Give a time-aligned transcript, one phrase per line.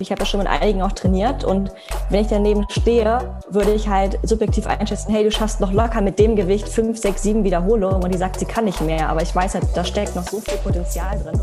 [0.00, 1.72] Ich habe ja schon mit einigen auch trainiert und
[2.08, 6.20] wenn ich daneben stehe, würde ich halt subjektiv einschätzen, hey, du schaffst noch locker mit
[6.20, 9.34] dem Gewicht 5, 6, 7 Wiederholungen und die sagt, sie kann nicht mehr, aber ich
[9.34, 11.40] weiß halt, da steckt noch so viel Potenzial drin.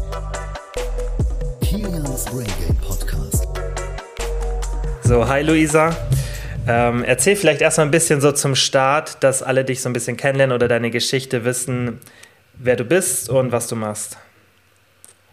[1.60, 3.46] Kilians Brain Game Podcast.
[5.04, 5.94] So, hi Luisa.
[6.66, 10.16] Ähm, erzähl vielleicht erstmal ein bisschen so zum Start, dass alle dich so ein bisschen
[10.16, 12.00] kennenlernen oder deine Geschichte wissen,
[12.54, 14.18] wer du bist und was du machst.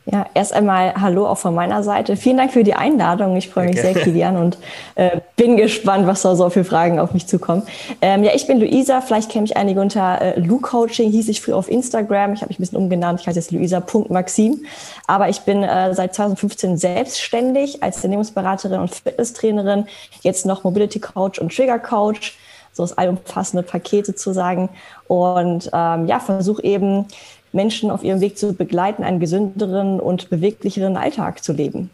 [0.04, 2.16] Ja, erst einmal Hallo auch von meiner Seite.
[2.16, 3.36] Vielen Dank für die Einladung.
[3.36, 3.92] Ich freue mich okay.
[3.92, 4.58] sehr, Kilian, und
[4.96, 7.62] äh, bin gespannt, was da so für Fragen auf mich zukommen.
[8.00, 9.00] Ähm, ja, ich bin Luisa.
[9.00, 12.32] Vielleicht kenne ich einige unter äh, Lu Coaching, hieß ich früher auf Instagram.
[12.32, 13.20] Ich habe mich ein bisschen umgenannt.
[13.20, 14.64] Ich heiße jetzt Luisa.maxim.
[15.06, 19.86] Aber ich bin äh, seit 2015 selbstständig als Ernährungsberaterin und Fitnesstrainerin.
[20.22, 22.36] Jetzt noch Mobility Coach und Trigger Coach.
[22.72, 24.70] So das allumfassende Paket sozusagen.
[25.06, 27.06] Und ähm, ja, versuche eben
[27.52, 31.90] Menschen auf ihrem Weg zu begleiten, einen gesünderen und beweglicheren Alltag zu leben.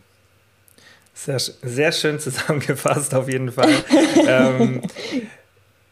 [1.14, 3.70] Sehr, sehr schön zusammengefasst, auf jeden Fall.
[4.28, 4.82] ähm,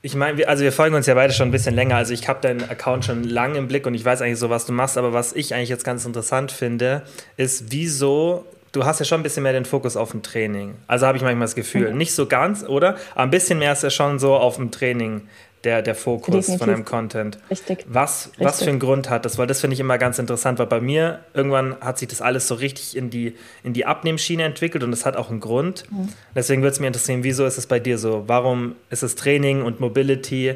[0.03, 1.97] ich meine, also wir folgen uns ja beide schon ein bisschen länger.
[1.97, 4.67] Also ich habe deinen Account schon lange im Blick und ich weiß eigentlich so, was
[4.67, 4.97] du machst.
[4.97, 7.03] Aber was ich eigentlich jetzt ganz interessant finde,
[7.36, 8.45] ist, wieso
[8.77, 10.75] du hast ja schon ein bisschen mehr den Fokus auf dem Training.
[10.86, 11.91] Also habe ich manchmal das Gefühl.
[11.91, 11.98] Mhm.
[11.98, 12.97] Nicht so ganz, oder?
[13.14, 15.23] Aber ein bisschen mehr ist ja schon so auf dem Training
[15.67, 16.59] der, der Fokus Definitiv.
[16.59, 17.39] von deinem Content.
[17.50, 17.84] Richtig.
[17.89, 18.47] Was, richtig.
[18.47, 19.36] was für einen Grund hat das?
[19.36, 22.47] Weil das finde ich immer ganz interessant, weil bei mir irgendwann hat sich das alles
[22.47, 25.84] so richtig in die, in die Abnehmschiene entwickelt und das hat auch einen Grund.
[25.91, 26.08] Mhm.
[26.34, 28.25] Deswegen würde es mich interessieren, wieso ist es bei dir so?
[28.28, 30.55] Warum ist es Training und Mobility?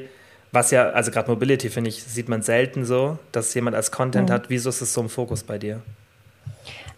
[0.53, 4.29] Was ja, also gerade Mobility finde ich, sieht man selten so, dass jemand als Content
[4.29, 4.33] mhm.
[4.33, 4.49] hat.
[4.49, 5.83] Wieso ist es so im Fokus bei dir?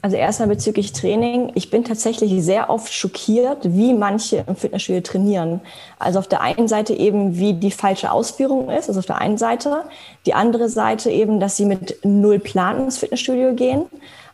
[0.04, 1.52] Also erstmal bezüglich Training.
[1.54, 5.60] Ich bin tatsächlich sehr oft schockiert, wie manche im Fitnessstudio trainieren.
[6.00, 9.38] Also auf der einen Seite eben, wie die falsche Ausführung ist, also auf der einen
[9.38, 9.84] Seite.
[10.26, 13.86] Die andere Seite eben, dass sie mit null Plan ins Fitnessstudio gehen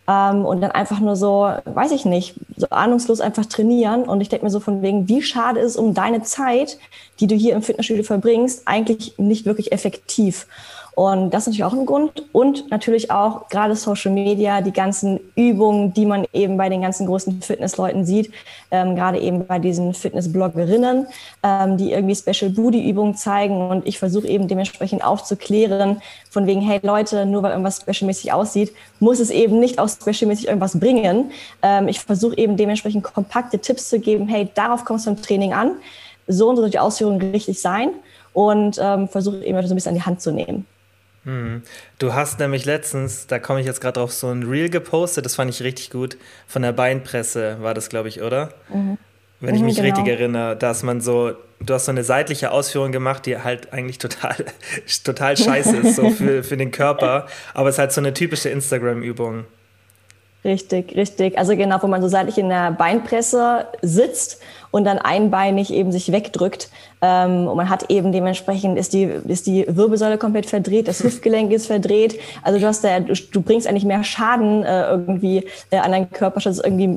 [0.09, 4.05] ähm, und dann einfach nur so, weiß ich nicht, so ahnungslos einfach trainieren.
[4.05, 6.79] Und ich denke mir so von wegen, wie schade ist es um deine Zeit,
[7.21, 10.47] die du hier im Fitnessstudio verbringst, eigentlich nicht wirklich effektiv.
[10.99, 12.25] Und das ist natürlich auch ein Grund.
[12.33, 17.07] Und natürlich auch gerade Social Media, die ganzen Übungen, die man eben bei den ganzen
[17.07, 18.33] großen Fitnessleuten sieht,
[18.73, 21.07] ähm, gerade eben bei diesen Fitnessbloggerinnen,
[21.45, 23.71] ähm, die irgendwie Special Booty Übungen zeigen.
[23.71, 28.73] Und ich versuche eben dementsprechend aufzuklären, von wegen, hey Leute, nur weil irgendwas specialmäßig aussieht,
[28.99, 31.31] muss es eben nicht auch specialmäßig irgendwas bringen.
[31.63, 35.53] Ähm, ich versuche eben dementsprechend kompakte Tipps zu geben, hey, darauf kommst du im Training
[35.53, 35.77] an.
[36.27, 37.91] So und so soll die Ausführung richtig sein.
[38.33, 40.67] Und ähm, versuche eben so ein bisschen an die Hand zu nehmen.
[41.29, 41.63] Mhm.
[41.99, 45.35] Du hast nämlich letztens, da komme ich jetzt gerade drauf, so ein Reel gepostet, das
[45.35, 46.17] fand ich richtig gut.
[46.47, 48.49] Von der Beinpresse war das, glaube ich, oder?
[48.73, 48.97] Mhm.
[49.41, 49.89] Wenn ich mhm, mich genau.
[49.89, 53.99] richtig erinnere, dass man so, du hast so eine seitliche Ausführung gemacht, die halt eigentlich
[53.99, 54.37] total,
[55.05, 57.27] total scheiße ist, so für, für den Körper.
[57.53, 59.45] Aber es ist halt so eine typische Instagram-Übung.
[60.45, 61.37] Richtig, richtig.
[61.37, 66.13] Also genau, wo man so seitlich in der Beinpresse sitzt und dann einbeinig eben sich
[66.13, 66.71] wegdrückt.
[67.01, 71.53] Ähm, und man hat eben dementsprechend ist die, ist die Wirbelsäule komplett verdreht, das Hüftgelenk
[71.53, 72.19] ist verdreht.
[72.43, 76.41] Also du hast da, du, bringst eigentlich mehr Schaden äh, irgendwie äh, an deinen Körper,
[76.41, 76.89] statt es irgendwie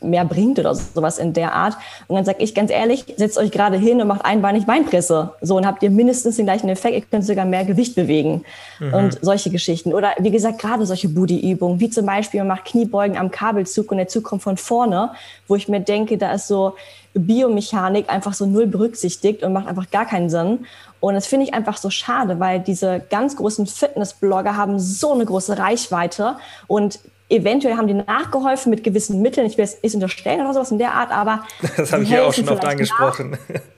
[0.00, 1.76] mehr bringt oder sowas in der Art.
[2.06, 5.32] Und dann sag ich ganz ehrlich, setzt euch gerade hin und macht einbeinig Beinpresse.
[5.40, 8.44] So, und habt ihr mindestens den gleichen Effekt, ihr könnt sogar mehr Gewicht bewegen.
[8.78, 8.94] Mhm.
[8.94, 9.92] Und solche Geschichten.
[9.92, 13.98] Oder wie gesagt, gerade solche Booty-Übungen, wie zum Beispiel, man macht Kniebeugen am Kabelzug und
[13.98, 15.10] der Zug kommt von vorne,
[15.48, 16.74] wo ich mir denke, da ist so,
[17.14, 20.66] Biomechanik einfach so null berücksichtigt und macht einfach gar keinen Sinn.
[21.00, 25.24] Und das finde ich einfach so schade, weil diese ganz großen Fitnessblogger haben so eine
[25.24, 26.36] große Reichweite
[26.66, 26.98] und
[27.28, 29.46] eventuell haben die nachgeholfen mit gewissen Mitteln.
[29.46, 31.44] Ich will es nicht unterstellen oder sowas in der Art, aber.
[31.76, 33.38] Das habe ich ja auch schon oft angesprochen.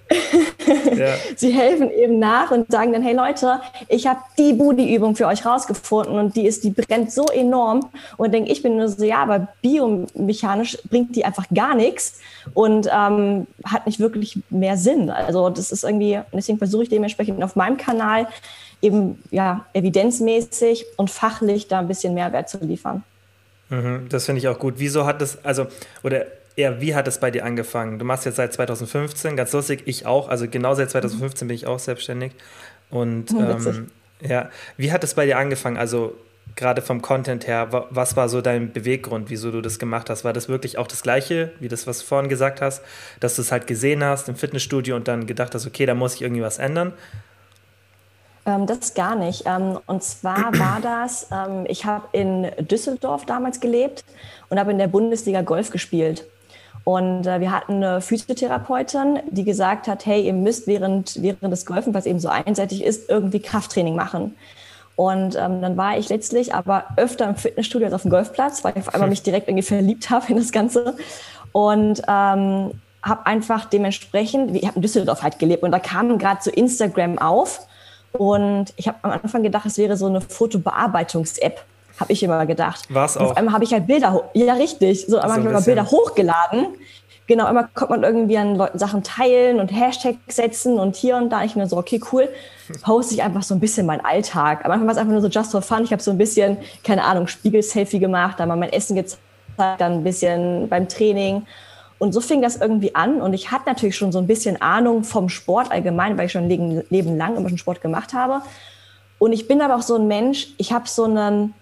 [0.97, 1.15] ja.
[1.37, 5.44] Sie helfen eben nach und sagen dann, hey Leute, ich habe die Booty-Übung für euch
[5.44, 7.91] rausgefunden und die ist, die brennt so enorm.
[8.16, 12.21] Und denke, ich bin nur so, ja, aber biomechanisch bringt die einfach gar nichts
[12.54, 15.10] und ähm, hat nicht wirklich mehr Sinn.
[15.10, 18.27] Also das ist irgendwie, deswegen versuche ich dementsprechend auf meinem Kanal
[18.82, 23.03] eben ja evidenzmäßig und fachlich da ein bisschen Mehrwert zu liefern.
[23.69, 24.75] Mhm, das finde ich auch gut.
[24.78, 25.66] Wieso hat das, also,
[26.03, 27.98] oder eher, wie hat es bei dir angefangen?
[27.98, 31.66] Du machst jetzt seit 2015, ganz lustig, ich auch, also genau seit 2015 bin ich
[31.66, 32.32] auch selbstständig.
[32.91, 35.76] Und ähm, ja, wie hat es bei dir angefangen?
[35.76, 36.14] Also
[36.56, 40.24] gerade vom Content her, was war so dein Beweggrund, wieso du das gemacht hast?
[40.24, 42.82] War das wirklich auch das Gleiche, wie das, was du vorhin gesagt hast,
[43.20, 46.14] dass du es halt gesehen hast im Fitnessstudio und dann gedacht hast, okay, da muss
[46.14, 46.92] ich irgendwie was ändern?
[48.46, 49.44] Ähm, das gar nicht.
[49.46, 54.04] Ähm, und zwar war das, ähm, ich habe in Düsseldorf damals gelebt
[54.48, 56.26] und habe in der Bundesliga Golf gespielt.
[56.84, 61.66] Und äh, wir hatten eine Physiotherapeutin, die gesagt hat, hey, ihr müsst während, während des
[61.66, 64.34] Golfen, was eben so einseitig ist, irgendwie Krafttraining machen.
[64.97, 68.72] Und ähm, dann war ich letztlich aber öfter im Fitnessstudio als auf dem Golfplatz, weil
[68.72, 70.97] ich auf einmal mich direkt irgendwie verliebt habe in das Ganze.
[71.53, 72.72] Und ähm,
[73.03, 77.18] habe einfach dementsprechend, ich habe in Düsseldorf halt gelebt und da kam gerade so Instagram
[77.18, 77.66] auf.
[78.12, 81.65] Und ich habe am Anfang gedacht, es wäre so eine Fotobearbeitungs-App
[82.00, 82.86] habe ich immer gedacht.
[82.88, 83.30] Was auch?
[83.30, 85.91] Auf einmal habe ich halt Bilder, ja richtig, so einmal so habe ich mal Bilder
[85.91, 86.66] hochgeladen.
[87.26, 91.30] Genau, immer kommt man irgendwie an Leuten Sachen teilen und Hashtags setzen und hier und
[91.30, 91.44] da.
[91.44, 92.28] Ich mir so, okay, cool,
[92.82, 94.64] poste ich einfach so ein bisschen meinen Alltag.
[94.64, 95.84] Am Anfang war es einfach nur so just for fun.
[95.84, 99.22] Ich habe so ein bisschen, keine Ahnung, Spiegel-Selfie gemacht, da mal mein Essen gezeigt,
[99.56, 101.46] dann ein bisschen beim Training.
[102.00, 103.20] Und so fing das irgendwie an.
[103.20, 106.50] Und ich hatte natürlich schon so ein bisschen Ahnung vom Sport allgemein, weil ich schon
[106.50, 108.41] ein Leben lang immer schon Sport gemacht habe.
[109.20, 111.54] Und ich bin aber auch so ein Mensch, ich habe so einen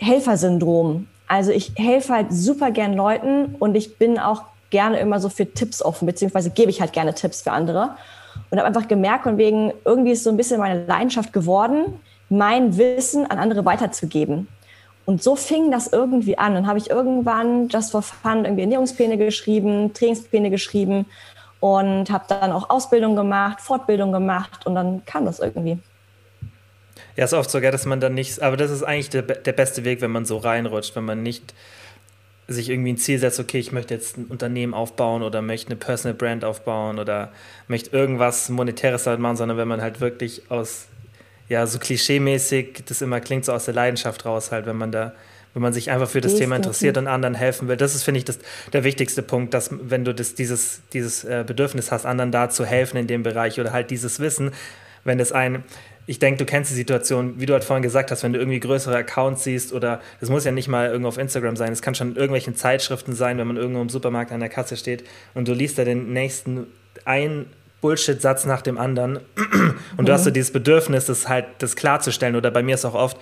[0.00, 1.06] Helfersyndrom.
[1.28, 5.46] Also ich helfe halt super gern Leuten und ich bin auch gerne immer so für
[5.46, 7.90] Tipps offen, beziehungsweise gebe ich halt gerne Tipps für andere.
[8.50, 12.76] Und habe einfach gemerkt, von wegen, irgendwie ist so ein bisschen meine Leidenschaft geworden, mein
[12.76, 14.48] Wissen an andere weiterzugeben.
[15.04, 16.54] Und so fing das irgendwie an.
[16.54, 21.06] Dann habe ich irgendwann just for fun irgendwie Ernährungspläne geschrieben, Trainingspläne geschrieben
[21.58, 25.78] und habe dann auch Ausbildung gemacht, Fortbildung gemacht und dann kam das irgendwie.
[27.16, 29.84] Ja, ist oft so, dass man dann nicht, aber das ist eigentlich der, der beste
[29.84, 31.54] Weg, wenn man so reinrutscht, wenn man nicht
[32.50, 35.76] sich irgendwie ein Ziel setzt, okay, ich möchte jetzt ein Unternehmen aufbauen oder möchte eine
[35.76, 37.32] Personal Brand aufbauen oder
[37.68, 40.86] möchte irgendwas Monetäres damit machen, sondern wenn man halt wirklich aus,
[41.48, 45.12] ja, so klischeemäßig, das immer klingt so aus der Leidenschaft raus, halt, wenn man da,
[45.54, 47.76] wenn man sich einfach für das Thema interessiert und anderen helfen will.
[47.76, 48.38] Das ist, finde ich, das,
[48.72, 52.64] der wichtigste Punkt, dass wenn du das, dieses, dieses äh, Bedürfnis hast, anderen da zu
[52.64, 54.52] helfen in dem Bereich oder halt dieses Wissen,
[55.04, 55.64] wenn es ein,
[56.10, 58.58] ich denke, du kennst die Situation, wie du halt vorhin gesagt hast, wenn du irgendwie
[58.58, 61.94] größere Accounts siehst oder das muss ja nicht mal irgendwo auf Instagram sein, es kann
[61.94, 65.04] schon in irgendwelchen Zeitschriften sein, wenn man irgendwo im Supermarkt an der Kasse steht
[65.34, 66.66] und du liest da den nächsten
[67.04, 67.46] ein
[67.80, 69.20] Bullshit-Satz nach dem anderen
[69.96, 70.34] und du hast so mhm.
[70.34, 73.16] dieses Bedürfnis, das halt das klarzustellen oder bei mir ist auch oft,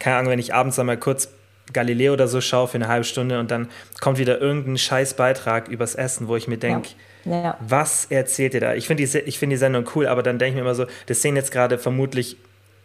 [0.00, 1.28] keine Ahnung, wenn ich abends einmal kurz
[1.72, 3.68] Galileo oder so schaue für eine halbe Stunde und dann
[4.00, 7.56] kommt wieder irgendein scheiß Beitrag übers Essen, wo ich mir denke, ja ja.
[7.60, 8.74] Was erzählt ihr da?
[8.74, 11.22] Ich finde die, find die Sendung cool, aber dann denke ich mir immer so, das
[11.22, 12.36] sehen jetzt gerade vermutlich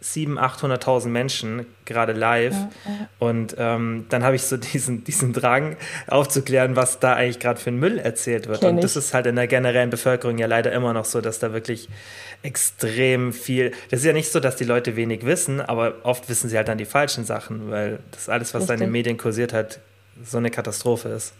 [0.02, 2.54] 700.000, 800.000 Menschen gerade live.
[2.54, 3.08] Ja, ja.
[3.18, 5.76] Und ähm, dann habe ich so diesen, diesen Drang
[6.06, 8.60] aufzuklären, was da eigentlich gerade für ein Müll erzählt wird.
[8.60, 8.98] Kenn und das ich.
[8.98, 11.88] ist halt in der generellen Bevölkerung ja leider immer noch so, dass da wirklich
[12.42, 13.72] extrem viel.
[13.90, 16.68] Das ist ja nicht so, dass die Leute wenig wissen, aber oft wissen sie halt
[16.68, 18.68] dann die falschen Sachen, weil das alles, was Richtig.
[18.68, 19.80] da in den Medien kursiert hat,
[20.24, 21.34] so eine Katastrophe ist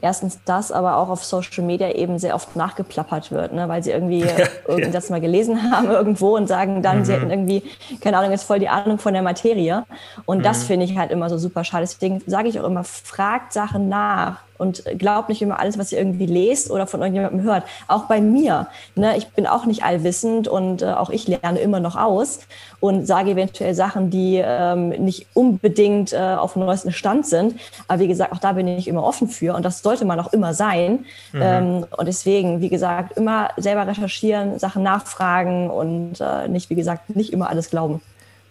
[0.00, 3.68] erstens das, aber auch auf Social Media eben sehr oft nachgeplappert wird, ne?
[3.68, 7.04] weil sie irgendwie ja, irgendwas mal gelesen haben irgendwo und sagen dann, mhm.
[7.04, 7.62] sie hätten irgendwie,
[8.00, 9.84] keine Ahnung, jetzt voll die Ahnung von der Materie.
[10.24, 10.42] Und mhm.
[10.42, 11.82] das finde ich halt immer so super schade.
[11.82, 15.98] Deswegen sage ich auch immer, fragt Sachen nach und glaubt nicht immer alles, was ihr
[15.98, 17.64] irgendwie lest oder von irgendjemandem hört.
[17.88, 18.68] Auch bei mir.
[18.94, 19.16] Ne?
[19.16, 22.40] Ich bin auch nicht allwissend und äh, auch ich lerne immer noch aus
[22.80, 27.58] und sage eventuell Sachen, die ähm, nicht unbedingt äh, auf dem neuesten Stand sind.
[27.88, 30.32] Aber wie gesagt, auch da bin ich immer offen für und das sollte man auch
[30.32, 31.06] immer sein.
[31.32, 31.42] Mhm.
[31.42, 37.14] Ähm, und deswegen, wie gesagt, immer selber recherchieren, Sachen nachfragen und äh, nicht, wie gesagt,
[37.16, 38.00] nicht immer alles glauben.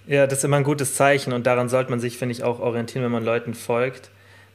[0.07, 2.59] Ja, das ist immer ein gutes Zeichen und daran sollte man sich, finde ich, auch
[2.59, 4.09] orientieren, wenn man Leuten folgt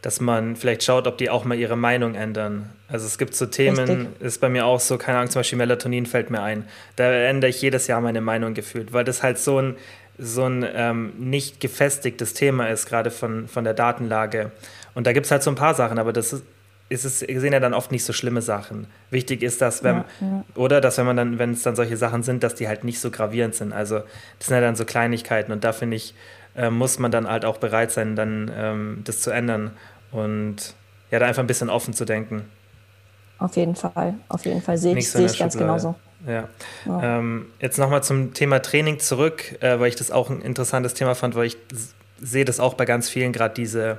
[0.07, 2.71] dass man vielleicht schaut, ob die auch mal ihre Meinung ändern.
[2.87, 4.21] Also es gibt so Themen, Richtig.
[4.21, 6.63] ist bei mir auch so, keine Ahnung, zum Beispiel Melatonin fällt mir ein.
[6.95, 9.75] Da ändere ich jedes Jahr meine Meinung gefühlt, weil das halt so ein,
[10.17, 14.53] so ein ähm, nicht gefestigtes Thema ist, gerade von, von der Datenlage.
[14.95, 16.45] Und da gibt es halt so ein paar Sachen, aber das ist,
[16.89, 18.87] ist es sehen ja dann oft nicht so schlimme Sachen.
[19.11, 20.45] Wichtig ist, dass wenn ja, ja.
[20.55, 23.01] oder dass wenn man dann, wenn es dann solche Sachen sind, dass die halt nicht
[23.01, 23.73] so gravierend sind.
[23.73, 24.03] Also
[24.39, 26.15] das sind ja dann so Kleinigkeiten und da finde ich,
[26.57, 29.73] äh, muss man dann halt auch bereit sein, dann ähm, das zu ändern
[30.13, 30.75] und
[31.11, 32.45] ja, da einfach ein bisschen offen zu denken.
[33.39, 35.95] Auf jeden Fall, auf jeden Fall sehe ich, sehe ich ganz genauso.
[36.27, 36.49] Ja.
[36.87, 37.19] ja.
[37.19, 41.15] Ähm, jetzt nochmal zum Thema Training zurück, äh, weil ich das auch ein interessantes Thema
[41.15, 41.57] fand, weil ich
[42.21, 43.99] sehe das auch bei ganz vielen gerade diese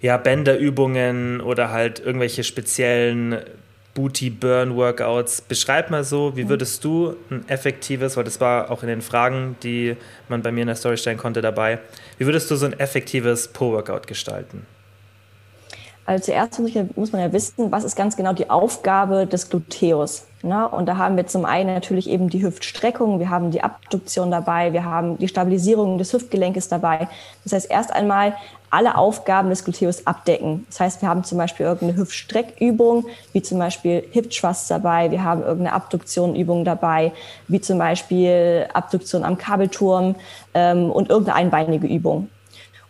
[0.00, 3.38] ja, Bänderübungen oder halt irgendwelche speziellen
[3.94, 5.42] Booty-Burn-Workouts.
[5.42, 6.48] Beschreib mal so, wie mhm.
[6.50, 9.96] würdest du ein effektives, weil das war auch in den Fragen, die
[10.28, 11.78] man bei mir in der Story stellen konnte, dabei,
[12.18, 14.66] wie würdest du so ein effektives Po-Workout gestalten?
[16.06, 16.60] Also zuerst
[16.96, 20.26] muss, man ja wissen, was ist ganz genau die Aufgabe des Gluteus.
[20.42, 20.68] Ne?
[20.68, 24.72] Und da haben wir zum einen natürlich eben die Hüftstreckung, wir haben die Abduktion dabei,
[24.72, 27.08] wir haben die Stabilisierung des Hüftgelenkes dabei.
[27.42, 28.36] Das heißt, erst einmal
[28.70, 30.64] alle Aufgaben des Gluteus abdecken.
[30.68, 35.24] Das heißt, wir haben zum Beispiel irgendeine Hüftstreckübung, wie zum Beispiel Hip Thrust dabei, wir
[35.24, 37.12] haben irgendeine Abduktionübung dabei,
[37.48, 40.14] wie zum Beispiel Abduktion am Kabelturm
[40.54, 42.28] ähm, und irgendeine einbeinige Übung.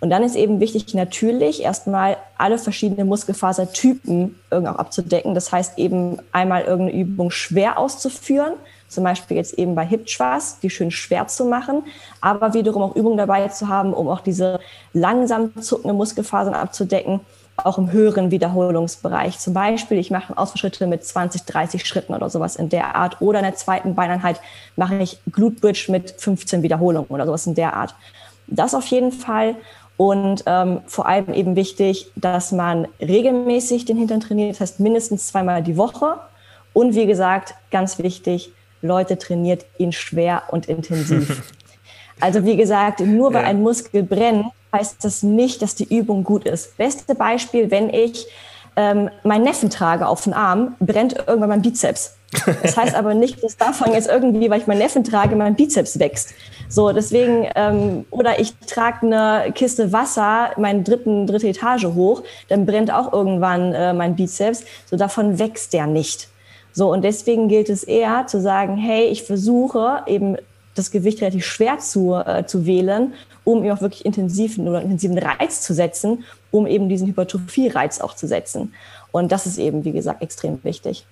[0.01, 5.35] Und dann ist eben wichtig, natürlich erstmal alle verschiedenen Muskelfasertypen irgendwie auch abzudecken.
[5.35, 8.55] Das heißt eben einmal irgendeine Übung schwer auszuführen,
[8.89, 11.83] zum Beispiel jetzt eben bei Hip-Thrust, die schön schwer zu machen,
[12.21, 14.61] aber wiederum auch Übungen dabei zu haben, um auch diese
[14.93, 17.21] langsam zuckende Muskelfasern abzudecken,
[17.57, 19.39] auch im höheren Wiederholungsbereich.
[19.39, 23.21] Zum Beispiel, ich mache Ausfallschritte mit 20, 30 Schritten oder sowas in der Art.
[23.21, 24.41] Oder in der zweiten Beineinheit
[24.77, 27.95] mache ich Glutbridge mit 15 Wiederholungen oder sowas in der Art.
[28.47, 29.57] Das auf jeden Fall.
[29.97, 35.29] Und ähm, vor allem eben wichtig, dass man regelmäßig den Hintern trainiert, das heißt mindestens
[35.29, 36.19] zweimal die Woche.
[36.73, 41.43] Und wie gesagt, ganz wichtig, Leute trainiert ihn schwer und intensiv.
[42.21, 43.49] also wie gesagt, nur weil ja.
[43.49, 46.77] ein Muskel brennt, heißt das nicht, dass die Übung gut ist.
[46.77, 48.27] Beste Beispiel, wenn ich
[48.77, 52.17] ähm, meinen Neffen trage auf den Arm, brennt irgendwann mein Bizeps.
[52.63, 55.99] Das heißt aber nicht, dass davon jetzt irgendwie, weil ich meinen Neffen trage, mein Bizeps
[55.99, 56.35] wächst.
[56.69, 62.67] So, deswegen, ähm, oder ich trage eine Kiste Wasser, meinen dritten, dritte Etage hoch, dann
[62.67, 64.65] brennt auch irgendwann äh, mein Bizeps.
[64.91, 66.29] So, davon wächst der nicht.
[66.73, 70.37] So, und deswegen gilt es eher zu sagen, hey, ich versuche eben
[70.75, 73.15] das Gewicht relativ schwer zu, äh, zu wählen,
[73.47, 78.15] um eben auch wirklich intensiven oder intensiven Reiz zu setzen, um eben diesen Hypertrophie-Reiz auch
[78.15, 78.75] zu setzen.
[79.13, 81.07] Und das ist eben, wie gesagt, extrem wichtig.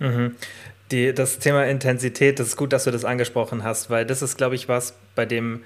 [0.00, 0.34] Mhm.
[0.90, 4.36] Die, das Thema Intensität, das ist gut, dass du das angesprochen hast, weil das ist,
[4.36, 5.62] glaube ich, was, bei dem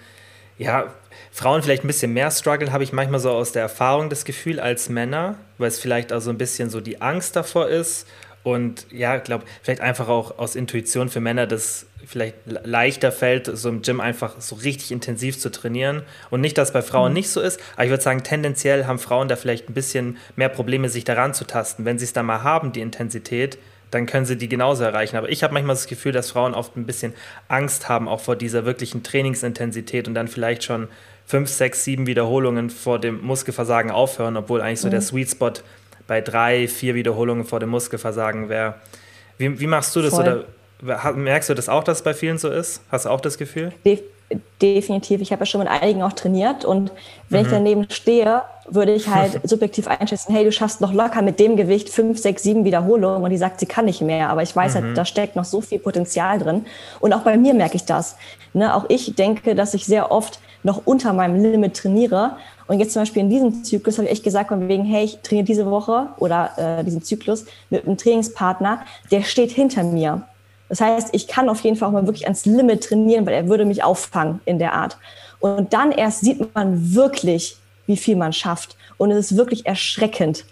[0.58, 0.92] ja,
[1.32, 4.60] Frauen vielleicht ein bisschen mehr strugglen, habe ich manchmal so aus der Erfahrung das Gefühl
[4.60, 8.06] als Männer, weil es vielleicht auch so ein bisschen so die Angst davor ist
[8.42, 13.46] und ja, ich glaube, vielleicht einfach auch aus Intuition für Männer, das vielleicht leichter fällt,
[13.56, 16.02] so im Gym einfach so richtig intensiv zu trainieren.
[16.28, 17.18] Und nicht, dass es bei Frauen mhm.
[17.18, 20.48] nicht so ist, aber ich würde sagen, tendenziell haben Frauen da vielleicht ein bisschen mehr
[20.48, 21.84] Probleme, sich daran zu tasten.
[21.84, 23.58] Wenn sie es dann mal haben, die Intensität,
[23.92, 25.16] dann können sie die genauso erreichen.
[25.16, 27.14] Aber ich habe manchmal das Gefühl, dass Frauen oft ein bisschen
[27.46, 30.88] Angst haben, auch vor dieser wirklichen Trainingsintensität und dann vielleicht schon
[31.26, 34.92] fünf, sechs, sieben Wiederholungen vor dem Muskelversagen aufhören, obwohl eigentlich so mhm.
[34.92, 35.52] der Sweet Spot
[36.08, 38.74] bei drei, vier Wiederholungen vor dem Muskelversagen wäre.
[39.38, 40.10] Wie, wie machst du das?
[40.10, 40.22] Voll.
[40.22, 40.44] Oder
[40.82, 42.82] merkst du das auch, dass es bei vielen so ist?
[42.90, 43.72] Hast du auch das Gefühl?
[43.84, 44.02] De
[44.62, 45.20] definitiv.
[45.20, 46.92] Ich habe ja schon mit einigen auch trainiert und
[47.28, 47.46] wenn mhm.
[47.46, 51.56] ich daneben stehe, würde ich halt subjektiv einschätzen, hey, du schaffst noch locker mit dem
[51.56, 54.28] Gewicht fünf, sechs, sieben Wiederholungen und die sagt, sie kann nicht mehr.
[54.28, 54.88] Aber ich weiß halt, mhm.
[54.88, 56.64] halt, da steckt noch so viel Potenzial drin.
[57.00, 58.16] Und auch bei mir merke ich das.
[58.52, 58.72] Ne?
[58.74, 62.36] Auch ich denke, dass ich sehr oft noch unter meinem Limit trainiere.
[62.68, 65.18] Und jetzt zum Beispiel in diesem Zyklus habe ich echt gesagt, von wegen, hey, ich
[65.22, 70.22] trainiere diese Woche oder äh, diesen Zyklus mit einem Trainingspartner, der steht hinter mir.
[70.70, 73.48] Das heißt, ich kann auf jeden Fall auch mal wirklich ans Limit trainieren, weil er
[73.48, 74.96] würde mich auffangen in der Art.
[75.40, 78.76] Und dann erst sieht man wirklich, wie viel man schafft.
[78.96, 80.44] Und es ist wirklich erschreckend.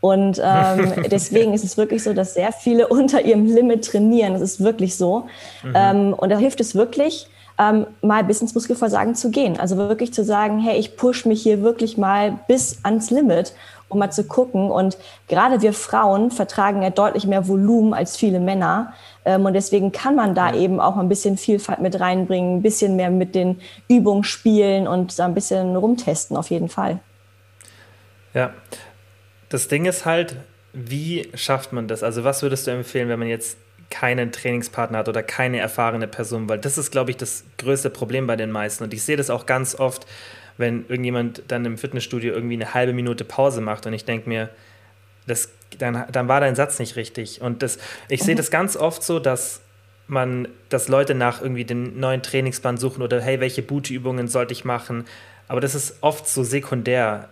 [0.00, 4.32] Und ähm, deswegen ist es wirklich so, dass sehr viele unter ihrem Limit trainieren.
[4.34, 5.28] Das ist wirklich so.
[5.62, 5.72] Mhm.
[5.74, 9.60] Ähm, und da hilft es wirklich, ähm, mal bis ins Muskelversagen zu gehen.
[9.60, 13.52] Also wirklich zu sagen, hey, ich push mich hier wirklich mal bis ans Limit,
[13.90, 14.70] um mal zu gucken.
[14.70, 14.96] Und
[15.28, 18.94] gerade wir Frauen vertragen ja deutlich mehr Volumen als viele Männer.
[19.26, 22.96] Ähm, und deswegen kann man da eben auch ein bisschen Vielfalt mit reinbringen, ein bisschen
[22.96, 27.00] mehr mit den Übungen spielen und da ein bisschen rumtesten auf jeden Fall.
[28.32, 28.54] Ja,
[29.50, 30.36] das Ding ist halt,
[30.72, 32.02] wie schafft man das?
[32.02, 33.58] Also was würdest du empfehlen, wenn man jetzt
[33.90, 38.26] keinen Trainingspartner hat oder keine erfahrene Person, weil das ist, glaube ich, das größte Problem
[38.26, 38.84] bei den meisten.
[38.84, 40.06] Und ich sehe das auch ganz oft,
[40.60, 44.50] wenn irgendjemand dann im Fitnessstudio irgendwie eine halbe Minute Pause macht und ich denke mir,
[45.26, 47.40] das, dann, dann war dein Satz nicht richtig.
[47.40, 49.60] Und das, ich sehe das ganz oft so, dass
[50.06, 54.64] man, dass Leute nach irgendwie den neuen Trainingsplan suchen oder hey, welche Bootübungen sollte ich
[54.64, 55.04] machen?
[55.48, 57.28] Aber das ist oft so sekundär.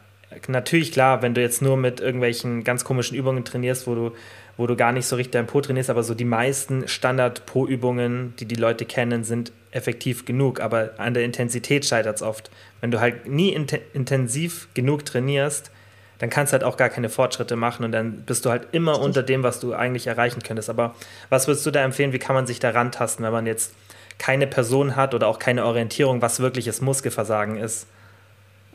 [0.46, 4.12] Natürlich klar, wenn du jetzt nur mit irgendwelchen ganz komischen Übungen trainierst, wo du
[4.58, 8.44] wo du gar nicht so richtig dein Po trainierst, aber so die meisten Standard-Po-Übungen, die
[8.44, 12.50] die Leute kennen, sind effektiv genug, aber an der Intensität scheitert es oft.
[12.80, 15.70] Wenn du halt nie int intensiv genug trainierst,
[16.18, 19.00] dann kannst du halt auch gar keine Fortschritte machen und dann bist du halt immer
[19.00, 20.68] unter dem, was du eigentlich erreichen könntest.
[20.68, 20.96] Aber
[21.28, 23.72] was würdest du da empfehlen, wie kann man sich da rantasten, wenn man jetzt
[24.18, 27.86] keine Person hat oder auch keine Orientierung, was wirkliches Muskelversagen ist?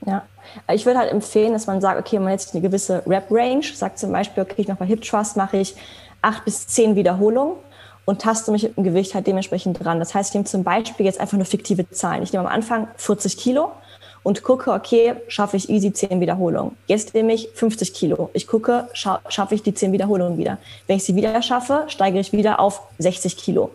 [0.05, 0.23] Ja,
[0.71, 3.99] ich würde halt empfehlen, dass man sagt, okay, man hat jetzt eine gewisse Rep-Range, sagt
[3.99, 5.75] zum Beispiel, okay, ich mache bei Hip Trust mache ich
[6.21, 7.55] acht bis zehn Wiederholungen
[8.05, 9.99] und taste mich mit dem Gewicht halt dementsprechend dran.
[9.99, 12.23] Das heißt, ich nehme zum Beispiel jetzt einfach nur fiktive Zahlen.
[12.23, 13.71] Ich nehme am Anfang 40 Kilo
[14.23, 16.75] und gucke, okay, schaffe ich easy 10 Wiederholungen.
[16.87, 18.29] Jetzt nehme ich 50 Kilo.
[18.33, 20.57] Ich gucke, scha schaffe ich die 10 Wiederholungen wieder.
[20.87, 23.71] Wenn ich sie wieder schaffe, steigere ich wieder auf 60 Kilo.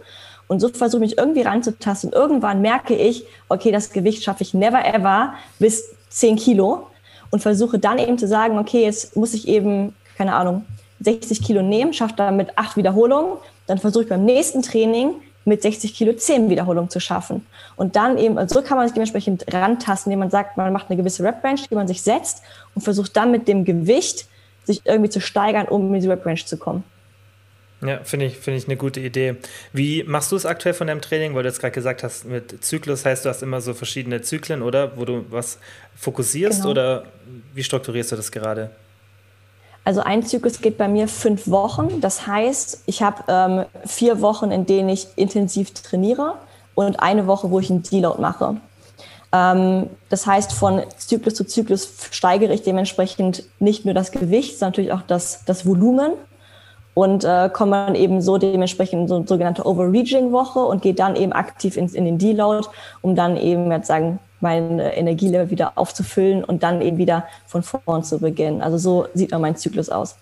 [0.47, 2.11] Und so versuche ich mich irgendwie ranzutasten.
[2.11, 6.87] Und irgendwann merke ich, okay, das Gewicht schaffe ich never ever bis 10 Kilo
[7.31, 10.65] und versuche dann eben zu sagen, okay, jetzt muss ich eben, keine Ahnung,
[11.01, 15.95] 60 Kilo nehmen, schaffe damit acht Wiederholungen, dann versuche ich beim nächsten Training mit 60
[15.95, 17.47] Kilo 10 Wiederholungen zu schaffen.
[17.77, 20.91] Und dann eben, also so kann man sich dementsprechend rantasten, indem man sagt, man macht
[20.91, 22.43] eine gewisse Rep-Range, die man sich setzt
[22.75, 24.27] und versucht dann mit dem Gewicht
[24.65, 26.85] sich irgendwie zu steigern, um in diese Rep-Range zu kommen.
[27.81, 29.37] Ja, finde ich, find ich eine gute Idee.
[29.73, 31.35] Wie machst du es aktuell von deinem Training?
[31.35, 34.63] Weil du jetzt gerade gesagt hast, mit Zyklus heißt, du hast immer so verschiedene Zyklen,
[34.63, 34.97] oder?
[34.97, 35.59] Wo du was
[35.97, 36.71] fokussierst genau.
[36.71, 37.05] oder
[37.55, 38.71] wie strukturierst du das gerade?
[39.85, 42.01] Also ein Zyklus geht bei mir fünf Wochen.
[42.01, 46.35] Das heißt, ich habe ähm, vier Wochen, in denen ich intensiv trainiere
[46.75, 48.57] und eine Woche, wo ich einen Deload mache.
[49.33, 54.71] Ähm, das heißt, von Zyklus zu Zyklus steigere ich dementsprechend nicht nur das Gewicht, sondern
[54.73, 56.13] natürlich auch das, das Volumen
[56.99, 61.15] und äh, komme dann eben so dementsprechend in so eine sogenannte Overreaching-Woche und gehe dann
[61.15, 62.67] eben aktiv ins, in den Deload,
[63.03, 67.63] um dann eben jetzt sagen, mein äh, Energielevel wieder aufzufüllen und dann eben wieder von
[67.63, 68.63] vorn zu beginnen.
[68.63, 70.17] Also so sieht dann mein Zyklus aus.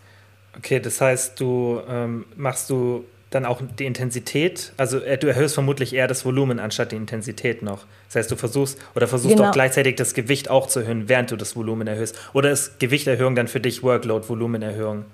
[0.59, 5.55] Okay, das heißt, du ähm, machst du dann auch die Intensität, also äh, du erhöhst
[5.55, 7.87] vermutlich eher das Volumen anstatt die Intensität noch.
[8.09, 9.49] Das heißt, du versuchst oder versuchst genau.
[9.49, 12.17] auch gleichzeitig das Gewicht auch zu erhöhen, während du das Volumen erhöhst.
[12.35, 15.07] Oder ist Gewichterhöhung dann für dich Workload, Volumenerhöhung?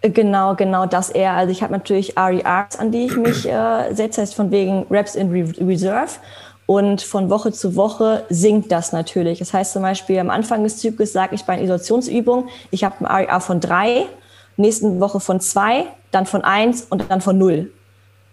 [0.00, 1.32] Genau, genau das eher.
[1.32, 5.16] Also ich habe natürlich RERs, an die ich mich äh, setze, heißt von wegen Reps
[5.16, 6.12] in Reserve.
[6.66, 9.38] Und von Woche zu Woche sinkt das natürlich.
[9.38, 13.08] Das heißt zum Beispiel am Anfang des Zyklus sage ich bei einer Isolationsübung, ich habe
[13.08, 14.04] ein RER von drei,
[14.56, 17.70] nächsten Woche von zwei, dann von eins und dann von null.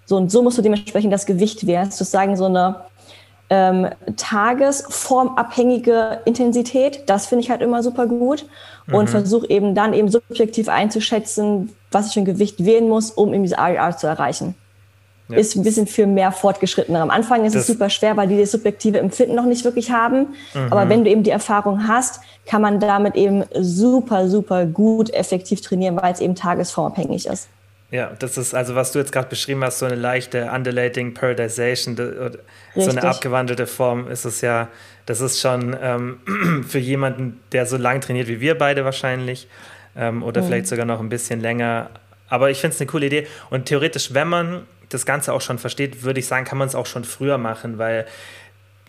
[0.06, 1.90] So und so musst du dementsprechend das Gewicht wählen.
[1.90, 2.76] Sozusagen so eine
[3.50, 7.04] ähm, tagesformabhängige Intensität.
[7.08, 8.46] Das finde ich halt immer super gut
[8.92, 9.10] und mhm.
[9.10, 13.44] versuche eben dann eben subjektiv einzuschätzen, was ich für ein Gewicht wählen muss, um eben
[13.44, 14.56] diese RER zu erreichen.
[15.28, 15.38] Ja.
[15.38, 17.02] Ist ein bisschen für mehr Fortgeschrittener.
[17.02, 19.90] Am Anfang ist das es super schwer, weil die das subjektive Empfinden noch nicht wirklich
[19.90, 20.36] haben.
[20.54, 20.68] Mhm.
[20.70, 25.62] Aber wenn du eben die Erfahrung hast, kann man damit eben super, super gut effektiv
[25.62, 27.50] trainieren, weil es eben tagesformabhängig ist.
[27.92, 31.96] Ja, das ist also, was du jetzt gerade beschrieben hast, so eine leichte Undulating Periodization,
[32.75, 34.70] so eine abgewandelte Form ist es ja,
[35.06, 36.20] das ist schon ähm,
[36.68, 39.48] für jemanden, der so lang trainiert wie wir beide wahrscheinlich
[39.96, 40.48] ähm, oder mhm.
[40.48, 41.92] vielleicht sogar noch ein bisschen länger.
[42.27, 45.60] Aber ich finde es eine coole Idee und theoretisch, wenn man das Ganze auch schon
[45.60, 48.06] versteht, würde ich sagen, kann man es auch schon früher machen, weil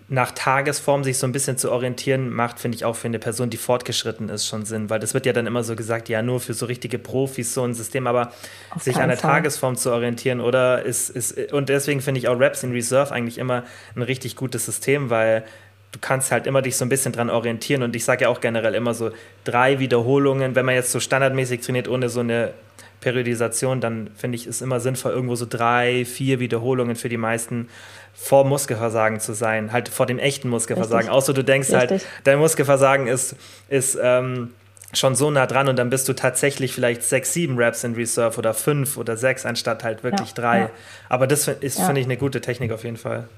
[0.08, 3.50] nach Tagesform sich so ein bisschen zu orientieren, macht, finde ich auch für eine Person,
[3.50, 4.88] die fortgeschritten ist, schon Sinn.
[4.88, 7.64] Weil das wird ja dann immer so gesagt, ja, nur für so richtige Profis so
[7.64, 8.32] ein System, aber
[8.70, 9.32] Auf sich an der Fall.
[9.32, 13.38] Tagesform zu orientieren oder ist, ist und deswegen finde ich auch Raps in Reserve eigentlich
[13.38, 13.64] immer
[13.96, 15.44] ein richtig gutes System, weil
[15.90, 18.40] du kannst halt immer dich so ein bisschen dran orientieren und ich sage ja auch
[18.40, 19.10] generell immer so
[19.42, 22.52] drei Wiederholungen, wenn man jetzt so standardmäßig trainiert, ohne so eine
[23.00, 27.68] Periodisation, dann finde ich es immer sinnvoll, irgendwo so drei, vier Wiederholungen für die meisten
[28.14, 31.08] vor Muskelversagen zu sein, halt vor dem echten Muskelversagen.
[31.08, 31.14] Richtig.
[31.14, 32.10] Außer du denkst halt, Richtig.
[32.10, 33.36] halt, dein Muskelversagen ist,
[33.68, 34.54] ist ähm,
[34.94, 38.38] schon so nah dran und dann bist du tatsächlich vielleicht sechs, sieben Reps in Reserve
[38.38, 40.58] oder fünf oder sechs anstatt halt wirklich ja, drei.
[40.60, 40.70] Ja.
[41.08, 41.84] Aber das ist, ja.
[41.84, 43.28] finde ich, eine gute Technik auf jeden Fall.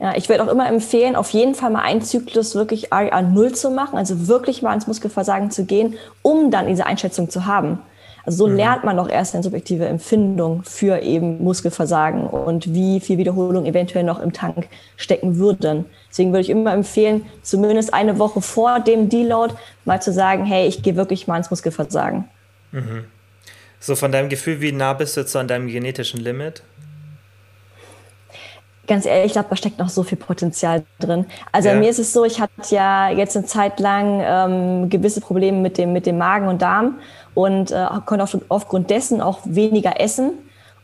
[0.00, 3.52] Ja, ich würde auch immer empfehlen, auf jeden Fall mal einen Zyklus wirklich RER 0
[3.52, 7.80] zu machen, also wirklich mal ins Muskelversagen zu gehen, um dann diese Einschätzung zu haben.
[8.28, 8.56] Also so mhm.
[8.56, 14.04] lernt man auch erst eine subjektive Empfindung für eben Muskelversagen und wie viel Wiederholung eventuell
[14.04, 15.86] noch im Tank stecken würden.
[16.10, 19.54] Deswegen würde ich immer empfehlen, zumindest eine Woche vor dem Deload
[19.86, 22.24] mal zu sagen, hey, ich gehe wirklich mal ins Muskelversagen.
[22.72, 23.04] Mhm.
[23.80, 26.62] So von deinem Gefühl, wie nah bist du jetzt so an deinem genetischen Limit?
[28.88, 31.26] Ganz ehrlich, ich glaube, da steckt noch so viel Potenzial drin.
[31.52, 31.74] Also ja.
[31.76, 35.78] mir ist es so, ich hatte ja jetzt eine Zeit lang ähm, gewisse Probleme mit
[35.78, 36.98] dem, mit dem Magen und Darm
[37.34, 40.32] und äh, konnte auf, aufgrund dessen auch weniger essen.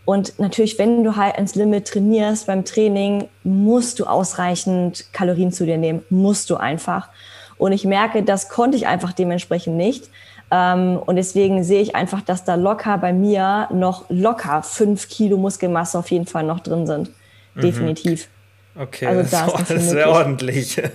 [0.04, 5.64] Und natürlich, wenn du halt ins Limit trainierst beim Training, musst du ausreichend Kalorien zu
[5.64, 6.04] dir nehmen.
[6.10, 7.08] Musst du einfach.
[7.56, 10.10] Und ich merke, das konnte ich einfach dementsprechend nicht.
[10.50, 15.38] Ähm, und deswegen sehe ich einfach, dass da locker bei mir noch locker fünf Kilo
[15.38, 17.10] Muskelmasse auf jeden Fall noch drin sind.
[17.54, 17.60] Mhm.
[17.60, 18.28] Definitiv.
[18.76, 20.76] Okay, also da das, ist das wäre ordentlich.
[20.76, 20.90] Wäre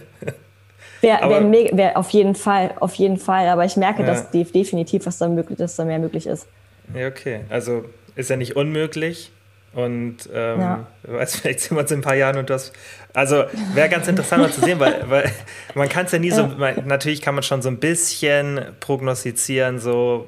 [1.51, 3.47] wär wär auf jeden Fall, auf jeden Fall.
[3.47, 4.07] Aber ich merke, ja.
[4.07, 6.47] dass definitiv, was da möglich ist, da mehr möglich ist.
[6.93, 7.41] Ja, okay.
[7.49, 9.31] Also ist ja nicht unmöglich.
[9.73, 10.87] Und ähm, ja.
[11.03, 12.73] weiß, vielleicht sehen wir uns in ein paar Jahren und das.
[13.13, 15.31] Also wäre ganz interessant mal zu sehen, weil, weil
[15.73, 16.47] man kann es ja nie so.
[16.57, 20.27] Man, natürlich kann man schon so ein bisschen prognostizieren, so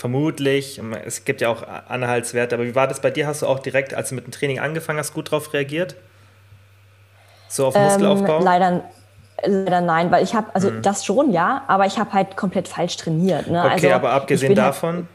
[0.00, 0.80] vermutlich.
[1.04, 2.54] Es gibt ja auch Anhaltswerte.
[2.56, 3.26] Aber wie war das bei dir?
[3.26, 5.94] Hast du auch direkt, als du mit dem Training angefangen hast, gut drauf reagiert?
[7.48, 8.38] So auf Muskelaufbau?
[8.38, 8.82] Ähm, leider,
[9.44, 10.82] Leider nein, weil ich habe, also mhm.
[10.82, 13.46] das schon, ja, aber ich habe halt komplett falsch trainiert.
[13.46, 13.60] Ne?
[13.60, 14.94] Okay, also, aber abgesehen halt davon?
[14.94, 15.06] Halt,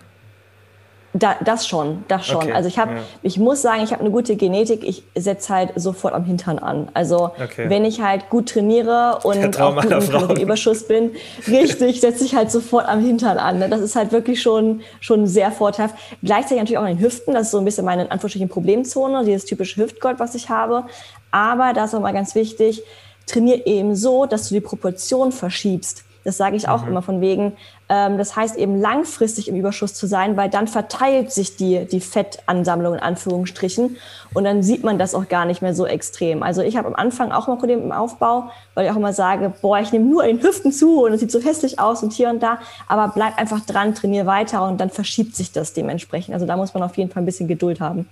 [1.17, 2.43] da, das schon, das schon.
[2.43, 3.01] Okay, also ich habe, ja.
[3.21, 4.83] ich muss sagen, ich habe eine gute Genetik.
[4.83, 6.89] Ich setze halt sofort am Hintern an.
[6.93, 7.69] Also okay.
[7.69, 11.11] wenn ich halt gut trainiere und auch gut im Kalorienüberschuss bin,
[11.47, 13.59] richtig, setze ich halt sofort am Hintern an.
[13.59, 13.69] Ne?
[13.69, 15.95] Das ist halt wirklich schon, schon sehr vorteilhaft.
[16.21, 17.33] Gleichzeitig natürlich auch in den Hüften.
[17.33, 20.83] Das ist so ein bisschen meine in Anführungsstrichen Problemzone, dieses typische Hüftgold, was ich habe.
[21.31, 22.83] Aber da ist auch mal ganz wichtig,
[23.25, 26.03] trainier eben so, dass du die Proportion verschiebst.
[26.25, 26.89] Das sage ich auch mhm.
[26.89, 27.53] immer von wegen.
[27.87, 32.01] Ähm, das heißt eben langfristig im Überschuss zu sein, weil dann verteilt sich die, die
[32.01, 33.95] Fettansammlung in Anführungsstrichen
[34.33, 36.43] und dann sieht man das auch gar nicht mehr so extrem.
[36.43, 39.53] Also ich habe am Anfang auch mal Probleme im Aufbau, weil ich auch immer sage,
[39.61, 42.11] boah, ich nehme nur in den Hüften zu und es sieht so hässlich aus und
[42.11, 46.33] hier und da, aber bleib einfach dran, trainiere weiter und dann verschiebt sich das dementsprechend.
[46.33, 48.09] Also da muss man auf jeden Fall ein bisschen Geduld haben.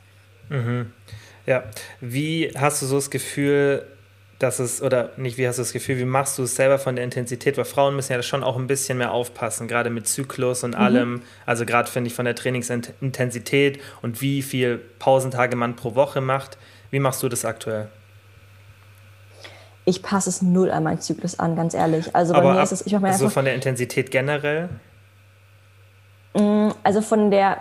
[0.50, 0.92] Mhm.
[1.46, 1.64] Ja,
[2.00, 3.86] wie hast du so das Gefühl,
[4.44, 6.96] dass es, oder nicht, wie hast du das Gefühl, wie machst du es selber von
[6.96, 7.58] der Intensität?
[7.58, 10.82] Weil Frauen müssen ja schon auch ein bisschen mehr aufpassen, gerade mit Zyklus und mhm.
[10.82, 11.22] allem.
[11.46, 16.58] Also gerade finde ich von der Trainingsintensität und wie viel Pausentage man pro Woche macht.
[16.92, 17.88] Wie machst du das aktuell?
[19.86, 22.14] Ich passe es null an meinen Zyklus an, ganz ehrlich.
[22.16, 24.70] Also bei Aber mir ist es, ich mache mir also von der Intensität generell?
[26.34, 27.58] Mm, also von der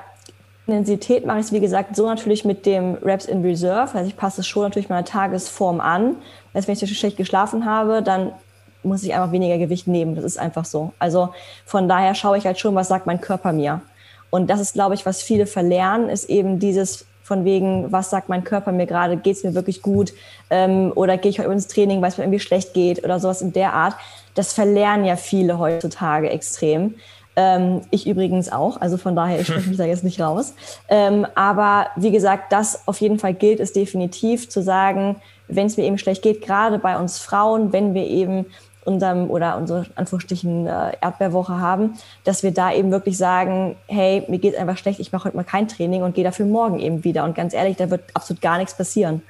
[0.66, 3.96] Intensität mache ich es, wie gesagt, so natürlich mit dem Reps in Reserve.
[3.96, 6.16] Also ich passe es schon natürlich meiner Tagesform an.
[6.52, 8.32] Das wenn ich schlecht geschlafen habe, dann
[8.82, 10.14] muss ich einfach weniger Gewicht nehmen.
[10.14, 10.92] Das ist einfach so.
[10.98, 11.30] Also
[11.64, 13.80] von daher schaue ich halt schon, was sagt mein Körper mir.
[14.30, 18.28] Und das ist, glaube ich, was viele verlernen, ist eben dieses von wegen, was sagt
[18.28, 20.12] mein Körper mir gerade, geht es mir wirklich gut
[20.50, 23.42] ähm, oder gehe ich heute ins Training, weil es mir irgendwie schlecht geht oder sowas
[23.42, 23.94] in der Art.
[24.34, 26.94] Das verlernen ja viele heutzutage extrem.
[27.36, 30.54] Ähm, ich übrigens auch, also von daher, ich spreche mich da jetzt nicht raus.
[30.88, 35.16] Ähm, aber wie gesagt, das auf jeden Fall gilt es definitiv zu sagen,
[35.56, 38.46] wenn es mir eben schlecht geht, gerade bei uns Frauen, wenn wir eben
[38.84, 44.38] unserem oder unsere Anführungsstrichen äh, Erdbeerwoche haben, dass wir da eben wirklich sagen, hey, mir
[44.38, 47.24] geht einfach schlecht, ich mache heute mal kein Training und gehe dafür morgen eben wieder.
[47.24, 49.22] Und ganz ehrlich, da wird absolut gar nichts passieren.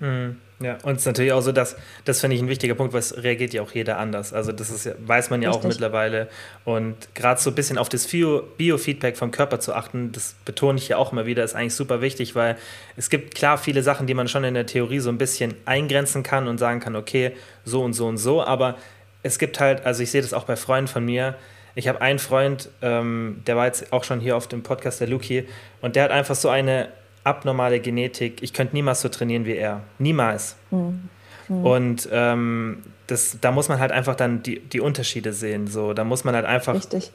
[0.00, 0.38] Mhm.
[0.60, 3.00] Ja, und es ist natürlich auch so, dass, das finde ich ein wichtiger Punkt, weil
[3.00, 4.32] es reagiert ja auch jeder anders.
[4.32, 5.64] Also das ist ja, weiß man ja Richtig.
[5.64, 6.28] auch mittlerweile.
[6.64, 10.88] Und gerade so ein bisschen auf das Biofeedback vom Körper zu achten, das betone ich
[10.88, 12.56] ja auch immer wieder, ist eigentlich super wichtig, weil
[12.96, 16.22] es gibt klar viele Sachen, die man schon in der Theorie so ein bisschen eingrenzen
[16.22, 17.32] kann und sagen kann, okay,
[17.64, 18.76] so und so und so, aber
[19.24, 21.34] es gibt halt, also ich sehe das auch bei Freunden von mir,
[21.74, 25.08] ich habe einen Freund, ähm, der war jetzt auch schon hier auf dem Podcast, der
[25.08, 25.48] Luki,
[25.80, 26.88] und der hat einfach so eine
[27.24, 28.42] abnormale Genetik.
[28.42, 29.82] Ich könnte niemals so trainieren wie er.
[29.98, 30.56] Niemals.
[30.70, 31.08] Mhm.
[31.48, 31.64] Mhm.
[31.66, 35.66] Und ähm, das, da muss man halt einfach dann die, die Unterschiede sehen.
[35.66, 37.12] So, da muss man halt einfach Richtig.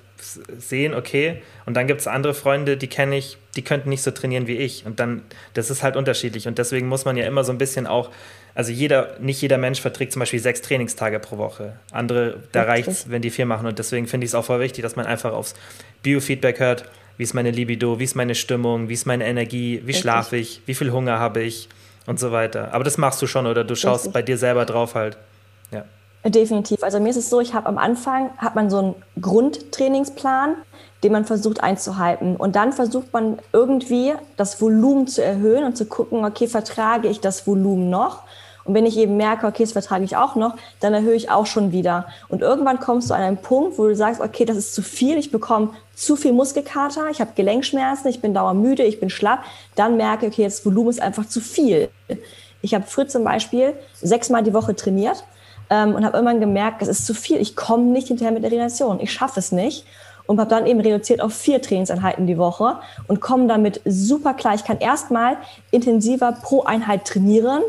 [0.57, 1.41] sehen, okay.
[1.65, 4.57] Und dann gibt es andere Freunde, die kenne ich, die könnten nicht so trainieren wie
[4.57, 4.85] ich.
[4.85, 5.23] Und dann,
[5.55, 6.47] das ist halt unterschiedlich.
[6.47, 8.11] Und deswegen muss man ja immer so ein bisschen auch,
[8.53, 11.79] also jeder, nicht jeder Mensch verträgt zum Beispiel sechs Trainingstage pro Woche.
[11.91, 13.65] Andere, da reicht es, wenn die vier machen.
[13.65, 15.55] Und deswegen finde ich es auch voll wichtig, dass man einfach aufs
[16.03, 16.85] Biofeedback hört
[17.19, 20.61] wie ist meine Libido, wie ist meine Stimmung, wie ist meine Energie, wie schlafe ich,
[20.65, 21.67] wie viel Hunger habe ich
[22.07, 22.73] und so weiter.
[22.73, 24.13] Aber das machst du schon oder du schaust Richtig.
[24.13, 25.17] bei dir selber drauf halt.
[25.69, 25.83] Ja.
[26.23, 26.81] Definitiv.
[26.81, 30.55] Also mir ist es so, ich habe am Anfang hat man so einen Grundtrainingsplan,
[31.03, 35.87] den man versucht einzuhalten und dann versucht man irgendwie das Volumen zu erhöhen und zu
[35.87, 38.23] gucken, okay, vertrage ich das Volumen noch?
[38.69, 41.47] Und wenn ich eben merke, okay, das vertrage ich auch noch, dann erhöhe ich auch
[41.47, 42.05] schon wieder.
[42.27, 45.17] Und irgendwann kommst du an einen Punkt, wo du sagst, okay, das ist zu viel,
[45.17, 49.39] ich bekomme zu viel Muskelkater, ich habe Gelenkschmerzen, ich bin dauermüde, ich bin schlapp.
[49.73, 51.89] Dann merke ich, okay, das Volumen ist einfach zu viel.
[52.61, 55.23] Ich habe früher zum Beispiel sechsmal die Woche trainiert
[55.71, 57.37] ähm, und habe irgendwann gemerkt, das ist zu viel.
[57.37, 58.99] Ich komme nicht hinterher mit der Regeneration.
[58.99, 59.83] Ich schaffe es nicht
[60.27, 62.77] und habe dann eben reduziert auf vier Trainingseinheiten die Woche
[63.07, 64.53] und komme damit super klar.
[64.53, 65.37] Ich kann erstmal
[65.71, 67.63] intensiver pro Einheit trainieren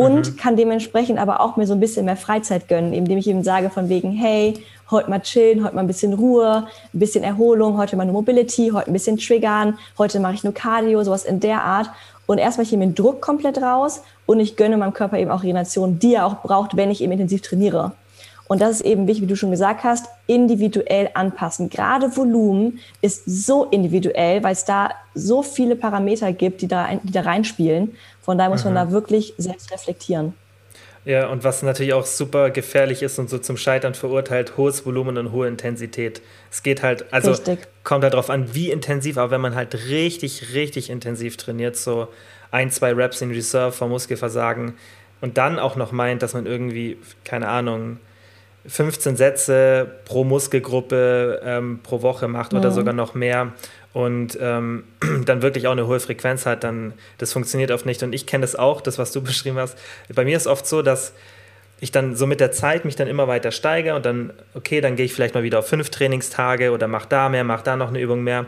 [0.00, 0.36] und mhm.
[0.36, 3.68] kann dementsprechend aber auch mir so ein bisschen mehr Freizeit gönnen, indem ich eben sage
[3.68, 4.54] von wegen, hey,
[4.90, 8.70] heute mal chillen, heute mal ein bisschen Ruhe, ein bisschen Erholung, heute mal eine Mobility,
[8.72, 11.90] heute ein bisschen triggern, heute mache ich nur Cardio, sowas in der Art.
[12.24, 15.98] Und erstmal ich den Druck komplett raus und ich gönne meinem Körper eben auch Regeneration,
[15.98, 17.92] die er auch braucht, wenn ich eben intensiv trainiere.
[18.50, 21.70] Und das ist eben wichtig, wie du schon gesagt hast, individuell anpassen.
[21.70, 27.12] Gerade Volumen ist so individuell, weil es da so viele Parameter gibt, die da, die
[27.12, 27.92] da reinspielen.
[28.22, 28.74] Von daher muss mhm.
[28.74, 30.34] man da wirklich selbst reflektieren.
[31.06, 35.16] Ja, und was natürlich auch super gefährlich ist und so zum Scheitern verurteilt, hohes Volumen
[35.16, 36.20] und hohe Intensität.
[36.50, 37.60] Es geht halt, also richtig.
[37.84, 42.08] kommt halt darauf an, wie intensiv, aber wenn man halt richtig, richtig intensiv trainiert, so
[42.50, 44.74] ein, zwei Reps in Reserve vor Muskelversagen
[45.22, 47.98] und dann auch noch meint, dass man irgendwie, keine Ahnung,
[48.66, 52.74] 15 Sätze pro Muskelgruppe ähm, pro Woche macht oder mhm.
[52.74, 53.54] sogar noch mehr
[53.92, 54.84] und ähm,
[55.24, 58.02] dann wirklich auch eine hohe Frequenz hat, dann das funktioniert oft nicht.
[58.02, 59.76] Und ich kenne das auch, das, was du beschrieben hast.
[60.14, 61.12] Bei mir ist oft so, dass
[61.80, 64.96] ich dann so mit der Zeit mich dann immer weiter steige und dann, okay, dann
[64.96, 67.88] gehe ich vielleicht mal wieder auf fünf Trainingstage oder mach da mehr, mach da noch
[67.88, 68.46] eine Übung mehr.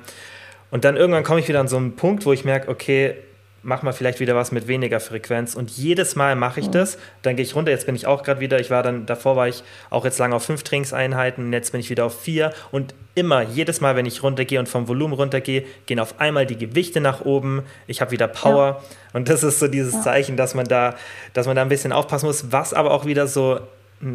[0.70, 3.16] Und dann irgendwann komme ich wieder an so einen Punkt, wo ich merke, okay,
[3.62, 5.54] mach mal vielleicht wieder was mit weniger Frequenz.
[5.54, 6.98] Und jedes Mal mache ich das.
[7.22, 7.70] Dann gehe ich runter.
[7.70, 8.58] Jetzt bin ich auch gerade wieder.
[8.60, 11.46] Ich war dann, davor war ich auch jetzt lange auf fünf Trainingseinheiten.
[11.46, 12.52] Und jetzt bin ich wieder auf vier.
[12.70, 16.58] Und immer, jedes Mal, wenn ich runtergehe und vom Volumen runtergehe, gehen auf einmal die
[16.58, 17.62] Gewichte nach oben.
[17.86, 18.82] Ich habe wieder Power.
[18.82, 18.88] Ja.
[19.12, 20.02] Und das ist so dieses ja.
[20.02, 20.96] Zeichen, dass man da,
[21.32, 22.50] dass man da ein bisschen aufpassen muss.
[22.50, 23.60] Was aber auch wieder so,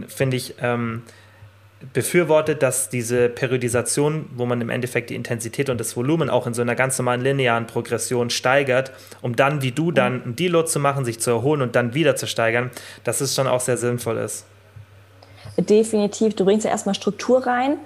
[0.08, 1.04] finde ich, ähm,
[1.94, 6.54] befürwortet, dass diese Periodisation, wo man im Endeffekt die Intensität und das Volumen auch in
[6.54, 10.80] so einer ganz normalen linearen Progression steigert, um dann wie du dann ein Deload zu
[10.80, 12.72] machen, sich zu erholen und dann wieder zu steigern,
[13.04, 14.46] dass es schon auch sehr sinnvoll ist.
[15.58, 16.36] Definitiv.
[16.36, 17.78] Du bringst ja erstmal Struktur rein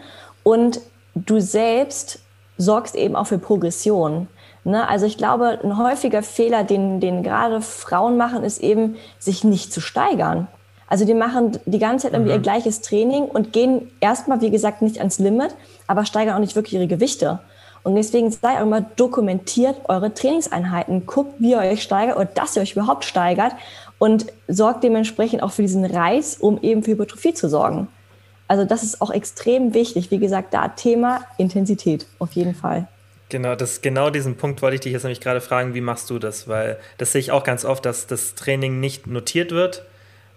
[0.44, 0.80] und
[1.16, 2.20] du selbst
[2.58, 4.28] sorgst eben auch für Progression.
[4.64, 4.88] Ne?
[4.88, 9.74] Also ich glaube, ein häufiger Fehler, den, den gerade Frauen machen, ist eben, sich nicht
[9.74, 10.48] zu steigern.
[10.92, 12.40] Also die machen die ganze Zeit irgendwie mhm.
[12.40, 15.56] ihr gleiches Training und gehen erstmal, wie gesagt, nicht ans Limit,
[15.88, 17.40] aber steigern auch nicht wirklich ihre Gewichte.
[17.84, 21.06] Und deswegen sei auch immer dokumentiert eure Trainingseinheiten.
[21.06, 23.54] Guckt, wie ihr euch steigert oder dass ihr euch überhaupt steigert
[24.00, 27.88] und sorgt dementsprechend auch für diesen Reiz, um eben für Hypertrophie zu sorgen.
[28.50, 30.12] Also das ist auch extrem wichtig.
[30.12, 32.90] Wie gesagt, da Thema Intensität auf jeden Fall.
[33.30, 36.20] Genau, das, genau diesen Punkt wollte ich dich jetzt nämlich gerade fragen, wie machst du
[36.20, 36.50] das?
[36.50, 39.86] Weil das sehe ich auch ganz oft, dass das Training nicht notiert wird,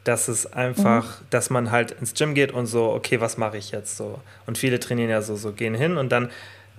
[0.05, 1.27] dass es einfach, mhm.
[1.31, 4.21] dass man halt ins Gym geht und so, okay, was mache ich jetzt so?
[4.47, 6.31] Und viele trainieren ja so, so gehen hin und dann,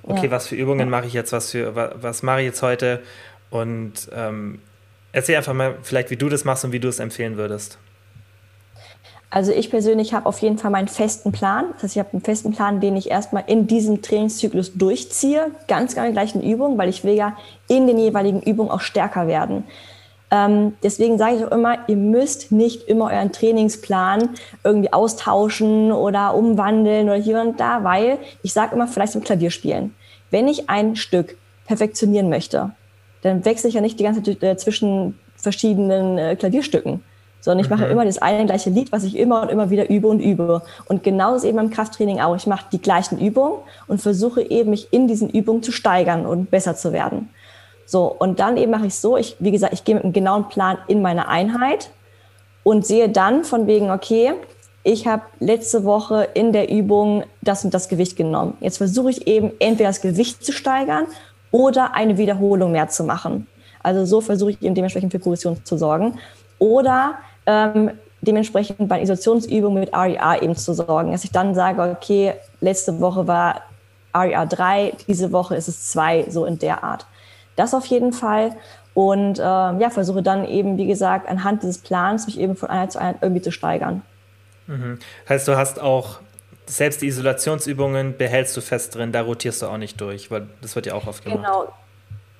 [0.03, 0.31] okay, ja.
[0.31, 3.01] was für Übungen mache ich jetzt, was für, was, was mache ich jetzt heute?
[3.49, 4.59] Und ähm,
[5.11, 7.79] erzähl einfach mal vielleicht, wie du das machst und wie du es empfehlen würdest.
[9.31, 11.65] Also ich persönlich habe auf jeden Fall meinen festen Plan.
[11.73, 15.95] Das heißt, ich habe einen festen Plan, den ich erstmal in diesem Trainingszyklus durchziehe, ganz
[15.95, 17.35] genau die gleichen Übungen, weil ich will ja
[17.67, 19.65] in den jeweiligen Übungen auch stärker werden.
[20.31, 24.29] Ähm, deswegen sage ich auch immer, ihr müsst nicht immer euren Trainingsplan
[24.63, 29.93] irgendwie austauschen oder umwandeln oder hier und da, weil ich sage immer, vielleicht zum Klavierspielen.
[30.31, 32.71] Wenn ich ein Stück perfektionieren möchte,
[33.21, 37.03] dann wechsle ich ja nicht die ganze Zeit äh, zwischen verschiedenen äh, Klavierstücken,
[37.39, 37.91] sondern ich mache mhm.
[37.91, 40.63] immer das eine gleiche Lied, was ich immer und immer wieder übe und übe.
[40.85, 42.35] Und genau ist eben beim Krafttraining auch.
[42.35, 46.49] Ich mache die gleichen Übungen und versuche eben, mich in diesen Übungen zu steigern und
[46.49, 47.29] besser zu werden.
[47.85, 50.47] So, und dann eben mache ich so, ich, wie gesagt, ich gehe mit einem genauen
[50.49, 51.91] Plan in meine Einheit
[52.63, 54.33] und sehe dann von wegen, okay,
[54.83, 58.57] ich habe letzte Woche in der Übung das und das Gewicht genommen.
[58.59, 61.05] Jetzt versuche ich eben entweder das Gewicht zu steigern
[61.51, 63.47] oder eine Wiederholung mehr zu machen.
[63.81, 66.19] Also so versuche ich eben dementsprechend für Progression zu sorgen.
[66.59, 72.33] Oder ähm, dementsprechend bei Isolationsübungen mit RER eben zu sorgen, dass ich dann sage, okay,
[72.61, 73.61] letzte Woche war
[74.15, 77.05] RER 3, diese Woche ist es 2, so in der Art.
[77.55, 78.55] Das auf jeden Fall.
[78.93, 82.91] Und äh, ja, versuche dann eben, wie gesagt, anhand dieses Plans mich eben von Einheit
[82.93, 84.01] zu Einheit irgendwie zu steigern.
[84.67, 84.99] Mhm.
[85.27, 86.19] Heißt, du hast auch
[86.65, 90.75] selbst die Isolationsübungen behältst du fest drin, da rotierst du auch nicht durch, weil das
[90.75, 91.43] wird ja auch oft gemacht.
[91.43, 91.67] Genau.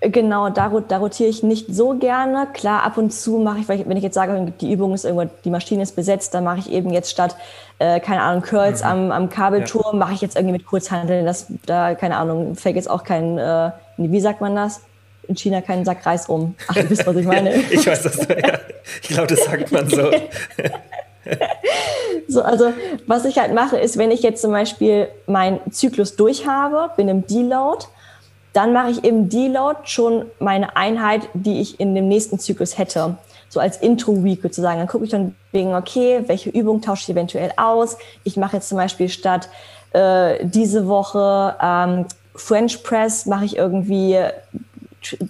[0.01, 2.47] Genau, da, da rotiere ich nicht so gerne.
[2.53, 5.49] Klar, ab und zu mache ich, wenn ich jetzt sage, die Übung ist irgendwo, die
[5.49, 7.35] Maschine ist besetzt, dann mache ich eben jetzt statt,
[7.79, 8.87] äh, keine Ahnung, Curls mhm.
[8.87, 9.99] am, am Kabelturm, ja.
[9.99, 11.25] mache ich jetzt irgendwie mit Kurzhandeln.
[11.25, 14.81] Das, da, keine Ahnung, fällt jetzt auch kein, äh, wie sagt man das?
[15.27, 16.55] In China keinen Sack Reis um.
[16.67, 17.55] Ach, du wisst, was ich meine.
[17.69, 18.27] ich weiß das.
[18.27, 18.59] Ja.
[19.01, 20.11] Ich glaube, das sagt man so.
[22.27, 22.73] so, also
[23.07, 27.07] was ich halt mache, ist, wenn ich jetzt zum Beispiel meinen Zyklus durch habe, bin
[27.07, 27.85] im Deload,
[28.53, 33.17] dann mache ich im Deload schon meine Einheit, die ich in dem nächsten Zyklus hätte.
[33.49, 34.79] So als Intro-Week sozusagen.
[34.79, 37.97] Dann gucke ich dann wegen, okay, welche Übung tausche ich eventuell aus.
[38.23, 39.49] Ich mache jetzt zum Beispiel statt
[39.93, 44.19] äh, diese Woche ähm, French Press, mache ich irgendwie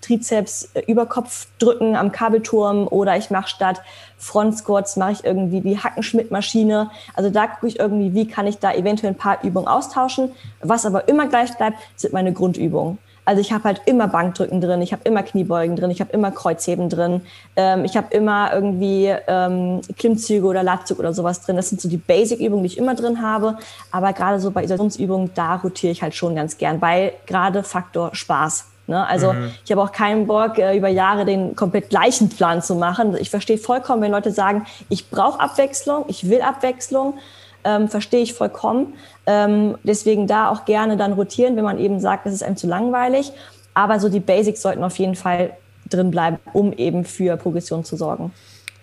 [0.01, 3.81] Trizeps äh, über Kopf drücken am Kabelturm oder ich mache statt
[4.17, 6.89] Front Squats mache ich irgendwie die Hackenschmidt-Maschine.
[7.13, 10.31] Also da gucke ich irgendwie, wie kann ich da eventuell ein paar Übungen austauschen.
[10.61, 12.97] Was aber immer gleich bleibt, sind meine Grundübungen.
[13.25, 16.29] Also ich habe halt immer Bankdrücken drin, ich habe immer Kniebeugen drin, ich habe immer
[16.29, 17.21] Kreuzheben drin,
[17.55, 21.55] ähm, ich habe immer irgendwie ähm, Klimmzüge oder Latzug oder sowas drin.
[21.55, 23.57] Das sind so die Basic-Übungen, die ich immer drin habe.
[23.91, 28.13] Aber gerade so bei Isolationsübungen, da rotiere ich halt schon ganz gern, weil gerade Faktor
[28.13, 28.65] Spaß.
[28.87, 29.05] Ne?
[29.07, 29.51] Also mhm.
[29.63, 33.15] ich habe auch keinen Bock, äh, über Jahre den komplett gleichen Plan zu machen.
[33.17, 37.15] Ich verstehe vollkommen, wenn Leute sagen, ich brauche Abwechslung, ich will Abwechslung,
[37.63, 38.93] ähm, verstehe ich vollkommen.
[39.25, 42.67] Ähm, deswegen da auch gerne dann rotieren, wenn man eben sagt, es ist einem zu
[42.67, 43.31] langweilig.
[43.73, 45.57] Aber so die Basics sollten auf jeden Fall
[45.89, 48.31] drin bleiben, um eben für Progression zu sorgen.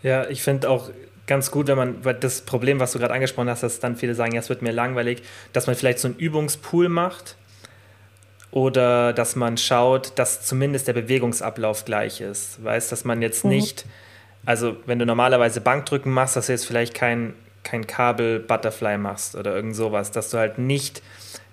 [0.03, 0.91] Ja, ich finde auch
[1.27, 4.15] ganz gut, wenn man, weil das Problem, was du gerade angesprochen hast, dass dann viele
[4.15, 7.37] sagen, ja, es wird mir langweilig, dass man vielleicht so einen Übungspool macht
[8.53, 12.63] oder dass man schaut, dass zumindest der Bewegungsablauf gleich ist.
[12.63, 13.51] Weißt, dass man jetzt mhm.
[13.51, 13.87] nicht,
[14.47, 17.35] also wenn du normalerweise Bankdrücken machst, dass du jetzt vielleicht kein,
[17.65, 21.03] kein Kabel-Butterfly machst oder irgend sowas, dass du halt nicht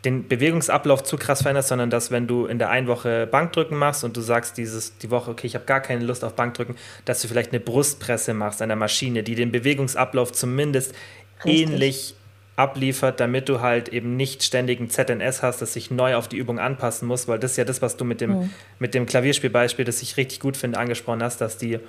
[0.03, 4.03] den Bewegungsablauf zu krass veränderst, sondern dass wenn du in der einen Woche Bankdrücken machst
[4.03, 7.21] und du sagst dieses die Woche, okay, ich habe gar keine Lust auf Bankdrücken, dass
[7.21, 10.93] du vielleicht eine Brustpresse machst an der Maschine, die den Bewegungsablauf zumindest
[11.45, 11.61] Richtig.
[11.61, 12.15] ähnlich
[12.59, 16.35] abliefert, damit du halt eben nicht ständig ein ZNS hast, das sich neu auf die
[16.35, 18.49] Übung anpassen muss, weil das ist ja das, was du mit dem, mhm.
[18.79, 21.79] mit dem Klavierspielbeispiel, das ich richtig gut finde, angesprochen hast, dass die,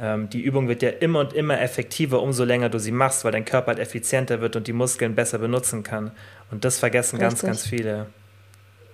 [0.00, 3.32] ähm, die Übung wird ja immer und immer effektiver, umso länger du sie machst, weil
[3.32, 6.10] dein Körper halt effizienter wird und die Muskeln besser benutzen kann.
[6.50, 7.42] Und das vergessen richtig.
[7.42, 8.06] ganz, ganz viele.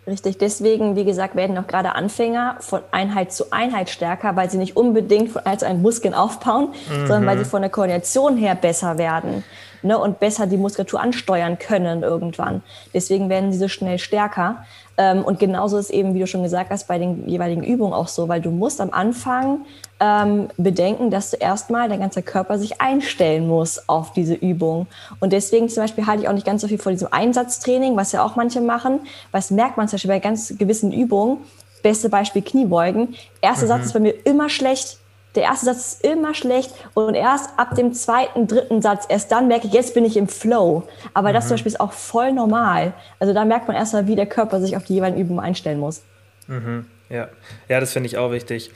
[0.06, 4.56] Richtig, deswegen, wie gesagt, werden auch gerade Anfänger von Einheit zu Einheit stärker, weil sie
[4.56, 7.06] nicht unbedingt als einen Muskeln aufbauen, mhm.
[7.06, 9.44] sondern weil sie von der Koordination her besser werden
[9.82, 12.62] ne, und besser die Muskulatur ansteuern können irgendwann.
[12.94, 14.64] Deswegen werden sie so schnell stärker.
[15.00, 18.08] Ähm, und genauso ist eben, wie du schon gesagt hast, bei den jeweiligen Übungen auch
[18.08, 19.64] so, weil du musst am Anfang
[19.98, 24.88] ähm, bedenken, dass du erstmal dein ganzer Körper sich einstellen muss auf diese Übung.
[25.18, 28.12] Und deswegen zum Beispiel halte ich auch nicht ganz so viel vor diesem Einsatztraining, was
[28.12, 29.00] ja auch manche machen.
[29.32, 31.38] Was merkt man zum Beispiel bei ganz gewissen Übungen.
[31.82, 33.14] Beste Beispiel Kniebeugen.
[33.40, 33.68] Erster mhm.
[33.68, 34.98] Satz ist bei mir immer schlecht
[35.34, 39.48] der erste Satz ist immer schlecht und erst ab dem zweiten, dritten Satz, erst dann
[39.48, 40.82] merke ich, jetzt bin ich im Flow.
[41.14, 41.34] Aber mhm.
[41.34, 42.92] das zum Beispiel ist auch voll normal.
[43.18, 46.02] Also da merkt man erstmal, wie der Körper sich auf die jeweiligen Übungen einstellen muss.
[46.48, 46.86] Mhm.
[47.08, 47.28] Ja.
[47.68, 48.70] ja, das finde ich auch wichtig.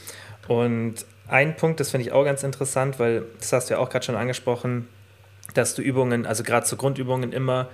[0.49, 3.89] Und ein Punkt, das finde ich auch ganz interessant, weil das hast du ja auch
[3.89, 4.89] gerade schon angesprochen,
[5.55, 7.69] dass du Übungen, also gerade zu Grundübungen immer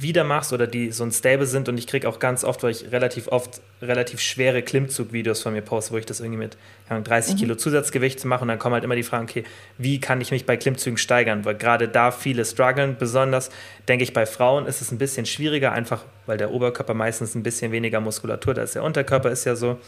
[0.00, 2.70] wieder machst oder die so ein Stable sind und ich kriege auch ganz oft, weil
[2.70, 6.56] ich relativ oft relativ schwere Klimmzug-Videos von mir poste, wo ich das irgendwie mit
[6.88, 7.38] 30 mhm.
[7.38, 9.44] Kilo Zusatzgewicht mache und dann kommen halt immer die Fragen, okay,
[9.76, 11.44] wie kann ich mich bei Klimmzügen steigern?
[11.44, 13.50] Weil gerade da viele strugglen, besonders
[13.88, 17.42] denke ich bei Frauen ist es ein bisschen schwieriger, einfach weil der Oberkörper meistens ein
[17.42, 19.80] bisschen weniger Muskulatur, da ist der Unterkörper ist ja so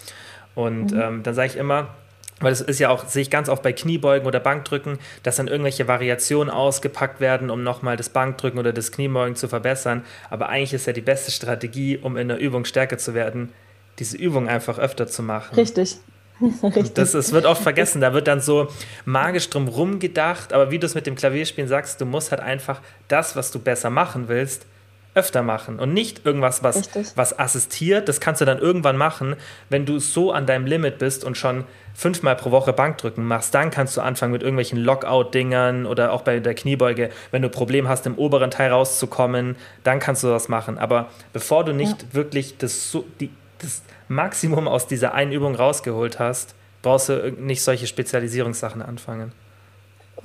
[0.57, 1.01] und mhm.
[1.01, 1.95] ähm, dann sage ich immer,
[2.41, 5.49] weil es ist ja auch, sehe ich ganz oft bei Kniebeugen oder Bankdrücken, dass dann
[5.49, 10.05] irgendwelche Variationen ausgepackt werden, um nochmal das Bankdrücken oder das Kniebeugen zu verbessern.
[10.31, 13.53] Aber eigentlich ist ja die beste Strategie, um in der Übung stärker zu werden,
[13.99, 15.55] diese Übung einfach öfter zu machen.
[15.55, 15.99] Richtig.
[16.63, 16.95] Richtig.
[16.95, 18.01] Das, das wird oft vergessen.
[18.01, 18.69] Da wird dann so
[19.05, 20.53] magisch drum gedacht.
[20.55, 23.59] Aber wie du es mit dem Klavierspielen sagst, du musst halt einfach das, was du
[23.59, 24.65] besser machen willst,
[25.15, 28.09] öfter machen und nicht irgendwas, was, was assistiert.
[28.09, 29.37] Das kannst du dann irgendwann machen,
[29.69, 33.55] wenn du so an deinem Limit bist und schon fünfmal pro Woche Bankdrücken machst.
[33.55, 37.53] Dann kannst du anfangen mit irgendwelchen Lockout-Dingern oder auch bei der Kniebeuge, wenn du ein
[37.53, 40.79] Problem hast, im oberen Teil rauszukommen, dann kannst du das machen.
[40.79, 42.09] Aber bevor du nicht ja.
[42.13, 47.87] wirklich das, die, das Maximum aus dieser einen Übung rausgeholt hast, brauchst du nicht solche
[47.87, 49.33] Spezialisierungssachen anfangen.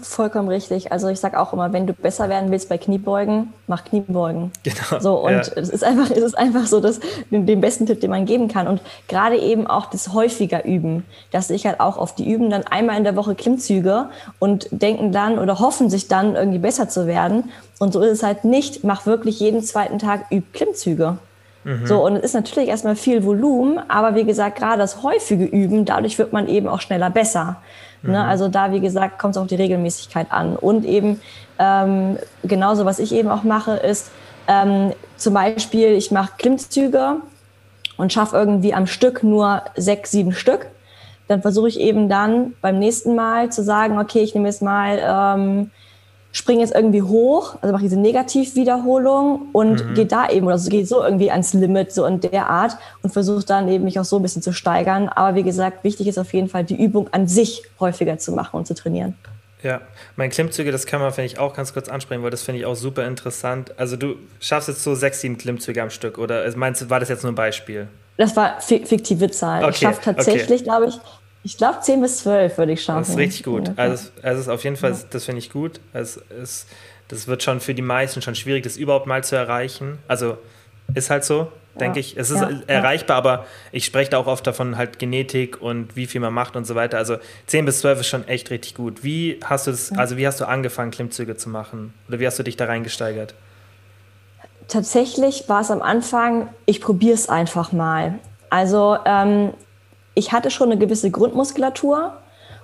[0.02, 0.92] Vollkommen richtig.
[0.92, 4.52] Also ich sage auch immer, wenn du besser werden willst bei Kniebeugen, mach Kniebeugen.
[4.64, 5.00] Genau.
[5.00, 5.40] So und ja.
[5.56, 8.68] es ist einfach, es ist einfach so, dass den besten Tipp, den man geben kann.
[8.68, 12.64] Und gerade eben auch das häufiger üben, dass ich halt auch auf die üben dann
[12.64, 17.08] einmal in der Woche Klimmzüge und denken dann oder hoffen sich dann irgendwie besser zu
[17.08, 17.50] werden.
[17.80, 18.84] Und so ist es halt nicht.
[18.84, 21.18] Mach wirklich jeden zweiten Tag üb Klimmzüge.
[21.64, 21.88] Mhm.
[21.88, 25.86] So, und es ist natürlich erstmal viel Volumen, aber wie gesagt, gerade das häufige Üben,
[25.86, 27.58] dadurch wird man eben auch schneller besser.
[28.06, 28.12] Ne?
[28.12, 28.14] Mhm.
[28.14, 28.26] Ne?
[28.26, 30.56] Also da, wie gesagt, kommt es auf die Regelmäßigkeit an.
[30.56, 31.22] Und eben
[31.60, 34.12] ähm, genauso, was ich eben auch mache, ist
[34.48, 37.18] ähm, zum Beispiel, ich mache Klimmzüge
[37.98, 40.68] und schaffe irgendwie am Stück nur sechs, sieben Stück.
[41.28, 45.00] Dann versuche ich eben dann beim nächsten Mal zu sagen, okay, ich nehme jetzt mal
[45.02, 45.72] ähm,
[46.36, 49.94] springe jetzt irgendwie hoch, also mache diese Negativwiederholung und mhm.
[49.94, 53.14] gehe da eben, oder so, gehe so irgendwie ans Limit, so in der Art und
[53.14, 55.08] versuche dann eben mich auch so ein bisschen zu steigern.
[55.08, 58.58] Aber wie gesagt, wichtig ist auf jeden Fall, die Übung an sich häufiger zu machen
[58.58, 59.16] und zu trainieren.
[59.64, 59.80] Ja,
[60.18, 62.66] mein Klimmzüge, das kann man, finde ich, auch ganz kurz ansprechen, weil das finde ich
[62.66, 63.74] auch super interessant.
[63.80, 67.08] Also du schaffst jetzt so sechs, sieben Klimmzüge am Stück, oder meinst du, war das
[67.08, 67.88] jetzt nur ein Beispiel?
[68.18, 69.64] Das war fiktive Zahl.
[69.64, 70.64] Okay, ich schaffe tatsächlich, okay.
[70.64, 71.00] glaube ich,
[71.46, 73.02] ich glaube, 10 bis 12 würde ich schaffen.
[73.02, 73.72] Das ist richtig gut.
[73.76, 75.00] Also, also ist auf jeden Fall, ja.
[75.12, 75.80] das finde ich gut.
[75.94, 76.68] Es ist,
[77.08, 80.00] das wird schon für die meisten schon schwierig, das überhaupt mal zu erreichen.
[80.08, 80.40] Also
[80.96, 82.18] ist halt so, denke ich.
[82.18, 86.08] Es ist ja, erreichbar, aber ich spreche da auch oft davon halt Genetik und wie
[86.08, 86.98] viel man macht und so weiter.
[86.98, 89.04] Also 10 bis 12 ist schon echt richtig gut.
[89.04, 91.94] Wie hast du das, also wie hast du angefangen, Klimmzüge zu machen?
[92.08, 93.36] Oder wie hast du dich da reingesteigert?
[94.68, 98.18] Tatsächlich war es am Anfang, ich probiere es einfach mal.
[98.50, 99.54] Also ähm,
[100.16, 102.14] ich hatte schon eine gewisse Grundmuskulatur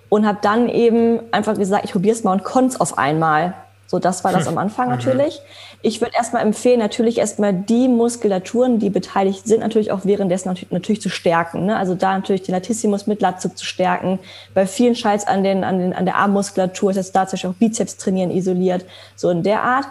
[0.09, 3.53] und habe dann eben einfach gesagt, ich probiere es mal und konnte es auf einmal.
[3.87, 4.95] So, das war das am Anfang mhm.
[4.95, 5.41] natürlich.
[5.81, 10.71] Ich würde erstmal empfehlen, natürlich erstmal die Muskulaturen, die beteiligt sind, natürlich auch währenddessen natürlich,
[10.71, 11.65] natürlich zu stärken.
[11.65, 11.75] Ne?
[11.75, 14.19] Also da natürlich den Latissimus mit Latzug zu stärken.
[14.53, 17.49] Bei vielen Scheiß an, den, an, den, an der Armmuskulatur ist jetzt da zum Beispiel
[17.49, 18.85] auch Bizeps trainieren isoliert.
[19.17, 19.87] So in der Art.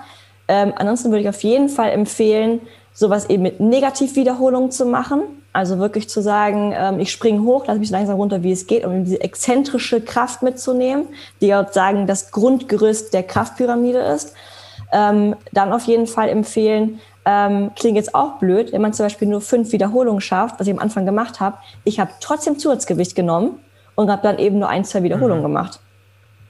[0.49, 2.63] Ähm, ansonsten würde ich auf jeden Fall empfehlen,
[2.95, 5.40] sowas eben mit Negativwiederholungen zu machen.
[5.53, 8.67] Also wirklich zu sagen, ähm, ich springe hoch, lasse mich so langsam runter, wie es
[8.67, 11.09] geht, um diese exzentrische Kraft mitzunehmen,
[11.41, 14.35] die ja sagen, das Grundgerüst der Kraftpyramide ist.
[14.93, 19.29] Ähm, dann auf jeden Fall empfehlen, ähm, klingt jetzt auch blöd, wenn man zum Beispiel
[19.29, 21.59] nur fünf Wiederholungen schafft, was ich am Anfang gemacht habe.
[21.85, 23.59] Ich habe trotzdem Zusatzgewicht genommen
[23.95, 25.49] und habe dann eben nur ein, zwei Wiederholungen mhm.
[25.49, 25.81] gemacht.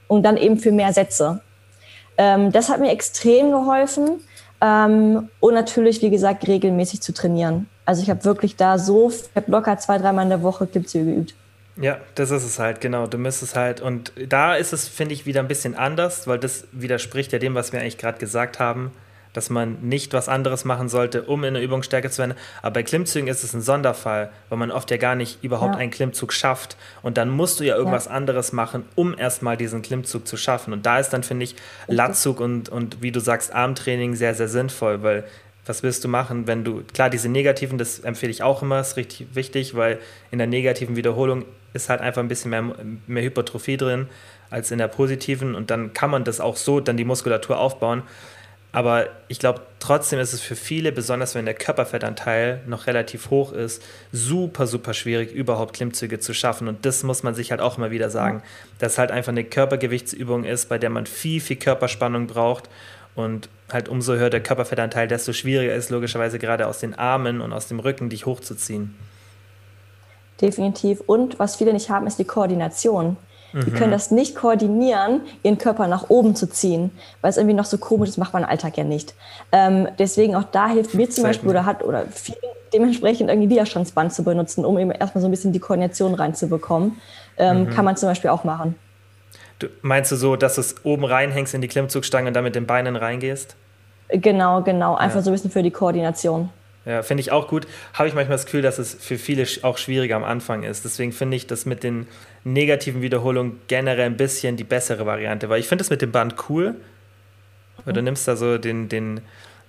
[0.09, 1.41] Und dann eben für mehr Sätze.
[2.19, 4.21] Ähm, das hat mir extrem geholfen
[4.61, 7.69] Ähm, und natürlich, wie gesagt, regelmäßig zu trainieren.
[7.87, 11.07] Also ich habe wirklich da so, ich habe locker zwei, dreimal in der Woche Klimmzüge
[11.07, 11.35] geübt.
[11.81, 13.07] Ja, das ist es halt, genau.
[13.07, 16.67] Du müsstest halt, und da ist es, finde ich, wieder ein bisschen anders, weil das
[16.73, 18.93] widerspricht ja dem, was wir eigentlich gerade gesagt haben
[19.33, 22.35] dass man nicht was anderes machen sollte, um in der Übung stärker zu werden.
[22.63, 25.81] Aber bei Klimmzügen ist es ein Sonderfall, weil man oft ja gar nicht überhaupt ja.
[25.81, 26.77] einen Klimmzug schafft.
[27.03, 28.13] Und dann musst du ja irgendwas ja.
[28.13, 30.73] anderes machen, um erstmal diesen Klimmzug zu schaffen.
[30.73, 31.55] Und da ist dann, finde ich,
[31.87, 35.25] Latzug und, und wie du sagst, Armtraining sehr, sehr sinnvoll, weil
[35.67, 38.97] was willst du machen, wenn du, klar, diese negativen, das empfehle ich auch immer, ist
[38.97, 39.99] richtig wichtig, weil
[40.31, 42.65] in der negativen Wiederholung ist halt einfach ein bisschen mehr,
[43.07, 44.09] mehr Hypertrophie drin
[44.51, 48.03] als in der positiven und dann kann man das auch so, dann die Muskulatur aufbauen.
[48.73, 53.53] Aber ich glaube, trotzdem ist es für viele, besonders wenn der Körperfettanteil noch relativ hoch
[53.53, 56.69] ist, super, super schwierig, überhaupt Klimmzüge zu schaffen.
[56.69, 58.43] Und das muss man sich halt auch immer wieder sagen,
[58.79, 62.69] dass halt einfach eine Körpergewichtsübung ist, bei der man viel, viel Körperspannung braucht.
[63.17, 67.53] Und halt umso höher der Körperfettanteil, desto schwieriger ist logischerweise gerade aus den Armen und
[67.53, 68.95] aus dem Rücken dich hochzuziehen.
[70.41, 71.01] Definitiv.
[71.07, 73.17] Und was viele nicht haben, ist die Koordination.
[73.53, 73.95] Die können mhm.
[73.95, 76.91] das nicht koordinieren, ihren Körper nach oben zu ziehen,
[77.21, 79.15] weil es irgendwie noch so komisch ist, macht man im Alltag ja nicht.
[79.53, 82.37] Ähm, deswegen auch da hilft mir zum Beispiel oder hat oder viel
[82.73, 87.01] dementsprechend irgendwie Widerstandsband zu benutzen, um eben erstmal so ein bisschen die Koordination reinzubekommen.
[87.37, 87.71] Ähm, mhm.
[87.71, 88.77] Kann man zum Beispiel auch machen.
[89.59, 92.55] Du, meinst du so, dass du es oben reinhängst in die Klimmzugstange und dann mit
[92.55, 93.57] den Beinen reingehst?
[94.09, 94.97] Genau, genau.
[94.97, 95.23] Einfach ja.
[95.23, 96.51] so ein bisschen für die Koordination.
[96.87, 97.67] Ja, finde ich auch gut.
[97.93, 100.85] Habe ich manchmal das Gefühl, dass es für viele auch schwieriger am Anfang ist.
[100.85, 102.09] Deswegen finde ich das mit den
[102.45, 106.37] negativen Wiederholungen generell ein bisschen die bessere Variante, weil ich finde das mit dem Band
[106.49, 106.75] cool.
[107.85, 109.21] Weil du nimmst da so den, den,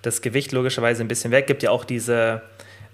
[0.02, 1.46] das Gewicht logischerweise ein bisschen weg.
[1.46, 2.42] Gibt ja auch diese,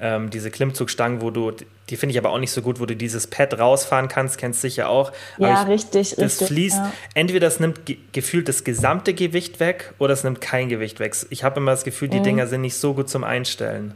[0.00, 1.52] ähm, diese Klimmzugstangen, wo du,
[1.90, 4.62] die finde ich aber auch nicht so gut, wo du dieses Pad rausfahren kannst, kennst
[4.62, 5.12] du sicher auch.
[5.38, 6.38] Ja, ich, richtig, das richtig.
[6.38, 6.92] Das fließt, ja.
[7.14, 11.16] entweder das nimmt ge gefühlt das gesamte Gewicht weg oder es nimmt kein Gewicht weg.
[11.30, 12.24] Ich habe immer das Gefühl, die mhm.
[12.24, 13.94] Dinger sind nicht so gut zum Einstellen.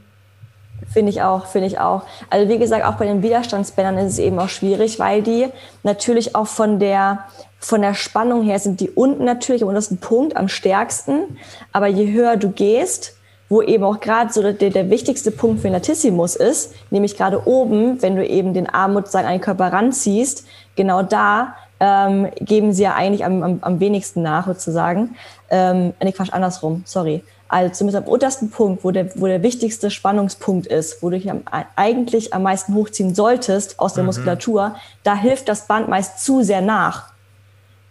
[0.90, 2.02] Finde ich auch, finde ich auch.
[2.30, 5.48] Also wie gesagt, auch bei den Widerstandsbändern ist es eben auch schwierig, weil die
[5.82, 7.24] natürlich auch von der,
[7.58, 11.38] von der Spannung her sind die unten natürlich am untersten Punkt am stärksten.
[11.72, 13.16] Aber je höher du gehst,
[13.48, 18.00] wo eben auch gerade so der, der wichtigste Punkt für Latissimus ist, nämlich gerade oben,
[18.00, 22.84] wenn du eben den Arm sozusagen an den Körper ranziehst, genau da ähm, geben sie
[22.84, 25.16] ja eigentlich am, am, am wenigsten nach sozusagen.
[25.50, 27.22] Ähm, nee, Quatsch, andersrum, sorry
[27.52, 31.30] als zumindest am untersten Punkt, wo der, wo der wichtigste Spannungspunkt ist, wo du dich
[31.30, 31.42] am,
[31.76, 34.06] eigentlich am meisten hochziehen solltest aus der mhm.
[34.06, 37.12] Muskulatur, da hilft das Band meist zu sehr nach.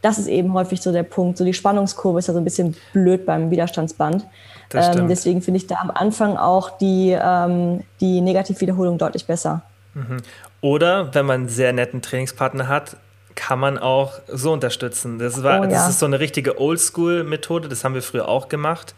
[0.02, 1.38] Das ist eben häufig so der Punkt.
[1.38, 4.26] So die Spannungskurve ist ja so ein bisschen blöd beim Widerstandsband.
[4.74, 9.62] Ähm, deswegen finde ich da am Anfang auch die, ähm, die Negativwiederholung deutlich besser.
[9.94, 10.18] Mhm.
[10.62, 12.98] Oder wenn man einen sehr netten Trainingspartner hat,
[13.42, 15.18] kann man auch so unterstützen.
[15.18, 15.70] Das, war, oh, ja.
[15.70, 18.94] das ist so eine richtige Oldschool-Methode, das haben wir früher auch gemacht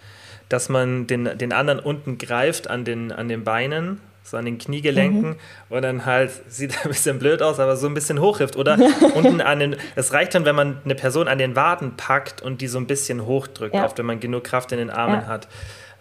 [0.49, 4.59] dass man den, den anderen unten greift an den, an den Beinen, so an den
[4.59, 5.35] Kniegelenken mhm.
[5.69, 8.55] und dann halt, sieht ein bisschen blöd aus, aber so ein bisschen hochhilft.
[8.55, 8.77] Oder
[9.15, 12.61] unten an den, es reicht dann, wenn man eine Person an den Waden packt und
[12.61, 13.85] die so ein bisschen hochdrückt, ja.
[13.85, 15.27] oft wenn man genug Kraft in den Armen ja.
[15.27, 15.47] hat.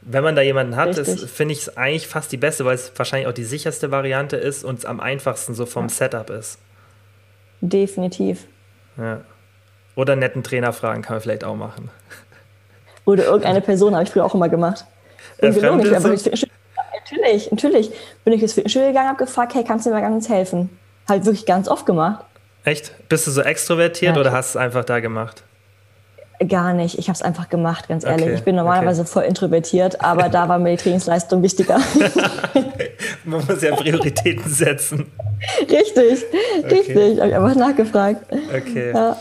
[0.03, 3.29] Wenn man da jemanden hat, finde ich es eigentlich fast die beste, weil es wahrscheinlich
[3.29, 5.89] auch die sicherste Variante ist und es am einfachsten so vom.
[5.89, 6.59] Setup ist.
[7.63, 8.47] Definitiv.
[8.99, 9.21] Ja.
[9.95, 11.91] Oder netten Trainer fragen kann man vielleicht auch machen.
[13.05, 14.85] Oder irgendeine Person habe ich früher auch immer gemacht.
[15.41, 17.91] Und gelogen, ich natürlich, natürlich.
[18.25, 20.71] Bin ich ins Fitnessstudio gegangen, habe gefragt, hey, kannst du mir mal ganz helfen?
[21.09, 22.25] Halt wirklich ganz oft gemacht.
[22.65, 23.09] Echt?
[23.09, 25.43] Bist du so extrovertiert ja, oder hast du es einfach da gemacht?
[26.49, 26.99] Gar nicht.
[26.99, 28.27] Ich habe es einfach gemacht, ganz ehrlich.
[28.27, 29.11] Okay, ich bin normalerweise okay.
[29.11, 31.79] voll introvertiert, aber da war mir die Trainingsleistung wichtiger.
[33.25, 35.13] Man muss ja Prioritäten setzen.
[35.61, 36.25] Richtig,
[36.59, 36.75] okay.
[36.75, 37.21] richtig.
[37.21, 38.25] Habe ich einfach nachgefragt.
[38.55, 38.93] Okay.
[38.93, 39.17] Ja.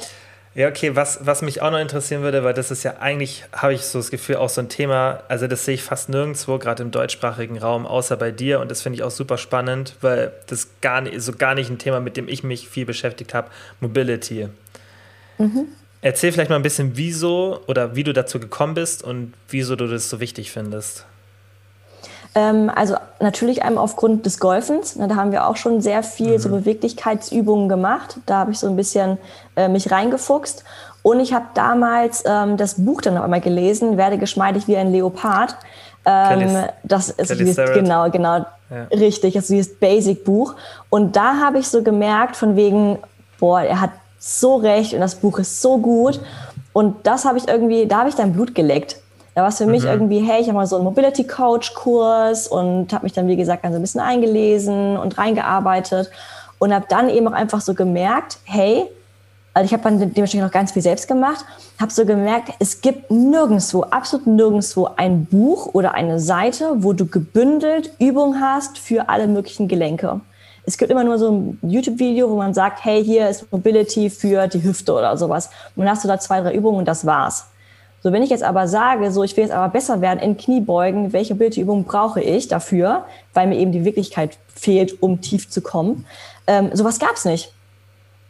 [0.53, 3.73] Ja, okay, was, was mich auch noch interessieren würde, weil das ist ja eigentlich, habe
[3.73, 6.83] ich so das Gefühl, auch so ein Thema, also das sehe ich fast nirgendwo, gerade
[6.83, 10.67] im deutschsprachigen Raum, außer bei dir und das finde ich auch super spannend, weil das
[10.81, 13.47] gar nicht, so gar nicht ein Thema, mit dem ich mich viel beschäftigt habe,
[13.79, 14.49] Mobility.
[15.37, 15.69] Mhm.
[16.01, 19.87] Erzähl vielleicht mal ein bisschen, wieso oder wie du dazu gekommen bist und wieso du
[19.87, 21.05] das so wichtig findest.
[22.33, 24.95] Ähm, also natürlich einmal aufgrund des Golfens.
[24.95, 26.39] Da haben wir auch schon sehr viel mhm.
[26.39, 28.17] so Beweglichkeitsübungen gemacht.
[28.25, 29.17] Da habe ich so ein bisschen
[29.55, 30.63] äh, mich reingefuchst.
[31.03, 34.91] Und ich habe damals ähm, das Buch dann noch einmal gelesen, Werde geschmeidig wie ein
[34.91, 35.55] Leopard.
[36.05, 38.83] Ähm, das ist dieses, genau, genau, ja.
[38.91, 40.55] richtig, also dieses Basic-Buch.
[40.89, 42.97] Und da habe ich so gemerkt, von wegen,
[43.39, 43.91] boah, er hat
[44.23, 46.21] so recht und das Buch ist so gut.
[46.73, 48.97] Und das habe ich irgendwie, da habe ich dann Blut geleckt.
[49.33, 49.71] Da war es für mhm.
[49.71, 53.27] mich irgendwie, hey, ich habe mal so einen Mobility Coach Kurs und habe mich dann,
[53.27, 56.11] wie gesagt, dann so ein bisschen eingelesen und reingearbeitet
[56.59, 58.87] und habe dann eben auch einfach so gemerkt, hey,
[59.53, 61.43] Also ich habe dann dementsprechend noch ganz viel selbst gemacht,
[61.79, 67.05] habe so gemerkt, es gibt nirgendwo, absolut nirgendwo ein Buch oder eine Seite, wo du
[67.05, 70.21] gebündelt Übungen hast für alle möglichen Gelenke.
[70.65, 74.47] Es gibt immer nur so ein YouTube-Video, wo man sagt, hey, hier ist Mobility für
[74.47, 75.49] die Hüfte oder sowas.
[75.75, 77.47] Und dann hast du da zwei, drei Übungen und das war's.
[78.03, 81.13] So, wenn ich jetzt aber sage, so, ich will jetzt aber besser werden in Kniebeugen,
[81.13, 86.05] welche Mobility-Übungen brauche ich dafür, weil mir eben die Wirklichkeit fehlt, um tief zu kommen,
[86.47, 87.53] ähm, sowas gab's nicht.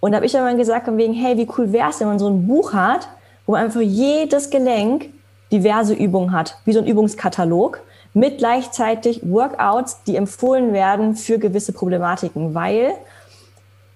[0.02, 2.30] Und da habe ich dann gesagt, wegen, hey, wie cool wäre es, wenn man so
[2.30, 3.08] ein Buch hat,
[3.46, 5.10] wo man einfach jedes Gelenk
[5.52, 7.82] diverse Übungen hat, wie so ein Übungskatalog
[8.14, 12.94] mit gleichzeitig Workouts, die empfohlen werden für gewisse Problematiken, weil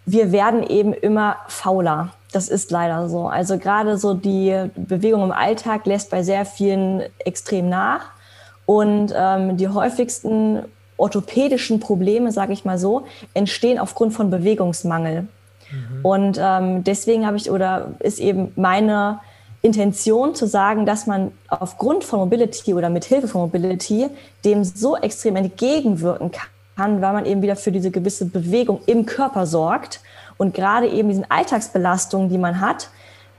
[0.05, 2.13] wir werden eben immer fauler.
[2.31, 3.27] Das ist leider so.
[3.27, 8.11] Also gerade so die Bewegung im Alltag lässt bei sehr vielen extrem nach.
[8.65, 10.63] Und ähm, die häufigsten
[10.97, 15.27] orthopädischen Probleme, sage ich mal so, entstehen aufgrund von Bewegungsmangel.
[15.71, 16.05] Mhm.
[16.05, 19.19] Und ähm, deswegen habe ich oder ist eben meine
[19.65, 24.07] Intention zu sagen, dass man aufgrund von Mobility oder mit Hilfe von Mobility
[24.45, 29.47] dem so extrem entgegenwirken kann, weil man eben wieder für diese gewisse Bewegung im Körper
[29.47, 30.01] sorgt
[30.37, 32.89] und gerade eben diesen Alltagsbelastungen, die man hat,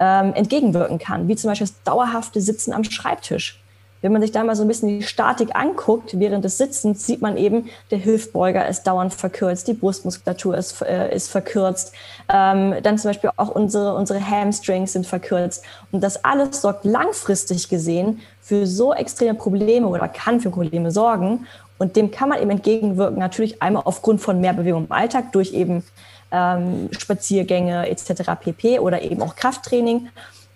[0.00, 3.62] ähm, entgegenwirken kann, wie zum Beispiel das dauerhafte Sitzen am Schreibtisch.
[4.02, 7.22] Wenn man sich da mal so ein bisschen die Statik anguckt, während des Sitzens, sieht
[7.22, 11.92] man eben, der Hüftbeuger ist dauernd verkürzt, die Brustmuskulatur ist, äh, ist verkürzt,
[12.32, 15.64] ähm, dann zum Beispiel auch unsere, unsere Hamstrings sind verkürzt.
[15.92, 21.46] Und das alles sorgt langfristig gesehen für so extreme Probleme oder kann für Probleme sorgen.
[21.78, 25.52] Und dem kann man eben entgegenwirken, natürlich einmal aufgrund von mehr Bewegung im Alltag durch
[25.52, 25.84] eben
[26.30, 28.32] ähm, Spaziergänge etc.
[28.40, 28.78] pp.
[28.78, 30.08] oder eben auch Krafttraining,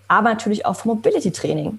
[0.09, 1.78] aber natürlich auch vom Mobility-Training.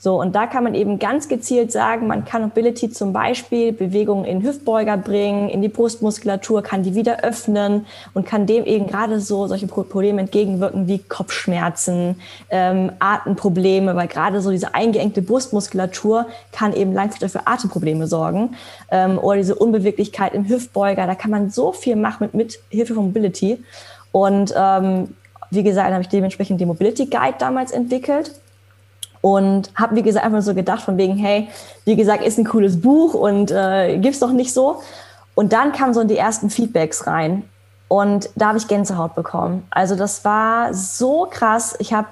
[0.00, 4.24] So, und da kann man eben ganz gezielt sagen, man kann Mobility zum Beispiel Bewegungen
[4.24, 9.18] in Hüftbeuger bringen, in die Brustmuskulatur, kann die wieder öffnen und kann dem eben gerade
[9.18, 12.20] so solche Probleme entgegenwirken wie Kopfschmerzen,
[12.50, 18.54] ähm, Atemprobleme, weil gerade so diese eingeengte Brustmuskulatur kann eben langfristig für Atemprobleme sorgen
[18.92, 21.08] ähm, oder diese Unbeweglichkeit im Hüftbeuger.
[21.08, 23.64] Da kann man so viel machen mit, mit Hilfe von Mobility.
[24.12, 25.08] Und ähm,
[25.50, 28.30] wie gesagt, habe ich dementsprechend den Mobility Guide damals entwickelt
[29.20, 31.48] und habe, wie gesagt, einfach so gedacht von wegen, hey,
[31.84, 34.80] wie gesagt, ist ein cooles Buch und äh, gibt's doch nicht so.
[35.34, 37.44] Und dann kamen so die ersten Feedbacks rein
[37.88, 39.66] und da habe ich Gänsehaut bekommen.
[39.70, 41.74] Also das war so krass.
[41.78, 42.08] Ich habe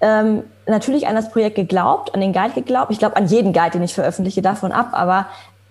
[0.00, 2.90] ähm, natürlich an das Projekt geglaubt, an den Guide geglaubt.
[2.90, 4.88] Ich glaube an jeden Guide, den ich veröffentliche, davon ab.
[4.92, 5.26] Aber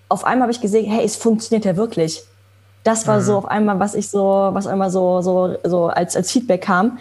[0.08, 2.22] auf einmal habe ich gesehen, hey, es funktioniert ja wirklich.
[2.82, 3.22] Das war mhm.
[3.22, 6.98] so auf einmal, was ich so, was einmal so, so, so als, als Feedback kam.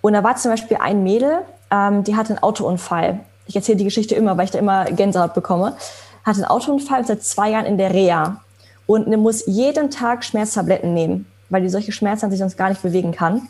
[0.00, 1.40] Und da war zum Beispiel ein Mädel,
[1.70, 3.20] ähm, die hatte einen Autounfall.
[3.46, 5.76] Ich erzähle die Geschichte immer, weil ich da immer Gänsehaut bekomme.
[6.24, 8.40] Hatte einen Autounfall seit zwei Jahren in der Reha.
[8.86, 12.82] Und ne, muss jeden Tag Schmerztabletten nehmen, weil die solche Schmerzen sich sonst gar nicht
[12.82, 13.48] bewegen kann.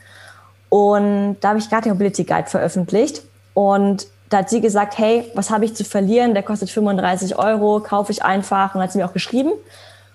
[0.68, 3.22] Und da habe ich gerade den Mobility Guide veröffentlicht.
[3.54, 6.34] Und da hat sie gesagt, hey, was habe ich zu verlieren?
[6.34, 8.74] Der kostet 35 Euro, kaufe ich einfach.
[8.74, 9.52] Und hat sie mir auch geschrieben.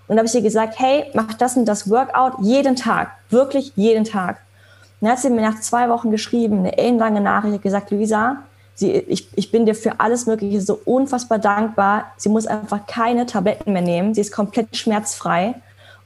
[0.08, 3.72] Und da habe ich ihr gesagt, hey, mach das und das Workout jeden Tag, wirklich
[3.76, 4.42] jeden Tag.
[5.02, 8.38] Dann hat sie mir nach zwei Wochen geschrieben, eine ellenlange Nachricht, gesagt, Luisa,
[8.76, 12.06] sie, ich, ich bin dir für alles Mögliche so unfassbar dankbar.
[12.18, 14.14] Sie muss einfach keine Tabletten mehr nehmen.
[14.14, 15.56] Sie ist komplett schmerzfrei.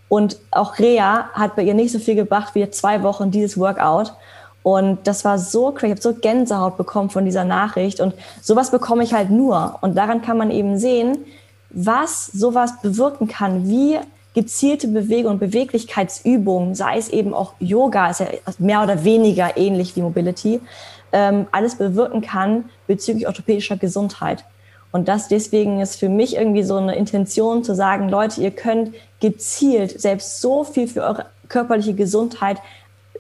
[0.08, 4.14] Und auch Rea hat bei ihr nicht so viel gebracht wie zwei Wochen dieses Workout.
[4.64, 5.88] Und das war so crazy.
[5.88, 8.00] Ich habe so Gänsehaut bekommen von dieser Nachricht.
[8.00, 9.78] Und sowas bekomme ich halt nur.
[9.82, 11.18] Und daran kann man eben sehen,
[11.70, 14.00] was sowas bewirken kann, wie
[14.36, 18.28] gezielte Bewegung und Beweglichkeitsübungen, sei es eben auch Yoga, ist ja
[18.60, 20.60] mehr oder weniger ähnlich wie Mobility,
[21.14, 24.44] ähm, alles bewirken kann bezüglich orthopädischer Gesundheit.
[24.92, 28.94] Und das deswegen ist für mich irgendwie so eine Intention zu sagen, Leute, ihr könnt
[29.22, 32.58] gezielt selbst so viel für eure körperliche Gesundheit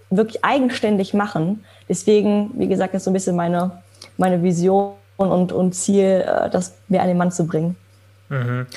[0.09, 1.63] wirklich eigenständig machen.
[1.87, 3.71] Deswegen, wie gesagt, ist so ein bisschen meine,
[4.17, 7.75] meine Vision und, und Ziel, äh, das mehr an den Mann zu bringen.
[8.29, 8.67] Mhm.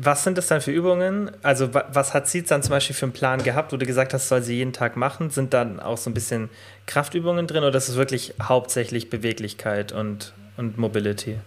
[0.00, 1.30] Was sind das dann für Übungen?
[1.42, 4.28] Also, was hat sie dann zum Beispiel für einen Plan gehabt, wo du gesagt hast,
[4.28, 5.28] soll sie jeden Tag machen?
[5.28, 6.48] Sind dann auch so ein bisschen
[6.86, 11.38] Kraftübungen drin oder ist es wirklich hauptsächlich Beweglichkeit und, und Mobility?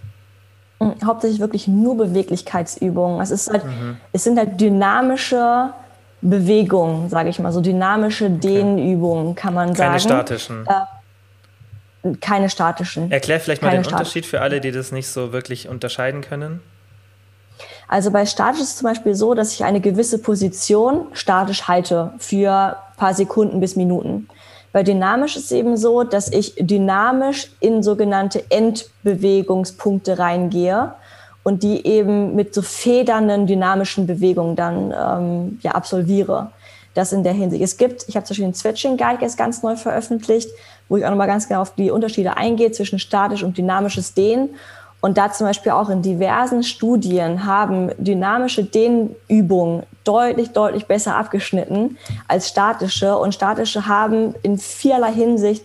[0.80, 3.20] Mhm, hauptsächlich wirklich nur Beweglichkeitsübungen.
[3.20, 3.98] Es, ist halt, mhm.
[4.12, 5.74] es sind halt dynamische
[6.22, 10.26] Bewegungen, sage ich mal, so dynamische Dehnübungen, kann man Keine sagen.
[10.28, 10.68] Keine statischen.
[10.68, 13.12] Äh, keine statischen.
[13.12, 16.62] Erklär vielleicht mal den Unterschied für alle, die das nicht so wirklich unterscheiden können.
[17.88, 22.14] Also bei statisch ist es zum Beispiel so, dass ich eine gewisse Position statisch halte
[22.18, 24.28] für paar Sekunden bis Minuten.
[24.72, 30.94] Bei dynamisch ist es eben so, dass ich dynamisch in sogenannte Endbewegungspunkte reingehe
[31.44, 36.52] und die eben mit so federnden dynamischen Bewegungen dann ähm, ja, absolviere.
[36.94, 37.64] Das in der Hinsicht.
[37.64, 40.50] Es gibt, ich habe zum Beispiel einen Switching Guide jetzt ganz neu veröffentlicht,
[40.90, 44.50] wo ich auch nochmal ganz genau auf die Unterschiede eingehe zwischen statisch und dynamisches Dehnen.
[45.06, 52.00] Und da zum Beispiel auch in diversen Studien haben dynamische Dehnübungen deutlich, deutlich besser abgeschnitten
[52.28, 53.16] als statische.
[53.16, 55.64] Und statische haben in vielerlei Hinsicht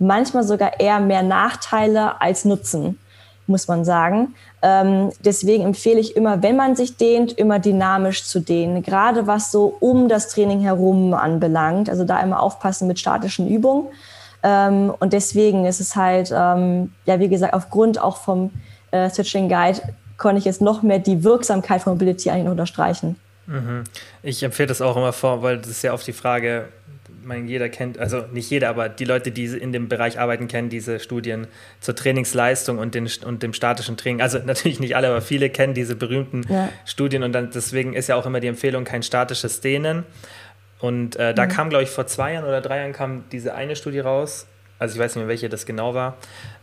[0.00, 2.98] manchmal sogar eher mehr Nachteile als Nutzen,
[3.46, 4.34] muss man sagen.
[4.60, 8.82] Ähm, deswegen empfehle ich immer, wenn man sich dehnt, immer dynamisch zu dehnen.
[8.82, 11.88] Gerade was so um das Training herum anbelangt.
[11.88, 13.86] Also da immer aufpassen mit statischen Übungen.
[14.42, 18.50] Ähm, und deswegen ist es halt, ähm, ja, wie gesagt, aufgrund auch vom
[18.90, 19.80] äh, Switching Guide
[20.16, 23.16] konnte ich jetzt noch mehr die Wirksamkeit von Mobility eigentlich unterstreichen.
[23.46, 23.84] Mhm.
[24.22, 26.68] Ich empfehle das auch immer vor, weil das ist ja oft die Frage,
[27.24, 30.68] meine, jeder kennt, also nicht jeder, aber die Leute, die in dem Bereich arbeiten, kennen
[30.68, 31.46] diese Studien
[31.80, 34.20] zur Trainingsleistung und, den, und dem statischen Training.
[34.20, 36.68] Also natürlich nicht alle, aber viele kennen diese berühmten ja.
[36.84, 40.04] Studien und dann, deswegen ist ja auch immer die Empfehlung, kein statisches Dehnen.
[40.80, 41.50] Und äh, da mhm.
[41.50, 44.46] kam, glaube ich, vor zwei Jahren oder drei Jahren kam diese eine Studie raus,
[44.78, 46.16] also ich weiß nicht mehr, welche das genau war,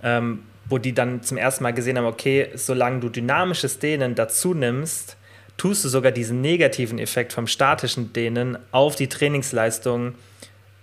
[0.04, 4.54] ähm, wo die dann zum ersten Mal gesehen haben, okay, solange du dynamisches Dehnen dazu
[4.54, 5.18] nimmst,
[5.58, 10.16] tust du sogar diesen negativen Effekt vom statischen Dehnen auf die Trainingsleistung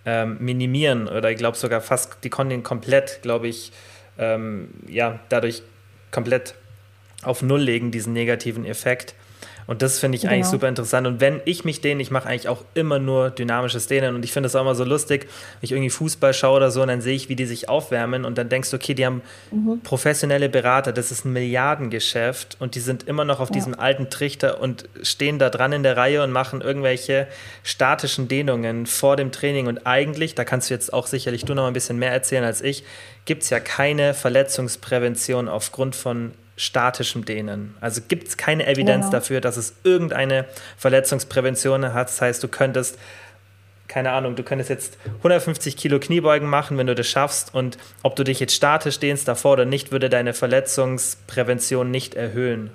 [0.05, 3.73] ähm, minimieren oder ich glaube sogar fast, die konnten ihn komplett, glaube ich,
[4.19, 5.63] ähm, ja, dadurch
[6.11, 6.55] komplett
[7.23, 9.15] auf Null legen, diesen negativen Effekt.
[9.67, 10.35] Und das finde ich genau.
[10.35, 11.07] eigentlich super interessant.
[11.07, 14.15] Und wenn ich mich dehne, ich mache eigentlich auch immer nur dynamisches Dehnen.
[14.15, 16.83] Und ich finde es auch immer so lustig, wenn ich irgendwie Fußball schaue oder so,
[16.83, 18.25] und dann sehe ich, wie die sich aufwärmen.
[18.25, 19.81] Und dann denkst du, okay, die haben mhm.
[19.83, 22.57] professionelle Berater, das ist ein Milliardengeschäft.
[22.61, 23.55] Und die sind immer noch auf ja.
[23.55, 27.27] diesem alten Trichter und stehen da dran in der Reihe und machen irgendwelche
[27.63, 29.67] statischen Dehnungen vor dem Training.
[29.67, 32.61] Und eigentlich, da kannst du jetzt auch sicherlich du noch ein bisschen mehr erzählen als
[32.61, 32.85] ich,
[33.25, 37.75] gibt es ja keine Verletzungsprävention aufgrund von statischem Dehnen.
[37.81, 39.13] Also gibt es keine Evidenz genau.
[39.13, 40.47] dafür, dass es irgendeine
[40.77, 42.09] Verletzungsprävention hat.
[42.09, 42.99] Das heißt, du könntest,
[43.89, 47.55] keine Ahnung, du könntest jetzt 150 Kilo Kniebeugen machen, wenn du das schaffst.
[47.55, 52.71] Und ob du dich jetzt statisch dehnst davor oder nicht, würde deine Verletzungsprävention nicht erhöhen.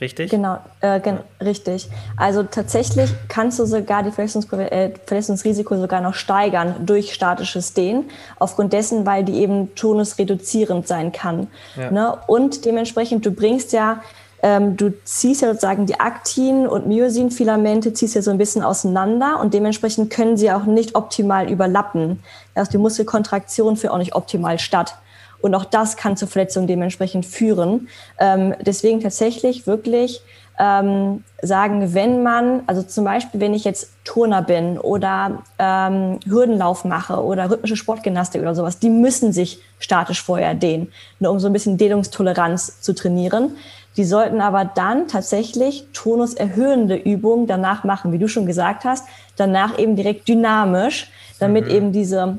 [0.00, 0.30] Richtig?
[0.30, 1.46] Genau, äh, gen ja.
[1.46, 1.88] richtig.
[2.16, 8.04] Also tatsächlich kannst du sogar die äh, Verletzungsrisiko sogar noch steigern durch statisches Dehnen,
[8.38, 11.46] aufgrund dessen, weil die eben tonusreduzierend sein kann.
[11.76, 11.90] Ja.
[11.90, 12.18] Ne?
[12.26, 14.02] Und dementsprechend, du bringst ja,
[14.42, 19.40] ähm, du ziehst ja sozusagen die Aktin- und Myosin-Filamente, ziehst ja so ein bisschen auseinander
[19.40, 22.22] und dementsprechend können sie auch nicht optimal überlappen.
[22.54, 24.96] Also die Muskelkontraktion führt auch nicht optimal statt.
[25.40, 27.88] Und auch das kann zur Verletzung dementsprechend führen.
[28.18, 30.22] Ähm, deswegen tatsächlich wirklich
[30.58, 36.84] ähm, sagen, wenn man, also zum Beispiel, wenn ich jetzt Turner bin oder ähm, Hürdenlauf
[36.84, 41.48] mache oder rhythmische Sportgymnastik oder sowas, die müssen sich statisch vorher dehnen, nur um so
[41.48, 43.56] ein bisschen Dehnungstoleranz zu trainieren.
[43.96, 49.06] Die sollten aber dann tatsächlich tonuserhöhende Übungen danach machen, wie du schon gesagt hast,
[49.36, 51.70] danach eben direkt dynamisch, damit mhm.
[51.70, 52.38] eben diese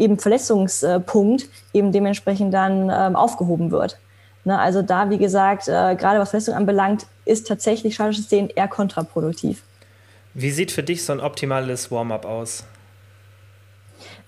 [0.00, 3.98] eben Verletzungspunkt eben dementsprechend dann ähm, aufgehoben wird.
[4.44, 8.68] Ne, also da, wie gesagt, äh, gerade was Verletzung anbelangt, ist tatsächlich statisches Dehnen eher
[8.68, 9.62] kontraproduktiv.
[10.32, 12.64] Wie sieht für dich so ein optimales Warm-up aus?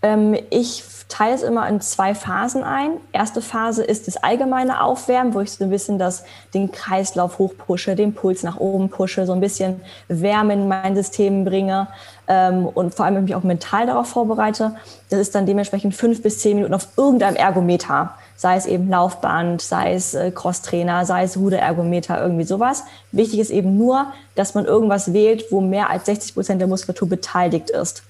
[0.03, 2.93] Ähm, ich teile es immer in zwei Phasen ein.
[3.13, 7.95] Erste Phase ist das allgemeine Aufwärmen, wo ich so ein bisschen das, den Kreislauf hochpushe,
[7.95, 11.89] den Puls nach oben pushe, so ein bisschen Wärme in mein System bringe
[12.29, 14.75] ähm, und vor allem mich auch mental darauf vorbereite.
[15.11, 19.61] Das ist dann dementsprechend fünf bis zehn Minuten auf irgendeinem Ergometer, sei es eben Laufband,
[19.61, 22.85] sei es äh, Crosstrainer, sei es Ruderergometer, irgendwie sowas.
[23.11, 27.09] Wichtig ist eben nur, dass man irgendwas wählt, wo mehr als 60 Prozent der Muskulatur
[27.09, 28.05] beteiligt ist.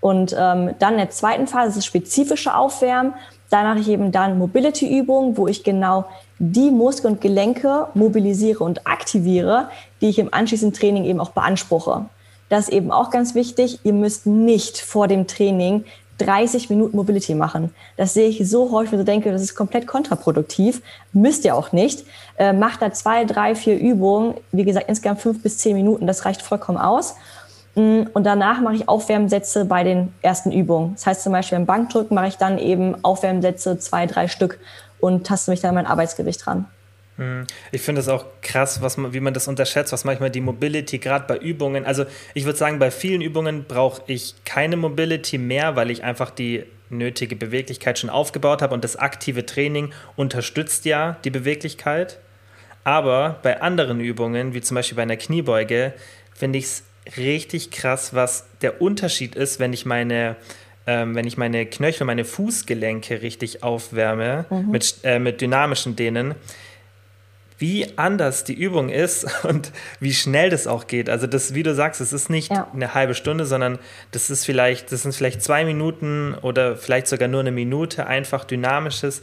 [0.00, 3.14] Und ähm, dann in der zweiten Phase ist das spezifische Aufwärmen.
[3.48, 6.04] Da mache ich eben dann Mobility-Übungen, wo ich genau
[6.38, 9.68] die Muskeln und Gelenke mobilisiere und aktiviere,
[10.00, 12.06] die ich im anschließenden Training eben auch beanspruche.
[12.54, 13.80] Das ist eben auch ganz wichtig.
[13.82, 15.84] Ihr müsst nicht vor dem Training
[16.18, 17.74] 30 Minuten Mobility machen.
[17.96, 20.80] Das sehe ich so häufig, und denke, das ist komplett kontraproduktiv.
[21.12, 22.04] Müsst ihr auch nicht.
[22.38, 24.34] Äh, macht da zwei, drei, vier Übungen.
[24.52, 26.06] Wie gesagt, insgesamt fünf bis zehn Minuten.
[26.06, 27.16] Das reicht vollkommen aus.
[27.74, 30.94] Mm, und danach mache ich Aufwärmsätze bei den ersten Übungen.
[30.94, 34.60] Das heißt zum Beispiel beim Bankdrücken mache ich dann eben Aufwärmsätze, zwei, drei Stück
[35.00, 36.66] und taste mich dann an mein Arbeitsgewicht ran.
[37.70, 40.98] Ich finde es auch krass, was man, wie man das unterschätzt, was manchmal die Mobility
[40.98, 45.76] gerade bei Übungen, also ich würde sagen, bei vielen Übungen brauche ich keine Mobility mehr,
[45.76, 51.16] weil ich einfach die nötige Beweglichkeit schon aufgebaut habe und das aktive Training unterstützt ja
[51.24, 52.18] die Beweglichkeit.
[52.82, 55.94] Aber bei anderen Übungen, wie zum Beispiel bei einer Kniebeuge,
[56.34, 56.84] finde ich es
[57.16, 60.36] richtig krass, was der Unterschied ist, wenn ich meine,
[60.86, 64.70] ähm, wenn ich meine Knöchel, meine Fußgelenke richtig aufwärme mhm.
[64.70, 66.34] mit, äh, mit dynamischen Dehnen
[67.64, 71.08] wie anders die Übung ist und wie schnell das auch geht.
[71.08, 72.68] Also das, wie du sagst, es ist nicht ja.
[72.74, 73.78] eine halbe Stunde, sondern
[74.10, 78.44] das ist vielleicht, das sind vielleicht zwei Minuten oder vielleicht sogar nur eine Minute einfach
[78.44, 79.22] dynamisches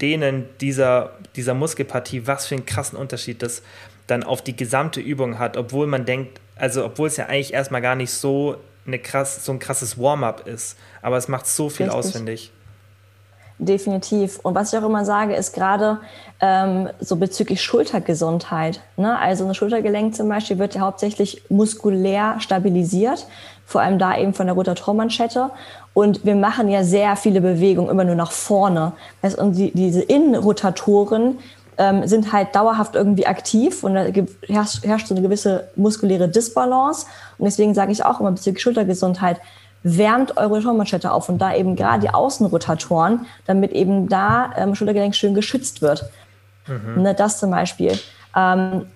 [0.00, 3.62] Dehnen dieser, dieser Muskelpartie, was für einen krassen Unterschied das
[4.08, 7.82] dann auf die gesamte Übung hat, obwohl man denkt, also obwohl es ja eigentlich erstmal
[7.82, 10.76] gar nicht so eine krass, so ein krasses Warm-up ist.
[11.02, 11.98] Aber es macht so viel Richtig.
[11.98, 12.50] aus, finde ich.
[13.62, 14.38] Definitiv.
[14.42, 15.98] Und was ich auch immer sage, ist gerade
[16.40, 18.80] ähm, so bezüglich Schultergesundheit.
[18.96, 19.18] Ne?
[19.18, 23.26] Also ein Schultergelenk zum Beispiel wird ja hauptsächlich muskulär stabilisiert,
[23.66, 25.50] vor allem da eben von der Rotatormanschette.
[25.92, 28.92] Und wir machen ja sehr viele Bewegungen immer nur nach vorne.
[29.36, 31.38] und die, diese Innenrotatoren
[31.76, 34.06] ähm, sind halt dauerhaft irgendwie aktiv und da
[34.48, 37.04] herrscht, herrscht so eine gewisse muskuläre Disbalance.
[37.36, 39.38] Und deswegen sage ich auch immer bezüglich Schultergesundheit,
[39.82, 45.14] wärmt eure Rotatormanschette auf und da eben gerade die Außenrotatoren, damit eben da ähm, Schultergelenk
[45.14, 46.10] schön geschützt wird.
[46.66, 47.02] Mhm.
[47.02, 47.98] Ne, das zum Beispiel.
[48.36, 48.86] Ähm,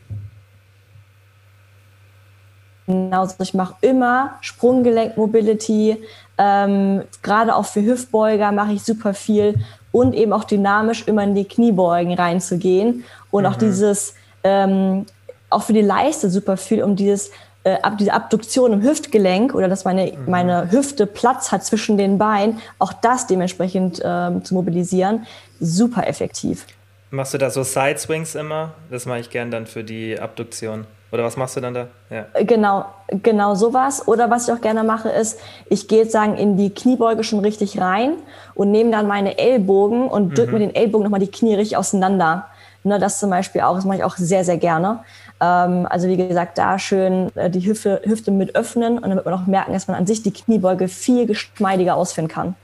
[2.87, 6.05] Genauso, ich mache immer Sprunggelenk-Mobility,
[6.37, 9.55] ähm, gerade auch für Hüftbeuger mache ich super viel
[9.91, 13.49] und eben auch dynamisch immer in die Kniebeugen reinzugehen und mhm.
[13.49, 15.07] auch dieses, ähm,
[15.49, 17.31] auch für die Leiste super viel, um dieses
[17.65, 20.31] äh, ab, diese Abduktion im Hüftgelenk oder dass meine, mhm.
[20.31, 25.27] meine Hüfte Platz hat zwischen den Beinen, auch das dementsprechend ähm, zu mobilisieren,
[25.61, 26.67] super effektiv.
[27.11, 28.75] Machst du da so Side Swings immer?
[28.91, 30.87] Das mache ich gern dann für die Abduktion.
[31.13, 31.87] Oder was machst du dann da?
[32.11, 32.27] Ja.
[32.33, 32.87] Äh, genau,
[33.23, 34.09] genau sowas.
[34.09, 35.39] Oder was ich auch gerne mache, ist,
[35.71, 38.15] ich gehe jetzt sagen in die Kniebeuge schon richtig rein
[38.57, 40.59] und nehme dann meine Ellbogen und drücke mhm.
[40.59, 42.49] mit den Ellbogen nochmal die Knie richtig auseinander.
[42.83, 45.05] Ne, das zum Beispiel auch, das mache ich auch sehr, sehr gerne.
[45.41, 49.35] Ähm, also wie gesagt, da schön äh, die Hüfte, Hüfte mit öffnen und damit man
[49.35, 52.55] auch merken, dass man an sich die Kniebeuge viel geschmeidiger ausführen kann.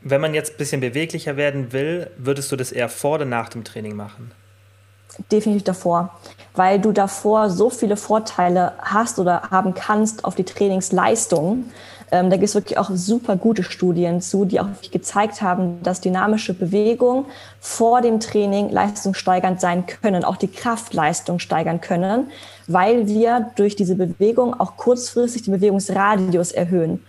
[0.00, 3.48] Wenn man jetzt ein bisschen beweglicher werden will, würdest du das eher vor oder nach
[3.48, 4.30] dem Training machen?
[5.32, 6.16] Definitiv davor,
[6.54, 11.64] weil du davor so viele Vorteile hast oder haben kannst auf die Trainingsleistung.
[12.10, 16.00] Ähm, da gibt es wirklich auch super gute Studien zu, die auch gezeigt haben, dass
[16.00, 17.26] dynamische Bewegung
[17.60, 22.30] vor dem Training leistungssteigernd sein können, auch die Kraftleistung steigern können,
[22.66, 27.04] weil wir durch diese Bewegung auch kurzfristig den Bewegungsradius erhöhen.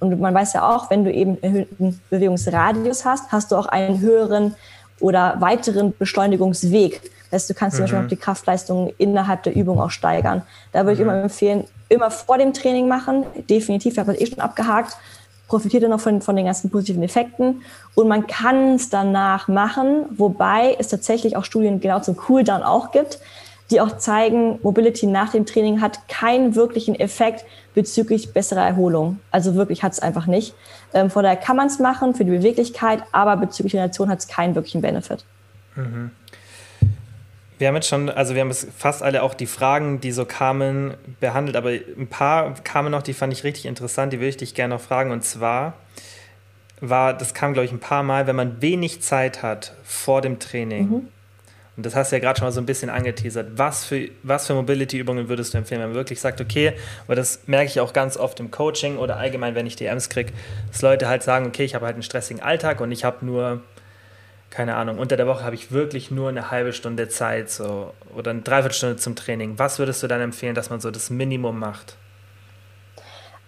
[0.00, 4.00] Und man weiß ja auch, wenn du eben erhöhten Bewegungsradius hast, hast du auch einen
[4.00, 4.54] höheren
[5.00, 7.00] oder weiteren Beschleunigungsweg.
[7.30, 7.78] Das heißt, du kannst mhm.
[7.78, 10.42] zum Beispiel auch die Kraftleistung innerhalb der Übung auch steigern.
[10.72, 11.04] Da würde ich mhm.
[11.04, 11.64] immer empfehlen,
[11.94, 13.24] immer vor dem Training machen.
[13.48, 14.96] Definitiv, ich habe das eh schon abgehakt.
[15.48, 17.62] Profitiert dann noch von, von den ganzen positiven Effekten.
[17.94, 22.92] Und man kann es danach machen, wobei es tatsächlich auch Studien genau zum Cooldown auch
[22.92, 23.18] gibt,
[23.70, 29.20] die auch zeigen, Mobility nach dem Training hat keinen wirklichen Effekt bezüglich besserer Erholung.
[29.30, 30.54] Also wirklich hat es einfach nicht.
[30.92, 34.28] Ähm, von daher kann man es machen für die Beweglichkeit, aber bezüglich Regeneration hat es
[34.28, 35.24] keinen wirklichen Benefit.
[35.76, 36.10] Mhm.
[37.58, 40.94] Wir haben jetzt schon, also wir haben fast alle auch die Fragen, die so kamen,
[41.20, 44.54] behandelt, aber ein paar kamen noch, die fand ich richtig interessant, die würde ich dich
[44.54, 45.12] gerne noch fragen.
[45.12, 45.74] Und zwar
[46.80, 50.38] war, das kam, glaube ich, ein paar Mal, wenn man wenig Zeit hat vor dem
[50.38, 50.88] Training.
[50.88, 51.08] Mhm.
[51.76, 53.52] Und das hast du ja gerade schon mal so ein bisschen angeteasert.
[53.56, 56.74] Was für, was für Mobility-Übungen würdest du empfehlen, wenn man wirklich sagt, okay,
[57.08, 60.32] weil das merke ich auch ganz oft im Coaching oder allgemein, wenn ich DMs kriege,
[60.70, 63.60] dass Leute halt sagen, okay, ich habe halt einen stressigen Alltag und ich habe nur
[64.54, 68.30] keine Ahnung, unter der Woche habe ich wirklich nur eine halbe Stunde Zeit so, oder
[68.30, 69.58] eine Dreiviertelstunde zum Training.
[69.58, 71.96] Was würdest du dann empfehlen, dass man so das Minimum macht?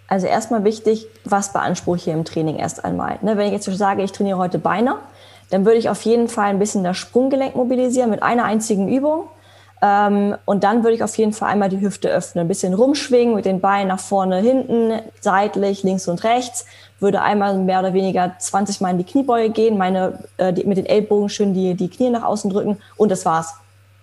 [0.09, 3.19] Also erstmal wichtig, was beanspruche ich hier im Training erst einmal.
[3.21, 4.97] Ne, wenn ich jetzt sage, ich trainiere heute Beine,
[5.49, 9.29] dann würde ich auf jeden Fall ein bisschen das Sprunggelenk mobilisieren mit einer einzigen Übung.
[9.81, 13.35] Ähm, und dann würde ich auf jeden Fall einmal die Hüfte öffnen, ein bisschen rumschwingen
[13.35, 16.65] mit den Beinen nach vorne, hinten, seitlich, links und rechts.
[16.99, 20.77] Würde einmal mehr oder weniger 20 Mal in die Kniebeuge gehen, meine, äh, die, mit
[20.77, 23.55] den Ellbogen schön die, die Knie nach außen drücken und das war's.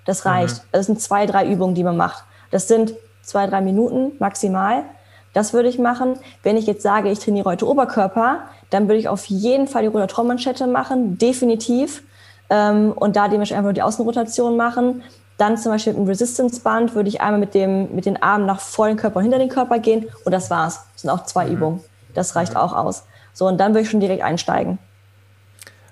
[0.05, 0.57] Das reicht.
[0.57, 0.69] Mhm.
[0.73, 2.25] Das sind zwei, drei Übungen, die man macht.
[2.51, 4.85] Das sind zwei, drei Minuten maximal.
[5.33, 6.15] Das würde ich machen.
[6.43, 8.41] Wenn ich jetzt sage, ich trainiere heute Oberkörper,
[8.71, 12.03] dann würde ich auf jeden Fall die Rotatormanschette machen, definitiv.
[12.51, 15.03] Ähm, und da dementsprechend einfach die Außenrotation machen.
[15.37, 18.47] Dann zum Beispiel mit dem Resistance Band würde ich einmal mit, dem, mit den Armen
[18.47, 20.85] nach vor den Körper und hinter den Körper gehen und das war's.
[20.93, 21.53] Das sind auch zwei mhm.
[21.53, 21.81] Übungen.
[22.15, 22.59] Das reicht mhm.
[22.59, 23.05] auch aus.
[23.33, 24.79] So, und dann würde ich schon direkt einsteigen.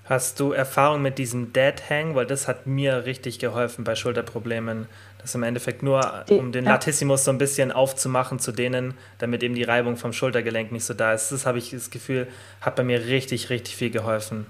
[0.05, 2.15] Hast du Erfahrung mit diesem Dead Hang?
[2.15, 4.87] Weil das hat mir richtig geholfen bei Schulterproblemen.
[5.21, 6.71] Das im Endeffekt nur, die, um den ja.
[6.71, 10.93] Latissimus so ein bisschen aufzumachen zu denen, damit eben die Reibung vom Schultergelenk nicht so
[10.93, 11.31] da ist.
[11.31, 12.27] Das habe ich das Gefühl,
[12.59, 14.45] hat bei mir richtig, richtig viel geholfen.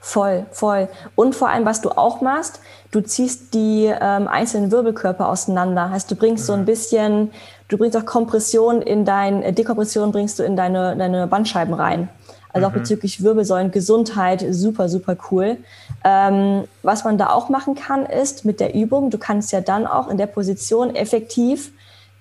[0.00, 0.88] Voll, voll.
[1.14, 5.90] Und vor allem, was du auch machst, du ziehst die ähm, einzelnen Wirbelkörper auseinander.
[5.90, 6.46] Heißt, du bringst mhm.
[6.46, 6.64] so ein mhm.
[6.64, 7.30] bisschen,
[7.72, 12.08] du bringst auch Kompression in dein, äh, Dekompression bringst du in deine, deine Bandscheiben rein.
[12.52, 12.80] Also auch mhm.
[12.80, 15.56] bezüglich Wirbelsäulen, Gesundheit, super, super cool.
[16.04, 19.86] Ähm, was man da auch machen kann, ist mit der Übung, du kannst ja dann
[19.86, 21.72] auch in der Position effektiv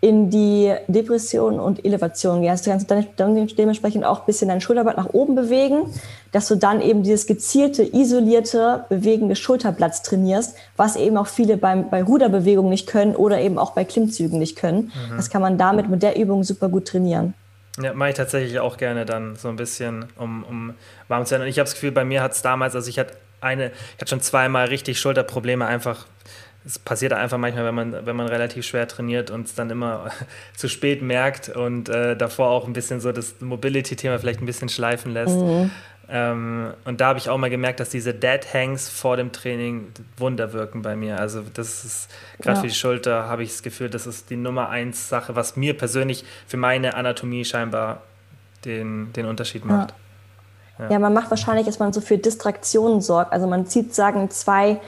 [0.01, 2.49] in die Depression und Elevation gehen.
[2.49, 5.93] Also du kannst dann, dann dementsprechend auch ein bisschen dein Schulterblatt nach oben bewegen,
[6.31, 11.91] dass du dann eben dieses gezielte, isolierte, bewegende Schulterblatt trainierst, was eben auch viele beim,
[11.91, 14.91] bei Ruderbewegungen nicht können oder eben auch bei Klimmzügen nicht können.
[15.11, 15.17] Mhm.
[15.17, 17.35] Das kann man damit mit der Übung super gut trainieren.
[17.81, 20.73] Ja, mache ich tatsächlich auch gerne dann so ein bisschen, um, um
[21.09, 21.43] warm zu werden.
[21.43, 24.01] Und ich habe das Gefühl, bei mir hat es damals, also ich hatte eine, ich
[24.01, 26.05] hatte schon zweimal richtig Schulterprobleme, einfach
[26.65, 30.11] es passiert einfach manchmal, wenn man, wenn man relativ schwer trainiert und es dann immer
[30.55, 34.69] zu spät merkt und äh, davor auch ein bisschen so das Mobility-Thema vielleicht ein bisschen
[34.69, 35.37] schleifen lässt.
[35.37, 35.71] Mhm.
[36.13, 39.87] Ähm, und da habe ich auch mal gemerkt, dass diese Dead Hangs vor dem Training
[40.17, 41.19] Wunder wirken bei mir.
[41.19, 42.61] Also das ist gerade ja.
[42.61, 45.75] für die Schulter habe ich das Gefühl, das ist die Nummer eins Sache, was mir
[45.75, 48.01] persönlich für meine Anatomie scheinbar
[48.65, 49.91] den, den Unterschied macht.
[49.91, 49.95] Ja.
[50.79, 50.91] Ja.
[50.91, 53.31] ja, man macht wahrscheinlich, dass man so für Distraktionen sorgt.
[53.31, 54.79] Also man zieht, sagen, zwei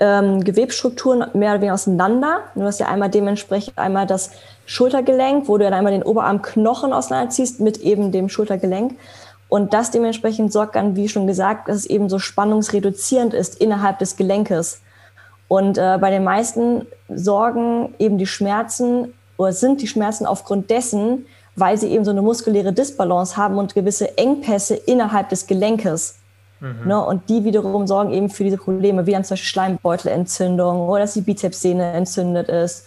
[0.00, 2.40] ähm, Gewebsstrukturen mehr oder weniger auseinander.
[2.54, 4.30] Du hast ja einmal dementsprechend einmal das
[4.66, 8.96] Schultergelenk, wo du dann einmal den Oberarmknochen auseinanderziehst mit eben dem Schultergelenk.
[9.48, 13.98] Und das dementsprechend sorgt dann, wie schon gesagt, dass es eben so spannungsreduzierend ist innerhalb
[13.98, 14.80] des Gelenkes.
[15.48, 21.26] Und äh, bei den meisten sorgen eben die Schmerzen oder sind die Schmerzen aufgrund dessen,
[21.54, 26.16] weil sie eben so eine muskuläre Disbalance haben und gewisse Engpässe innerhalb des Gelenkes.
[26.60, 26.86] Mhm.
[26.86, 31.00] Ne, und die wiederum sorgen eben für diese Probleme, wie dann zum Beispiel Schleimbeutelentzündung oder
[31.00, 32.86] dass die Bizepssehne entzündet ist,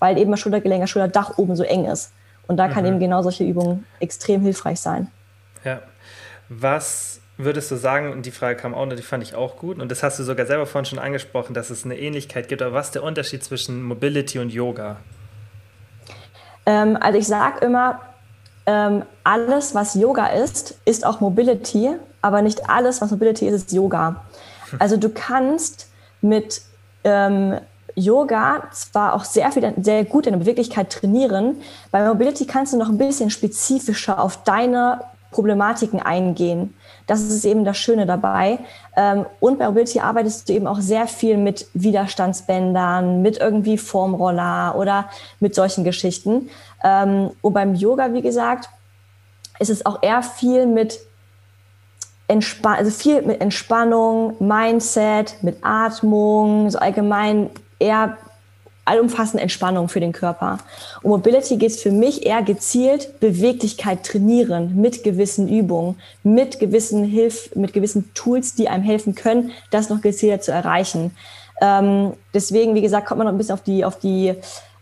[0.00, 2.12] weil eben das Schultergelenk, das Schulterdach oben so eng ist.
[2.46, 2.90] Und da kann mhm.
[2.90, 5.10] eben genau solche Übungen extrem hilfreich sein.
[5.64, 5.80] Ja.
[6.48, 9.90] Was würdest du sagen, und die Frage kam auch, die fand ich auch gut, und
[9.90, 12.86] das hast du sogar selber vorhin schon angesprochen, dass es eine Ähnlichkeit gibt, aber was
[12.86, 14.98] ist der Unterschied zwischen Mobility und Yoga?
[16.66, 18.00] Ähm, also ich sage immer,
[18.66, 21.90] ähm, alles, was Yoga ist, ist auch Mobility,
[22.24, 24.24] aber nicht alles, was Mobility ist, ist Yoga.
[24.78, 25.88] Also du kannst
[26.22, 26.62] mit
[27.04, 27.58] ähm,
[27.94, 31.56] Yoga zwar auch sehr viel, sehr gut in der Beweglichkeit trainieren.
[31.90, 35.02] Bei Mobility kannst du noch ein bisschen spezifischer auf deine
[35.32, 36.72] Problematiken eingehen.
[37.06, 38.58] Das ist eben das Schöne dabei.
[38.96, 44.76] Ähm, und bei Mobility arbeitest du eben auch sehr viel mit Widerstandsbändern, mit irgendwie Formroller
[44.78, 45.10] oder
[45.40, 46.48] mit solchen Geschichten.
[46.82, 48.70] Ähm, und beim Yoga, wie gesagt,
[49.58, 51.00] ist es auch eher viel mit
[52.26, 58.16] Entspann also viel mit Entspannung, Mindset, mit Atmung, so allgemein eher
[58.84, 60.58] allumfassende Entspannung für den Körper.
[61.02, 67.04] Und Mobility geht es für mich eher gezielt Beweglichkeit trainieren mit gewissen Übungen, mit gewissen
[67.04, 71.16] Hilf, mit gewissen Tools, die einem helfen können, das noch gezielter zu erreichen.
[71.60, 74.34] Ähm, deswegen, wie gesagt, kommt man noch ein bisschen auf die, auf die,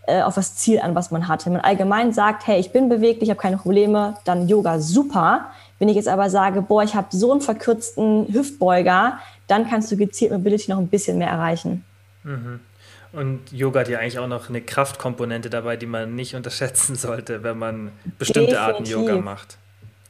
[0.07, 1.45] äh, auf das Ziel an, was man hat.
[1.45, 5.45] Wenn man allgemein sagt, hey, ich bin beweglich, ich habe keine Probleme, dann Yoga super.
[5.83, 9.97] Wenn ich jetzt aber sage, boah, ich habe so einen verkürzten Hüftbeuger, dann kannst du
[9.97, 11.83] gezielt Mobility noch ein bisschen mehr erreichen.
[12.23, 12.61] Mhm.
[13.11, 17.43] Und Yoga hat ja eigentlich auch noch eine Kraftkomponente dabei, die man nicht unterschätzen sollte,
[17.43, 18.75] wenn man bestimmte Definitiv.
[18.75, 19.57] Arten Yoga macht.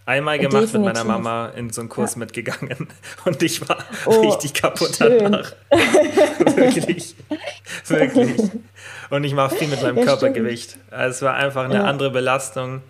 [0.06, 0.86] Einmal gemacht Definitiv.
[0.86, 2.20] mit meiner Mama in so einen Kurs ja.
[2.20, 2.88] mitgegangen
[3.26, 5.18] und ich war oh, richtig kaputt schön.
[5.24, 5.54] danach.
[6.56, 7.16] wirklich.
[7.88, 8.42] Wirklich.
[9.10, 10.78] Und ich mache viel mit meinem ja, Körpergewicht.
[10.92, 11.84] Also es war einfach eine ja.
[11.86, 12.84] andere Belastung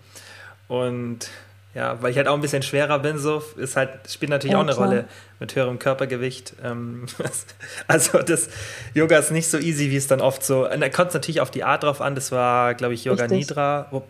[0.68, 1.30] und
[1.74, 4.58] ja, weil ich halt auch ein bisschen schwerer bin, so ist halt, spielt natürlich ja,
[4.58, 4.86] auch eine klar.
[4.86, 5.04] Rolle
[5.40, 6.54] mit höherem Körpergewicht.
[6.62, 7.06] Ähm,
[7.88, 8.48] also das
[8.94, 10.64] Yoga ist nicht so easy, wie es dann oft so.
[10.64, 12.14] Da kommt es natürlich auf die Art drauf an.
[12.14, 13.48] Das war, glaube ich, Yoga Richtig.
[13.48, 13.88] Nidra.
[13.90, 14.04] Wo,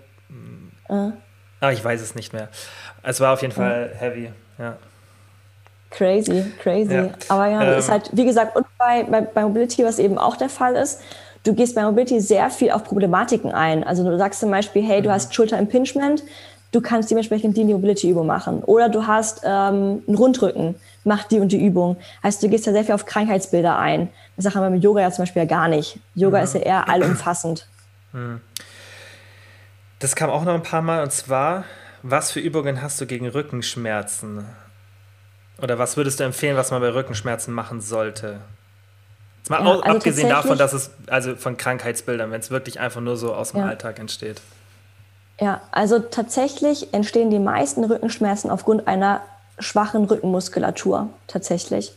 [0.91, 1.13] äh.
[1.61, 2.49] Ah, ich weiß es nicht mehr.
[3.03, 3.99] Es war auf jeden Fall äh.
[3.99, 4.77] heavy, ja.
[5.91, 6.95] Crazy, crazy.
[6.95, 7.11] Ja.
[7.29, 10.37] Aber ja, ähm, ist halt, wie gesagt, und bei, bei, bei Mobility, was eben auch
[10.37, 11.01] der Fall ist,
[11.45, 13.85] du gehst bei Mobility sehr viel auf Problematiken ein.
[13.85, 15.13] Also du sagst zum Beispiel, hey, du mhm.
[15.13, 16.25] hast Schulterimpingement,
[16.75, 18.63] du kannst dementsprechend die, die Mobility-Übung machen.
[18.65, 21.97] Oder du hast ähm, einen Rundrücken, mach die und die Übung.
[22.23, 24.09] Heißt, du gehst ja sehr viel auf Krankheitsbilder ein.
[24.37, 25.99] Das sagen wir mit Yoga ja zum Beispiel ja gar nicht.
[26.15, 26.45] Yoga mhm.
[26.45, 27.69] ist ja eher allumfassend.
[28.13, 28.41] Mhm.
[30.01, 31.65] Das kam auch noch ein paar Mal und zwar,
[32.03, 34.45] was für Übungen hast du gegen Rückenschmerzen?
[35.63, 38.41] Oder was würdest du empfehlen, was man bei Rückenschmerzen machen sollte?
[39.49, 43.17] Mal ja, also abgesehen davon, dass es, also von Krankheitsbildern, wenn es wirklich einfach nur
[43.17, 43.67] so aus dem ja.
[43.67, 44.41] Alltag entsteht.
[45.41, 49.21] Ja, also tatsächlich entstehen die meisten Rückenschmerzen aufgrund einer
[49.59, 51.93] schwachen Rückenmuskulatur tatsächlich.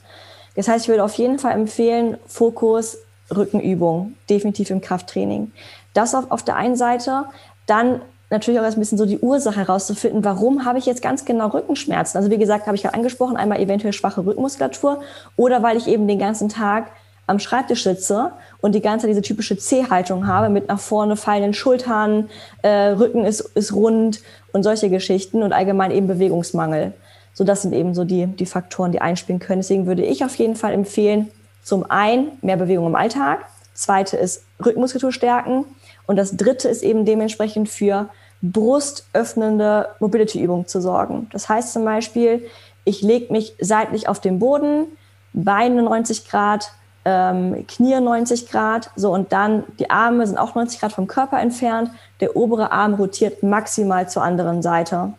[0.56, 2.98] Das heißt, ich würde auf jeden Fall empfehlen, Fokus
[3.36, 5.52] Rückenübung, definitiv im Krafttraining.
[5.94, 7.26] Das auf, auf der einen Seite,
[7.66, 11.48] dann natürlich auch ein bisschen so die Ursache herauszufinden, warum habe ich jetzt ganz genau
[11.48, 12.18] Rückenschmerzen.
[12.18, 15.02] Also wie gesagt, habe ich gerade angesprochen, einmal eventuell schwache Rückenmuskulatur
[15.36, 16.92] oder weil ich eben den ganzen Tag
[17.28, 21.54] am Schreibtisch sitze und die ganze Zeit diese typische C-Haltung habe mit nach vorne fallenden
[21.54, 22.30] Schultern,
[22.64, 24.22] äh, Rücken ist, ist rund
[24.54, 26.94] und solche Geschichten und allgemein eben Bewegungsmangel.
[27.34, 29.60] So, das sind eben so die, die Faktoren, die einspielen können.
[29.60, 31.30] Deswegen würde ich auf jeden Fall empfehlen,
[31.62, 35.66] zum einen mehr Bewegung im Alltag, zweite ist Rückenmuskulatur stärken
[36.08, 38.10] und das dritte ist eben dementsprechend für
[38.42, 41.28] brustöffnende Mobility-Übungen zu sorgen.
[41.32, 42.48] Das heißt zum Beispiel,
[42.86, 44.86] ich lege mich seitlich auf den Boden,
[45.34, 46.72] Beine 90 Grad,
[47.08, 51.40] ähm, Knie 90 Grad, so und dann die Arme sind auch 90 Grad vom Körper
[51.40, 51.90] entfernt.
[52.20, 55.14] Der obere Arm rotiert maximal zur anderen Seite.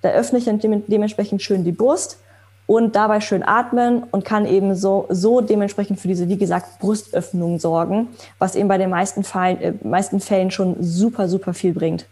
[0.00, 2.18] Da öffne ich dann dementsprechend schön die Brust
[2.66, 7.58] und dabei schön atmen und kann eben so, so dementsprechend für diese, wie gesagt, Brustöffnung
[7.58, 8.08] sorgen,
[8.38, 12.06] was eben bei den meisten, Fall, äh, meisten Fällen schon super, super viel bringt.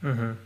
[0.00, 0.38] Mhm.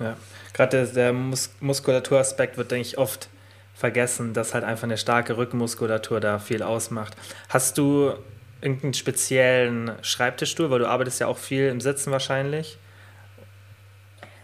[0.00, 0.16] Ja,
[0.52, 3.28] gerade der, der Mus Muskulaturaspekt wird, denke ich, oft
[3.76, 7.14] vergessen, dass halt einfach eine starke Rückenmuskulatur da viel ausmacht.
[7.50, 8.14] Hast du
[8.62, 12.78] irgendeinen speziellen Schreibtischstuhl, weil du arbeitest ja auch viel im Sitzen wahrscheinlich?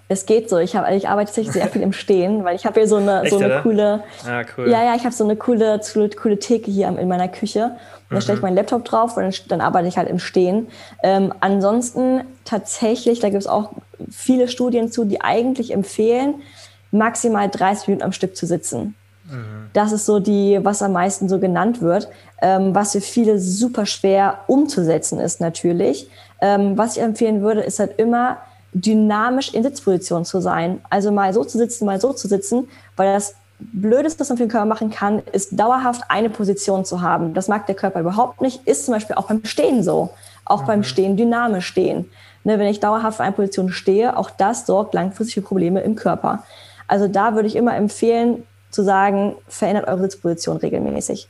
[0.09, 0.59] Es geht so.
[0.59, 3.23] Ich, hab, ich arbeite tatsächlich sehr viel im Stehen, weil ich habe hier so eine,
[3.23, 4.05] Echt, so eine coole.
[4.27, 4.69] Ah, cool.
[4.69, 5.81] Ja, ja, ich habe so eine coole,
[6.21, 7.77] coole, Theke hier in meiner Küche.
[8.11, 8.49] Und da stelle ich mhm.
[8.49, 10.69] meinen Laptop drauf und dann, dann, arbeite ich halt im Stehen.
[11.03, 13.71] Ähm, ansonsten tatsächlich, da gibt es auch
[14.11, 16.43] viele Studien zu, die eigentlich empfehlen,
[16.91, 18.95] maximal 30 Minuten am Stück zu sitzen.
[19.33, 19.71] Mhm.
[19.73, 22.09] Das ist so die, was am meisten so genannt wird,
[22.41, 26.09] ähm, was für viele super schwer umzusetzen ist natürlich.
[26.41, 28.39] Ähm, was ich empfehlen würde, ist halt immer
[28.75, 30.81] dynamisch in Sitzposition zu sein.
[30.91, 34.45] Also mal so zu sitzen, mal so zu sitzen, weil das Blödeste, was man für
[34.45, 37.35] den Körper machen kann, ist dauerhaft eine Position zu haben.
[37.35, 40.11] Das mag der Körper überhaupt nicht, ist zum Beispiel auch beim Stehen so.
[40.45, 40.67] Auch mhm.
[40.67, 42.11] beim Stehen dynamisch stehen.
[42.45, 45.95] Ne, wenn ich dauerhaft für eine Position stehe, auch das sorgt langfristig für Probleme im
[45.95, 46.43] Körper.
[46.89, 48.43] Also da würde ich immer empfehlen,
[48.73, 51.29] zu sagen, verändert eure Sitzposition regelmäßig.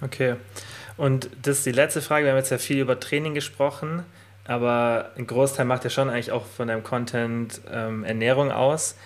[0.00, 0.34] Okay.
[0.96, 2.24] Und das ist die letzte Frage.
[2.24, 4.04] Wir haben jetzt ja viel über Training gesprochen.
[4.44, 8.96] Aber ein Großteil macht ja schon eigentlich auch von deinem Content ähm, Ernährung aus.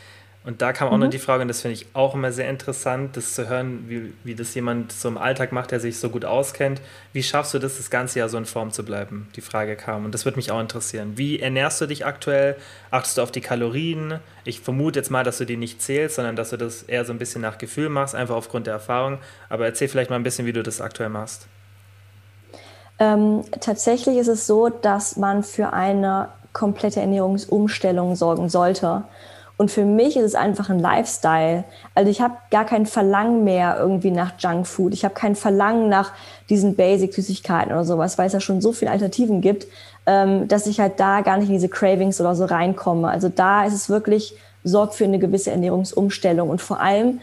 [0.47, 1.01] Und da kam auch mhm.
[1.01, 4.13] noch die Frage, und das finde ich auch immer sehr interessant, das zu hören, wie,
[4.23, 6.81] wie das jemand so im Alltag macht, der sich so gut auskennt.
[7.13, 9.27] Wie schaffst du das, das ganze Jahr so in Form zu bleiben?
[9.35, 10.05] Die Frage kam.
[10.05, 11.15] Und das würde mich auch interessieren.
[11.17, 12.55] Wie ernährst du dich aktuell?
[12.93, 14.21] Achtest du auf die Kalorien?
[14.45, 17.13] Ich vermute jetzt mal, dass du die nicht zählst, sondern dass du das eher so
[17.13, 19.19] ein bisschen nach Gefühl machst, einfach aufgrund der Erfahrung.
[19.49, 21.49] Aber erzähl vielleicht mal ein bisschen, wie du das aktuell machst.
[23.01, 29.03] Ähm, tatsächlich ist es so, dass man für eine komplette Ernährungsumstellung sorgen sollte.
[29.59, 31.65] Und für mich ist es einfach ein Lifestyle.
[31.95, 34.93] Also ich habe gar kein Verlangen mehr irgendwie nach Junkfood.
[34.93, 36.13] Ich habe kein Verlangen nach
[36.51, 39.67] diesen Basic-Süßigkeiten oder sowas, weil es ja schon so viele Alternativen gibt,
[40.05, 43.09] ähm, dass ich halt da gar nicht in diese Cravings oder so reinkomme.
[43.09, 47.21] Also da ist es wirklich, sorgt für eine gewisse Ernährungsumstellung und vor allem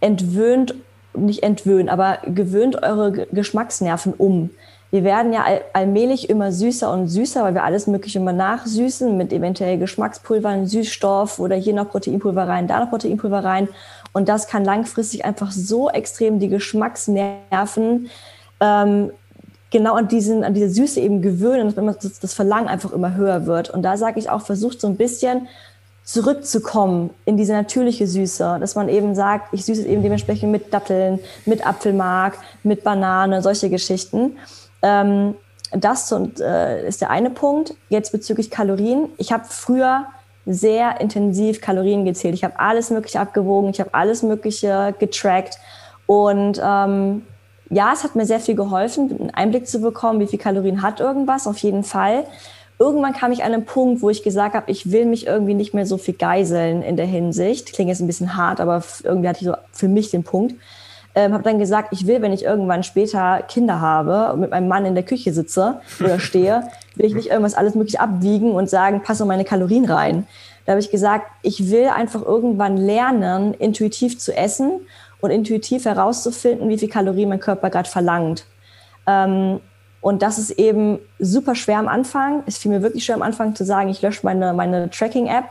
[0.00, 0.74] entwöhnt,
[1.14, 4.50] nicht entwöhnt, aber gewöhnt eure Geschmacksnerven um
[4.94, 9.16] wir werden ja all, allmählich immer süßer und süßer, weil wir alles Mögliche immer nachsüßen
[9.16, 13.66] mit eventuell Geschmackspulvern, Süßstoff oder hier noch Proteinpulver rein, da noch Proteinpulver rein.
[14.12, 18.08] Und das kann langfristig einfach so extrem die Geschmacksnerven
[18.60, 19.10] ähm,
[19.72, 23.70] genau an, diesen, an diese Süße eben gewöhnen, dass das Verlangen einfach immer höher wird.
[23.70, 25.48] Und da sage ich auch, versucht so ein bisschen
[26.04, 30.72] zurückzukommen in diese natürliche Süße, dass man eben sagt, ich süße es eben dementsprechend mit
[30.72, 34.36] Datteln, mit Apfelmark, mit Banane, solche Geschichten.
[34.84, 35.34] Ähm,
[35.72, 37.74] das äh, ist der eine Punkt.
[37.88, 39.08] Jetzt bezüglich Kalorien.
[39.16, 40.06] Ich habe früher
[40.46, 42.34] sehr intensiv Kalorien gezählt.
[42.34, 45.58] Ich habe alles Mögliche abgewogen, ich habe alles Mögliche getrackt.
[46.06, 47.22] Und ähm,
[47.70, 51.00] ja, es hat mir sehr viel geholfen, einen Einblick zu bekommen, wie viel Kalorien hat
[51.00, 52.24] irgendwas, auf jeden Fall.
[52.78, 55.72] Irgendwann kam ich an einen Punkt, wo ich gesagt habe, ich will mich irgendwie nicht
[55.72, 57.72] mehr so viel geiseln in der Hinsicht.
[57.72, 60.56] Klingt jetzt ein bisschen hart, aber irgendwie hatte ich so für mich den Punkt
[61.14, 64.68] ähm, habe dann gesagt, ich will, wenn ich irgendwann später Kinder habe und mit meinem
[64.68, 68.68] Mann in der Küche sitze oder stehe, will ich nicht irgendwas alles möglich abwiegen und
[68.68, 70.26] sagen, passe meine Kalorien rein.
[70.66, 74.80] Da habe ich gesagt, ich will einfach irgendwann lernen, intuitiv zu essen
[75.20, 78.46] und intuitiv herauszufinden, wie viel Kalorien mein Körper gerade verlangt.
[79.06, 79.60] Ähm,
[80.00, 82.42] und das ist eben super schwer am Anfang.
[82.46, 85.44] Es fiel mir wirklich schwer am Anfang zu sagen, ich lösche meine, meine Tracking-App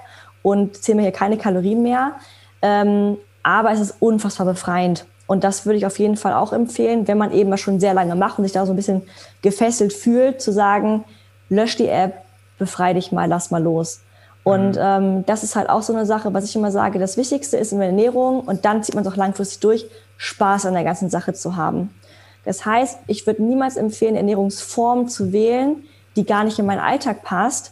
[0.43, 2.14] und zähle mir hier keine Kalorien mehr.
[2.61, 5.05] Ähm, aber es ist unfassbar befreiend.
[5.26, 7.93] Und das würde ich auf jeden Fall auch empfehlen, wenn man eben mal schon sehr
[7.93, 9.03] lange macht und sich da so ein bisschen
[9.41, 11.05] gefesselt fühlt, zu sagen,
[11.49, 12.15] lösch die App,
[12.57, 14.01] befrei dich mal, lass mal los.
[14.43, 14.82] Und mhm.
[14.82, 17.71] ähm, das ist halt auch so eine Sache, was ich immer sage, das Wichtigste ist
[17.71, 19.86] in der Ernährung und dann zieht man es auch langfristig durch,
[20.17, 21.89] Spaß an der ganzen Sache zu haben.
[22.45, 25.84] Das heißt, ich würde niemals empfehlen, Ernährungsformen zu wählen,
[26.15, 27.71] die gar nicht in meinen Alltag passt,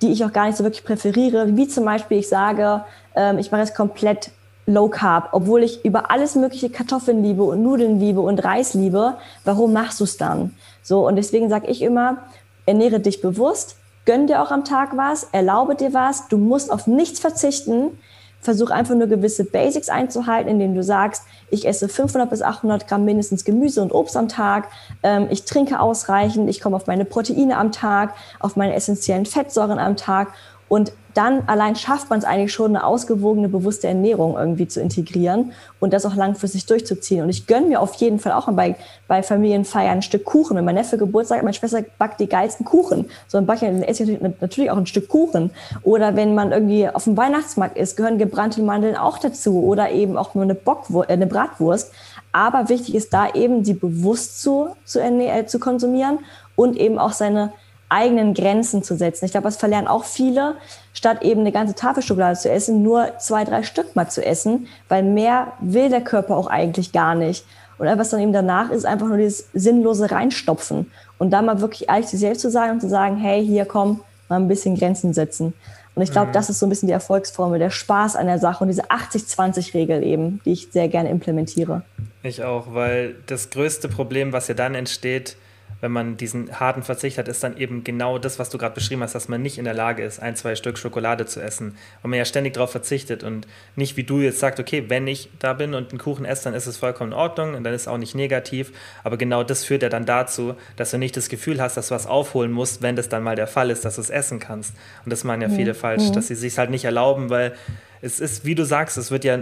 [0.00, 2.84] die ich auch gar nicht so wirklich präferiere, wie zum Beispiel ich sage,
[3.14, 4.30] ähm, ich mache jetzt komplett
[4.66, 9.14] Low Carb, obwohl ich über alles mögliche Kartoffeln liebe und Nudeln liebe und Reis liebe,
[9.44, 10.54] warum machst du es dann?
[10.82, 12.18] So, und deswegen sage ich immer,
[12.64, 16.86] ernähre dich bewusst, gönn dir auch am Tag was, erlaube dir was, du musst auf
[16.86, 17.98] nichts verzichten,
[18.40, 23.04] versuch einfach nur gewisse Basics einzuhalten, indem du sagst, ich esse 500 bis 800 Gramm
[23.04, 24.68] mindestens Gemüse und Obst am Tag,
[25.02, 29.78] ähm, ich trinke ausreichend, ich komme auf meine Proteine am Tag, auf meine essentiellen Fettsäuren
[29.78, 30.34] am Tag.
[30.68, 35.52] Und dann allein schafft man es eigentlich schon, eine ausgewogene, bewusste Ernährung irgendwie zu integrieren
[35.80, 37.22] und das auch langfristig durchzuziehen.
[37.22, 38.76] Und ich gönne mir auf jeden Fall auch bei,
[39.08, 40.56] bei Familienfeiern ein Stück Kuchen.
[40.56, 43.08] Wenn mein Neffe Geburtstag hat, meine Schwester backt die geilsten Kuchen.
[43.28, 45.50] So ein Backen dann esse ich natürlich auch ein Stück Kuchen.
[45.82, 49.62] Oder wenn man irgendwie auf dem Weihnachtsmarkt ist, gehören gebrannte Mandeln auch dazu.
[49.64, 51.92] Oder eben auch nur eine, Bockwurst, äh, eine Bratwurst.
[52.32, 56.20] Aber wichtig ist da eben, die bewusst zu, zu, äh, zu konsumieren
[56.56, 57.52] und eben auch seine
[57.92, 59.24] eigenen Grenzen zu setzen.
[59.24, 60.56] Ich glaube, das verlernen auch viele,
[60.94, 64.66] statt eben eine ganze Tafel Schokolade zu essen, nur zwei, drei Stück mal zu essen,
[64.88, 67.44] weil mehr will der Körper auch eigentlich gar nicht.
[67.78, 70.90] Und was dann eben danach ist, einfach nur dieses sinnlose Reinstopfen.
[71.18, 73.64] Und da mal wirklich ehrlich zu sich selbst zu sagen und zu sagen, hey, hier
[73.64, 75.52] komm, mal ein bisschen Grenzen setzen.
[75.94, 76.32] Und ich glaube, mhm.
[76.32, 80.02] das ist so ein bisschen die Erfolgsformel, der Spaß an der Sache und diese 80-20-Regel
[80.02, 81.82] eben, die ich sehr gerne implementiere.
[82.22, 85.36] Ich auch, weil das größte Problem, was ja dann entsteht,
[85.82, 89.02] wenn man diesen harten Verzicht hat, ist dann eben genau das, was du gerade beschrieben
[89.02, 91.76] hast, dass man nicht in der Lage ist, ein, zwei Stück Schokolade zu essen.
[92.02, 95.28] Und man ja ständig darauf verzichtet und nicht wie du jetzt sagst, okay, wenn ich
[95.40, 97.82] da bin und einen Kuchen esse, dann ist es vollkommen in Ordnung und dann ist
[97.82, 98.70] es auch nicht negativ.
[99.02, 101.96] Aber genau das führt ja dann dazu, dass du nicht das Gefühl hast, dass du
[101.96, 104.76] was aufholen musst, wenn das dann mal der Fall ist, dass du es essen kannst.
[105.04, 105.78] Und das meinen ja viele mhm.
[105.78, 107.54] falsch, dass sie sich halt nicht erlauben, weil
[108.02, 109.38] es ist, wie du sagst, es wird ja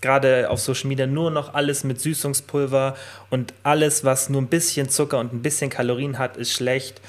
[0.00, 2.96] gerade auf Social Media nur noch alles mit Süßungspulver
[3.30, 7.00] und alles, was nur ein bisschen Zucker und ein bisschen Kalorien hat, ist schlecht.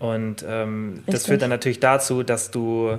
[0.00, 2.98] Und ähm, das führt dann natürlich dazu, dass du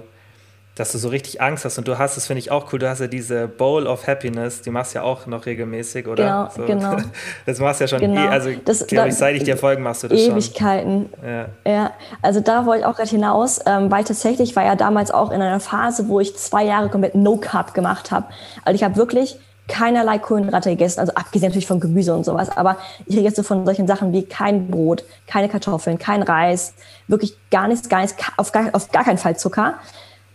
[0.75, 2.89] dass du so richtig Angst hast und du hast, das finde ich auch cool, du
[2.89, 6.23] hast ja diese Bowl of Happiness, die machst du ja auch noch regelmäßig, oder?
[6.23, 6.65] Genau, so.
[6.65, 6.97] genau.
[7.45, 8.21] Das machst du ja schon, genau.
[8.21, 11.09] eh, also das, glaube ich, seit ich dir folgen, machst du das Ewigkeiten.
[11.19, 11.23] schon.
[11.23, 11.49] Ewigkeiten.
[11.65, 11.71] Ja.
[11.71, 11.91] ja,
[12.21, 15.41] also da wollte ich auch gerade hinaus, ähm, weil tatsächlich war ja damals auch in
[15.41, 18.27] einer Phase, wo ich zwei Jahre komplett No-Carb gemacht habe.
[18.63, 22.77] Also ich habe wirklich keinerlei Kohlenhydrate gegessen, also abgesehen natürlich von Gemüse und sowas, aber
[23.05, 26.73] ich rede jetzt von solchen Sachen wie kein Brot, keine Kartoffeln, kein Reis,
[27.07, 29.75] wirklich gar nichts, gar nichts, auf gar, auf gar keinen Fall Zucker.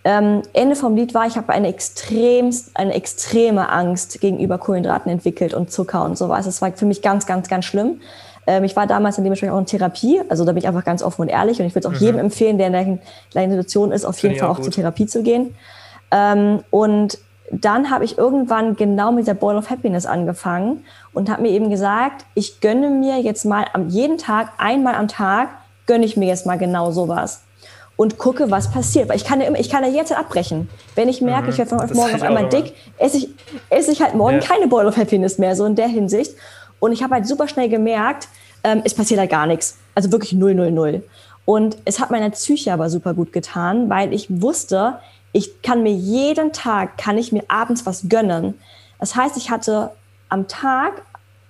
[0.08, 5.52] Ähm, Ende vom Lied war, ich habe eine, extrem, eine extreme Angst gegenüber Kohlenhydraten entwickelt
[5.52, 6.44] und Zucker und sowas.
[6.44, 8.00] Das war für mich ganz, ganz, ganz schlimm.
[8.46, 11.02] Ähm, ich war damals in dementsprechend auch in Therapie, also da bin ich einfach ganz
[11.02, 12.06] offen und ehrlich und ich würde es auch mhm.
[12.06, 12.98] jedem empfehlen, der in der
[13.32, 15.56] gleichen Situation ist, auf jeden Fall auch, auch zur Therapie zu gehen.
[16.12, 17.18] Ähm, und
[17.50, 20.84] dann habe ich irgendwann genau mit der Boil of Happiness angefangen
[21.14, 25.08] und habe mir eben gesagt, ich gönne mir jetzt mal am jeden Tag, einmal am
[25.08, 25.48] Tag,
[25.86, 27.42] gönne ich mir jetzt mal genau sowas
[27.96, 29.08] und gucke, was passiert.
[29.08, 30.68] Weil ich kann ja immer, ich kann ja jetzt abbrechen.
[30.94, 31.50] Wenn ich merke, mhm.
[31.50, 33.28] ich werde von heute morgen auf einmal dick, esse ich,
[33.70, 34.46] esse ich halt morgen ja.
[34.46, 36.34] keine Bowl of Happiness mehr, so in der Hinsicht.
[36.78, 38.28] Und ich habe halt super schnell gemerkt,
[38.64, 39.78] ähm, es passiert halt gar nichts.
[39.94, 41.02] Also wirklich null, null, null.
[41.44, 44.98] Und es hat meiner Psyche aber super gut getan, weil ich wusste,
[45.32, 48.54] ich kann mir jeden Tag, kann ich mir abends was gönnen.
[48.98, 49.90] Das heißt, ich hatte
[50.28, 51.02] am Tag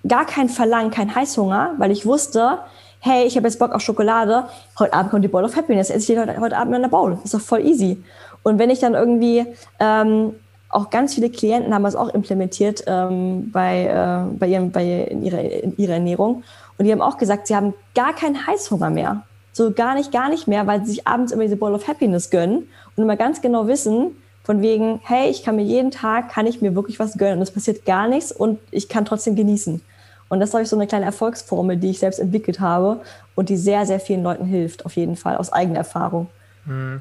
[0.06, 2.58] gar kein Verlangen, kein Heißhunger, weil ich wusste,
[3.06, 4.46] hey, ich habe jetzt Bock auf Schokolade,
[4.78, 7.12] heute Abend kommt die Bowl of Happiness, esse ich heute, heute Abend in der Bowl.
[7.12, 8.02] Das ist doch voll easy.
[8.42, 9.46] Und wenn ich dann irgendwie,
[9.78, 10.34] ähm,
[10.68, 15.22] auch ganz viele Klienten haben das auch implementiert ähm, bei, äh, bei, ihrem, bei in
[15.22, 16.42] ihrer, in ihrer Ernährung.
[16.76, 19.22] Und die haben auch gesagt, sie haben gar keinen Heißhunger mehr.
[19.52, 22.30] So gar nicht, gar nicht mehr, weil sie sich abends immer diese Bowl of Happiness
[22.30, 26.46] gönnen und immer ganz genau wissen, von wegen, hey, ich kann mir jeden Tag, kann
[26.46, 29.80] ich mir wirklich was gönnen und es passiert gar nichts und ich kann trotzdem genießen.
[30.28, 33.00] Und das ist, glaube ich, so eine kleine Erfolgsformel, die ich selbst entwickelt habe
[33.34, 36.28] und die sehr, sehr vielen Leuten hilft, auf jeden Fall, aus eigener Erfahrung.
[36.64, 36.98] Mhm.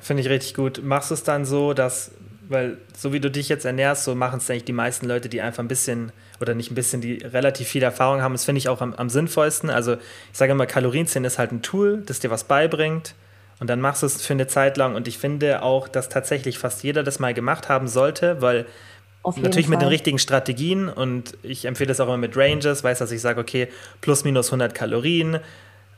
[0.00, 0.82] Finde ich richtig gut.
[0.82, 2.10] Machst du es dann so, dass,
[2.48, 5.40] weil so wie du dich jetzt ernährst, so machen es eigentlich die meisten Leute, die
[5.40, 8.32] einfach ein bisschen oder nicht ein bisschen, die relativ viel Erfahrung haben.
[8.32, 9.70] Das finde ich auch am, am sinnvollsten.
[9.70, 13.14] Also ich sage immer, Kalorienzählen ist halt ein Tool, das dir was beibringt.
[13.58, 14.94] Und dann machst du es für eine Zeit lang.
[14.94, 18.66] Und ich finde auch, dass tatsächlich fast jeder das mal gemacht haben sollte, weil
[19.36, 23.10] Natürlich mit den richtigen Strategien und ich empfehle das auch immer mit Ranges, weiß, dass
[23.10, 23.68] ich sage, okay,
[24.00, 25.40] plus minus 100 Kalorien,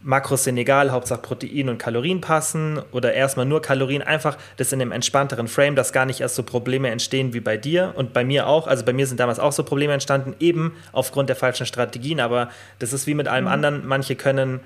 [0.00, 4.80] Makros sind egal, Hauptsache Protein und Kalorien passen oder erstmal nur Kalorien, einfach das in
[4.80, 8.24] einem entspannteren Frame, dass gar nicht erst so Probleme entstehen wie bei dir und bei
[8.24, 8.68] mir auch.
[8.68, 12.48] Also bei mir sind damals auch so Probleme entstanden, eben aufgrund der falschen Strategien, aber
[12.78, 13.50] das ist wie mit allem mhm.
[13.50, 13.86] anderen.
[13.86, 14.60] Manche können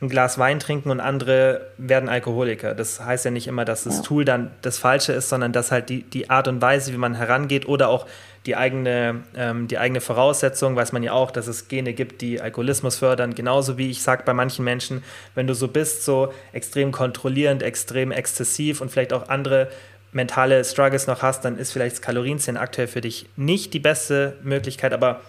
[0.00, 2.74] ein Glas Wein trinken und andere werden Alkoholiker.
[2.74, 4.02] Das heißt ja nicht immer, dass das ja.
[4.02, 7.14] Tool dann das Falsche ist, sondern dass halt die, die Art und Weise, wie man
[7.14, 8.06] herangeht oder auch
[8.46, 12.40] die eigene, ähm, die eigene Voraussetzung, weiß man ja auch, dass es Gene gibt, die
[12.40, 13.34] Alkoholismus fördern.
[13.34, 15.02] Genauso wie ich sage bei manchen Menschen,
[15.34, 19.68] wenn du so bist, so extrem kontrollierend, extrem exzessiv und vielleicht auch andere
[20.12, 24.36] mentale Struggles noch hast, dann ist vielleicht das Kalorienzählen aktuell für dich nicht die beste
[24.42, 25.20] Möglichkeit, aber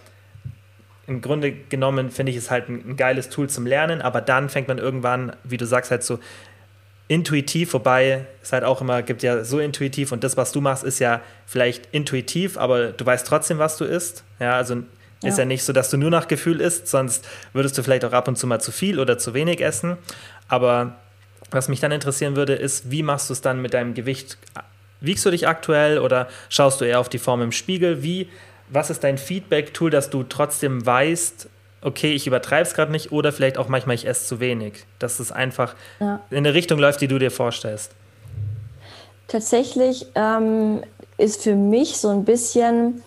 [1.08, 4.50] im Grunde genommen finde ich es halt ein, ein, geiles Tool zum Lernen, aber dann
[4.50, 6.20] fängt man irgendwann, wie du sagst, halt so
[7.08, 10.84] intuitiv, wobei es halt auch immer gibt ja so intuitiv und das, was du machst,
[10.84, 14.24] ist ja vielleicht intuitiv, aber du weißt trotzdem, was du isst.
[14.40, 14.76] Ja, also
[15.22, 15.30] ja.
[15.30, 18.14] ist ja nicht so, dass du nur nach Gefühl isst, sonst würdest du vielleicht auch
[18.14, 19.98] ab und zu mal zu viel oder zu wenig essen.
[20.48, 20.96] Aber
[21.52, 24.38] was mich dann interessieren würde, ist, wie machst du es dann mit deinem Gewicht?
[25.00, 28.02] Wiegst du dich aktuell oder schaust du eher auf die Form im Spiegel?
[28.02, 28.30] Wie,
[28.70, 31.50] was ist dein Feedback-Tool, dass du trotzdem weißt,
[31.82, 34.86] okay, ich übertreibe es gerade nicht oder vielleicht auch manchmal, ich esse zu wenig.
[35.00, 36.20] Dass es einfach ja.
[36.30, 37.92] in eine Richtung läuft, die du dir vorstellst.
[39.28, 40.82] Tatsächlich ähm,
[41.18, 43.02] ist für mich so ein bisschen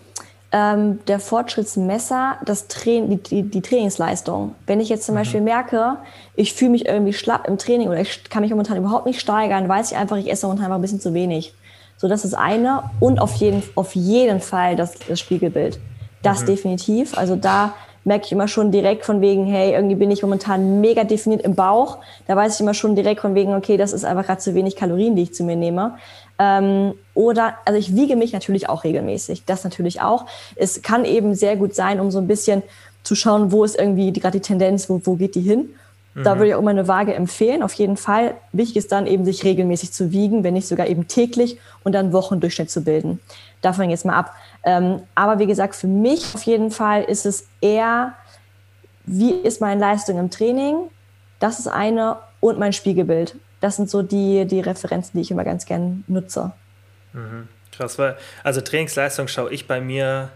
[0.51, 4.55] ähm, der Fortschrittsmesser das Tra die, die, die, Trainingsleistung.
[4.65, 5.19] Wenn ich jetzt zum mhm.
[5.19, 5.97] Beispiel merke,
[6.35, 9.69] ich fühle mich irgendwie schlapp im Training oder ich kann mich momentan überhaupt nicht steigern,
[9.69, 11.53] weiß ich einfach, ich esse momentan einfach ein bisschen zu wenig.
[11.99, 12.83] So, das ist eine.
[13.01, 15.79] Und auf jeden, auf jeden Fall das, das Spiegelbild.
[16.23, 16.45] Das mhm.
[16.45, 17.17] definitiv.
[17.17, 17.73] Also da
[18.05, 21.55] merke ich immer schon direkt von wegen, hey, irgendwie bin ich momentan mega definiert im
[21.55, 21.97] Bauch.
[22.25, 24.77] Da weiß ich immer schon direkt von wegen, okay, das ist einfach gerade zu wenig
[24.77, 25.97] Kalorien, die ich zu mir nehme.
[26.39, 29.43] Ähm, oder, also ich wiege mich natürlich auch regelmäßig.
[29.43, 30.25] Das natürlich auch.
[30.55, 32.63] Es kann eben sehr gut sein, um so ein bisschen
[33.03, 35.75] zu schauen, wo ist irgendwie gerade die Tendenz, wo, wo geht die hin.
[36.15, 38.33] Da würde ich auch immer eine Waage empfehlen, auf jeden Fall.
[38.51, 42.11] Wichtig ist dann eben, sich regelmäßig zu wiegen, wenn nicht sogar eben täglich und dann
[42.11, 43.19] Wochendurchschnitt zu bilden.
[43.61, 44.33] Davon jetzt mal ab.
[44.63, 48.13] Ähm, aber wie gesagt, für mich auf jeden Fall ist es eher,
[49.05, 50.89] wie ist meine Leistung im Training?
[51.39, 53.35] Das ist eine und mein Spiegelbild.
[53.61, 56.51] Das sind so die, die Referenzen, die ich immer ganz gern nutze.
[57.13, 57.47] Mhm.
[57.71, 60.29] Krass, weil, also Trainingsleistung schaue ich bei mir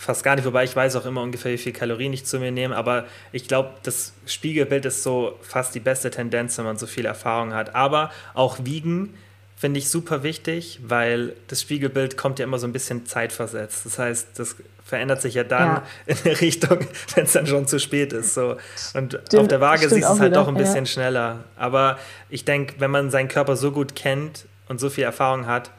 [0.00, 2.50] fast gar nicht, wobei ich weiß auch immer ungefähr, wie viel Kalorien ich zu mir
[2.50, 6.86] nehme, aber ich glaube, das Spiegelbild ist so fast die beste Tendenz, wenn man so
[6.86, 7.74] viel Erfahrung hat.
[7.74, 9.14] Aber auch Wiegen
[9.56, 13.84] finde ich super wichtig, weil das Spiegelbild kommt ja immer so ein bisschen zeitversetzt.
[13.84, 15.82] Das heißt, das verändert sich ja dann ja.
[16.06, 16.78] in eine Richtung,
[17.14, 18.32] wenn es dann schon zu spät ist.
[18.32, 18.56] So.
[18.94, 20.40] Und stimmt, auf der Waage siehst du es halt wieder.
[20.40, 20.86] doch ein bisschen ja.
[20.86, 21.44] schneller.
[21.56, 21.98] Aber
[22.30, 25.70] ich denke, wenn man seinen Körper so gut kennt und so viel Erfahrung hat,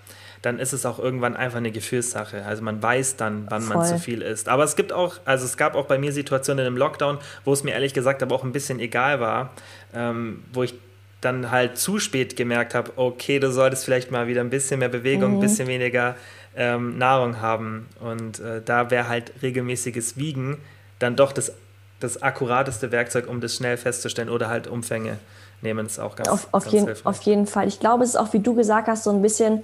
[0.42, 2.44] dann ist es auch irgendwann einfach eine Gefühlssache.
[2.46, 3.78] Also man weiß dann, wann Voll.
[3.78, 4.50] man zu viel isst.
[4.50, 7.64] Aber es gibt auch, also es gab auch bei mir Situationen im Lockdown, wo es
[7.64, 9.52] mir ehrlich gesagt aber auch ein bisschen egal war,
[9.94, 10.74] ähm, wo ich
[11.22, 14.90] dann halt zu spät gemerkt habe, okay, du solltest vielleicht mal wieder ein bisschen mehr
[14.90, 15.38] Bewegung, mhm.
[15.38, 16.16] ein bisschen weniger
[16.56, 17.88] ähm, Nahrung haben.
[18.00, 20.58] Und äh, da wäre halt regelmäßiges Wiegen
[20.98, 21.54] dann doch das,
[22.00, 25.20] das akkurateste Werkzeug, um das schnell festzustellen oder halt Umfänge
[25.62, 27.06] nehmen, ist auch ganz, auf, auf ganz jeden, hilfreich.
[27.06, 27.68] Auf jeden Fall.
[27.68, 29.64] Ich glaube, es ist auch, wie du gesagt hast, so ein bisschen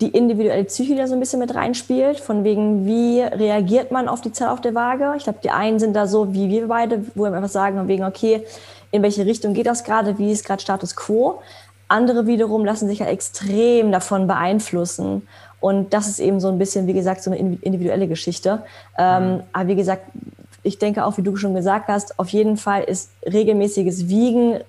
[0.00, 4.20] die individuelle Psyche da so ein bisschen mit reinspielt, von wegen, wie reagiert man auf
[4.20, 5.14] die Zahl auf der Waage.
[5.16, 7.88] Ich glaube, die einen sind da so wie wir beide, wo wir einfach sagen, von
[7.88, 8.44] wegen, okay,
[8.90, 11.40] in welche Richtung geht das gerade, wie ist gerade Status quo.
[11.88, 15.26] Andere wiederum lassen sich ja extrem davon beeinflussen.
[15.60, 18.62] Und das ist eben so ein bisschen, wie gesagt, so eine individuelle Geschichte.
[18.98, 19.42] Ähm, mhm.
[19.52, 20.02] aber wie gesagt,
[20.62, 24.60] ich denke auch, wie du schon gesagt hast, auf jeden Fall ist regelmäßiges Wiegen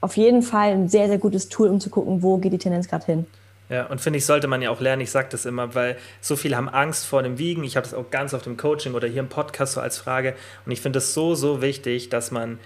[0.00, 2.88] auf jeden Fall ein sehr, sehr gutes Tool, um zu gucken, wo geht die Tendenz
[2.88, 3.26] gerade hin.
[3.70, 5.00] Ja, und finde ich, sollte man ja auch lernen.
[5.00, 7.62] Ich sage das immer, weil so viele haben Angst vor dem Wiegen.
[7.62, 10.34] Ich habe das auch ganz auf dem Coaching oder hier im Podcast so als Frage.
[10.66, 12.58] Und ich finde es so, so wichtig, dass man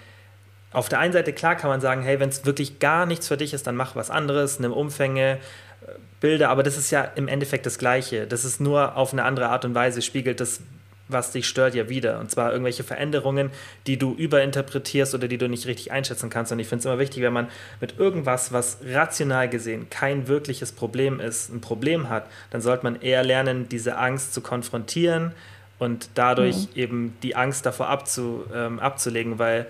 [0.73, 3.37] auf der einen Seite, klar kann man sagen, hey, wenn es wirklich gar nichts für
[3.37, 5.37] dich ist, dann mach was anderes, nimm Umfänge,
[5.85, 8.25] äh, Bilder, aber das ist ja im Endeffekt das Gleiche.
[8.25, 10.61] Das ist nur auf eine andere Art und Weise, spiegelt das
[11.07, 12.19] was dich stört, ja wieder.
[12.19, 13.51] Und zwar irgendwelche Veränderungen,
[13.87, 16.51] die du überinterpretierst oder die du nicht richtig einschätzen kannst.
[16.51, 17.47] Und ich finde es immer wichtig, wenn man
[17.79, 23.01] mit irgendwas, was rational gesehen kein wirkliches Problem ist, ein Problem hat, dann sollte man
[23.01, 25.33] eher lernen, diese Angst zu konfrontieren
[25.77, 26.67] und dadurch mhm.
[26.75, 29.67] eben die Angst davor abzu, ähm, abzulegen, weil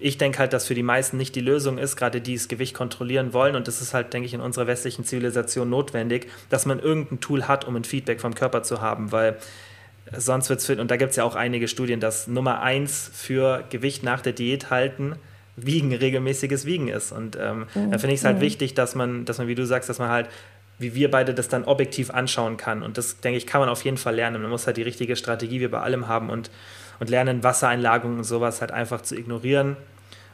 [0.00, 2.74] ich denke halt, dass für die meisten nicht die Lösung ist, gerade die das Gewicht
[2.74, 3.54] kontrollieren wollen.
[3.54, 7.46] Und das ist halt, denke ich, in unserer westlichen Zivilisation notwendig, dass man irgendein Tool
[7.46, 9.36] hat, um ein Feedback vom Körper zu haben, weil
[10.16, 10.78] sonst wird es fit.
[10.78, 14.32] Und da gibt es ja auch einige Studien, dass Nummer eins für Gewicht nach der
[14.32, 15.16] Diät halten,
[15.56, 17.12] Wiegen, regelmäßiges Wiegen ist.
[17.12, 17.90] Und ähm, mhm.
[17.90, 18.42] da finde ich es halt mhm.
[18.42, 20.28] wichtig, dass man, dass man, wie du sagst, dass man halt,
[20.78, 22.82] wie wir beide das dann objektiv anschauen kann.
[22.82, 24.40] Und das, denke ich, kann man auf jeden Fall lernen.
[24.40, 26.50] Man muss halt die richtige Strategie wie bei allem haben und,
[27.00, 29.76] und lernen, Wassereinlagerungen und sowas halt einfach zu ignorieren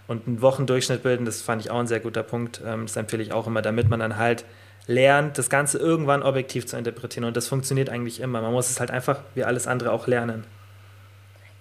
[0.06, 1.24] und einen Wochendurchschnitt bilden.
[1.24, 2.60] Das fand ich auch ein sehr guter Punkt.
[2.64, 4.44] Ähm, das empfehle ich auch immer, damit man dann halt
[4.88, 7.24] lernt, das Ganze irgendwann objektiv zu interpretieren.
[7.24, 8.42] Und das funktioniert eigentlich immer.
[8.42, 10.44] Man muss es halt einfach wie alles andere auch lernen.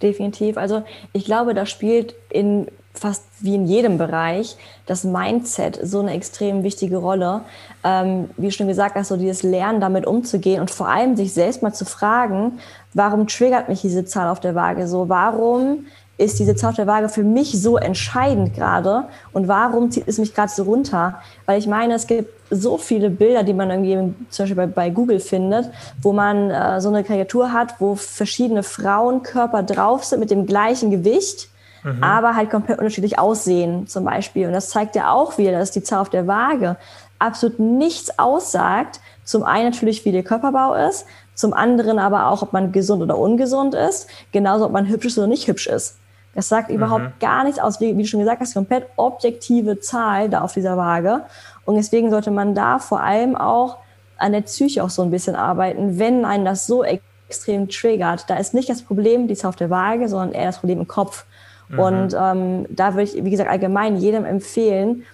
[0.02, 0.58] Definitiv.
[0.58, 0.84] Also
[1.14, 2.68] ich glaube, da spielt in
[2.98, 7.42] fast wie in jedem Bereich das Mindset so eine extrem wichtige Rolle.
[7.84, 11.62] Ähm, wie schon gesagt hast, so dieses Lernen damit umzugehen und vor allem sich selbst
[11.62, 12.60] mal zu fragen,
[12.94, 15.10] warum triggert mich diese Zahl auf der Waage so?
[15.10, 15.86] Warum
[16.18, 19.04] ist diese Zahl auf der Waage für mich so entscheidend gerade
[19.34, 21.20] und warum zieht es mich gerade so runter?
[21.46, 24.90] Weil ich meine, es gibt so viele Bilder, die man irgendwie zum Beispiel bei, bei
[24.90, 25.70] Google findet,
[26.02, 30.92] wo man äh, so eine Karikatur hat, wo verschiedene Frauenkörper drauf sind mit dem gleichen
[30.92, 31.50] Gewicht.
[31.84, 32.04] mhm.
[32.04, 34.48] aber halt komplett unterschiedlich aussehen zum Beispiel.
[34.48, 36.78] Und das zeigt ja auch wieder, dass die Zahl auf der Waage
[37.20, 39.00] absolut nichts aussagt.
[39.24, 43.18] Zum einen natürlich, wie der Körperbau ist, zum anderen aber auch, ob man gesund oder
[43.18, 45.98] ungesund ist, genauso ob man hübsch ist oder nicht hübsch ist.
[46.38, 47.14] Das sagt überhaupt mhm.
[47.20, 47.82] gar nichts aus.
[47.82, 51.24] Wie, wie, du schon gesagt hast, komplett objektive Zahl da auf dieser Waage.
[51.66, 53.78] Und deswegen sollte man da vor allem auch
[54.20, 58.30] an der Psyche auch so ein bisschen arbeiten, wenn einen das so extrem triggert.
[58.30, 60.88] Da ist nicht das Problem die Zahl auf der Waage, sondern eher das Problem im
[60.88, 61.26] Kopf.
[61.70, 61.80] Mhm.
[61.80, 65.06] Und ähm, da würde ich, wie gesagt, allgemein jedem empfehlen,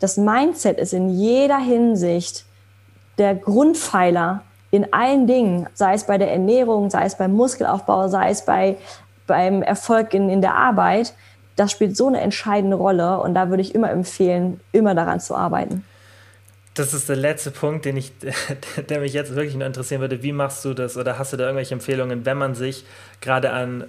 [0.00, 2.44] das Mindset ist in jeder Hinsicht
[3.18, 4.42] der Grundpfeiler
[4.72, 8.78] in allen Dingen, sei es bei der Ernährung, sei es beim Muskelaufbau, sei es bei,
[9.32, 11.14] beim Erfolg in, in der Arbeit.
[11.56, 15.34] Das spielt so eine entscheidende Rolle und da würde ich immer empfehlen, immer daran zu
[15.34, 15.84] arbeiten.
[16.74, 18.12] Das ist der letzte Punkt, den ich,
[18.90, 20.22] der mich jetzt wirklich nur interessieren würde.
[20.22, 22.84] Wie machst du das oder hast du da irgendwelche Empfehlungen, wenn man sich
[23.22, 23.84] gerade an,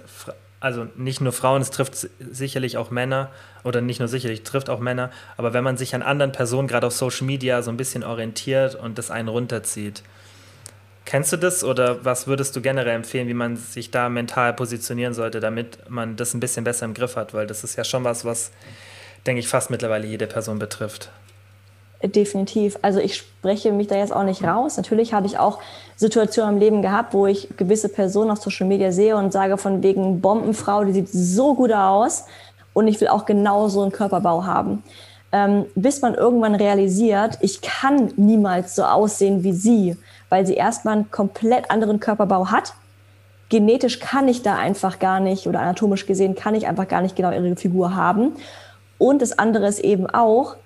[0.60, 3.28] also nicht nur Frauen, es trifft sicherlich auch Männer
[3.64, 6.86] oder nicht nur sicherlich, trifft auch Männer, aber wenn man sich an anderen Personen gerade
[6.86, 10.02] auf Social Media so ein bisschen orientiert und das einen runterzieht,
[11.04, 15.12] Kennst du das oder was würdest du generell empfehlen, wie man sich da mental positionieren
[15.12, 17.34] sollte, damit man das ein bisschen besser im Griff hat?
[17.34, 18.52] Weil das ist ja schon was, was,
[19.26, 21.10] denke ich, fast mittlerweile jede Person betrifft.
[22.02, 22.78] Definitiv.
[22.82, 24.76] Also ich spreche mich da jetzt auch nicht raus.
[24.76, 25.58] Natürlich habe ich auch
[25.96, 29.82] Situationen im Leben gehabt, wo ich gewisse Personen auf Social Media sehe und sage von
[29.82, 32.24] wegen Bombenfrau, die sieht so gut aus
[32.72, 34.82] und ich will auch genau so einen Körperbau haben.
[35.32, 39.96] Ähm, bis man irgendwann realisiert, ich kann niemals so aussehen wie sie
[40.34, 42.74] weil sie erstmal einen komplett anderen Körperbau hat.
[43.50, 47.14] Genetisch kann ich da einfach gar nicht oder anatomisch gesehen kann ich einfach gar nicht
[47.14, 48.32] genau ihre Figur haben.
[48.98, 50.56] Und das andere ist eben auch,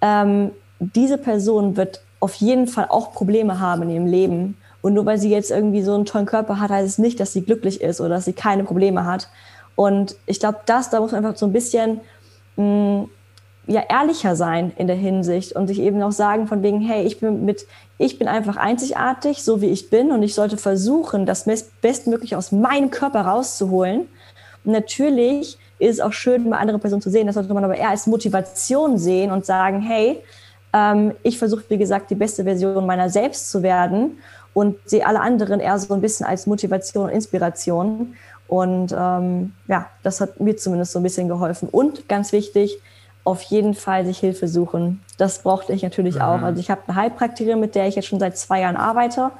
[0.00, 4.56] ähm, diese Person wird auf jeden Fall auch Probleme haben in ihrem Leben.
[4.80, 7.34] Und nur weil sie jetzt irgendwie so einen tollen Körper hat, heißt es nicht, dass
[7.34, 9.28] sie glücklich ist oder dass sie keine Probleme hat.
[9.76, 12.00] Und ich glaube, das, da muss man einfach so ein bisschen
[12.56, 13.10] mh, mm,
[13.66, 17.20] ja, ehrlicher sein in der Hinsicht und sich eben auch sagen von wegen, hey, ich
[17.20, 17.66] bin mit,
[17.98, 21.44] ich bin einfach einzigartig, so wie ich bin und ich sollte versuchen, das
[21.80, 24.08] bestmöglich aus meinem Körper rauszuholen.
[24.64, 27.26] Und natürlich ist es auch schön, mal andere Personen zu sehen.
[27.26, 30.22] Das sollte man aber eher als Motivation sehen und sagen, hey,
[30.72, 34.18] ähm, ich versuche, wie gesagt, die beste Version meiner selbst zu werden
[34.54, 38.14] und sehe alle anderen eher so ein bisschen als Motivation und Inspiration.
[38.46, 41.68] Und ähm, ja, das hat mir zumindest so ein bisschen geholfen.
[41.68, 42.80] Und ganz wichtig,
[43.28, 45.02] auf jeden Fall sich Hilfe suchen.
[45.18, 46.22] Das brauchte ich natürlich mhm.
[46.22, 46.42] auch.
[46.42, 49.32] Also ich habe eine Heilpraktikerin, mit der ich jetzt schon seit zwei Jahren arbeite.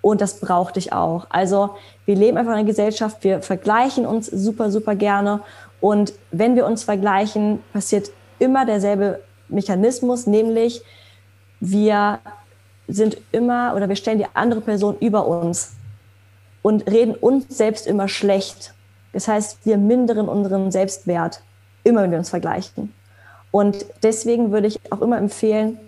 [0.00, 1.26] Und das brauchte ich auch.
[1.28, 1.76] Also
[2.06, 5.40] wir leben einfach in einer Gesellschaft, wir vergleichen uns super, super gerne.
[5.82, 10.80] Und wenn wir uns vergleichen, passiert immer derselbe Mechanismus, nämlich
[11.60, 12.20] wir
[12.88, 15.72] sind immer oder wir stellen die andere Person über uns
[16.62, 18.72] und reden uns selbst immer schlecht.
[19.12, 21.42] Das heißt, wir mindern unseren Selbstwert,
[21.82, 22.94] immer wenn wir uns vergleichen.
[23.54, 25.78] Und deswegen würde ich auch immer empfehlen,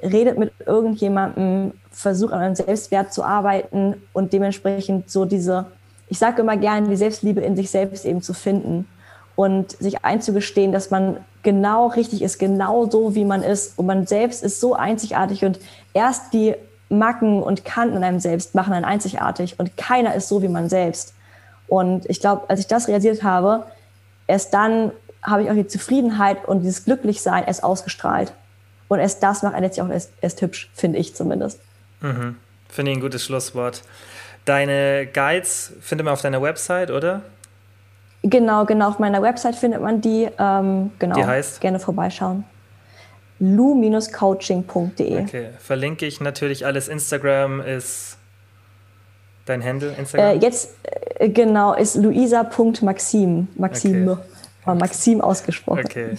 [0.00, 5.66] redet mit irgendjemandem, versucht an eurem Selbstwert zu arbeiten und dementsprechend so diese,
[6.08, 8.86] ich sage immer gerne, die Selbstliebe in sich selbst eben zu finden
[9.34, 13.76] und sich einzugestehen, dass man genau richtig ist, genau so, wie man ist.
[13.76, 15.58] Und man selbst ist so einzigartig und
[15.94, 16.54] erst die
[16.88, 20.68] Macken und Kanten in einem selbst machen einen einzigartig und keiner ist so wie man
[20.68, 21.14] selbst.
[21.66, 23.64] Und ich glaube, als ich das realisiert habe,
[24.28, 24.92] erst dann
[25.22, 28.32] habe ich auch die Zufriedenheit und dieses Glücklichsein erst ausgestrahlt.
[28.88, 31.60] Und erst das macht einen letztlich auch erst, erst hübsch, finde ich zumindest.
[32.00, 32.36] Mhm.
[32.68, 33.82] Finde ich ein gutes Schlusswort.
[34.44, 37.22] Deine Guides findet man auf deiner Website, oder?
[38.22, 38.88] Genau, genau.
[38.88, 40.28] Auf meiner Website findet man die.
[40.38, 41.16] Ähm, genau.
[41.16, 41.60] Die heißt?
[41.60, 42.44] Gerne vorbeischauen.
[43.40, 45.22] lu-coaching.de.
[45.22, 46.88] Okay, verlinke ich natürlich alles.
[46.88, 48.16] Instagram ist
[49.44, 50.38] dein Handle, Instagram?
[50.38, 53.48] Äh, jetzt, äh, genau, ist luisa.maxim.
[53.56, 54.08] Maxim.
[54.08, 54.20] Okay.
[54.68, 55.86] Von Maxim ausgesprochen.
[55.86, 56.10] Okay.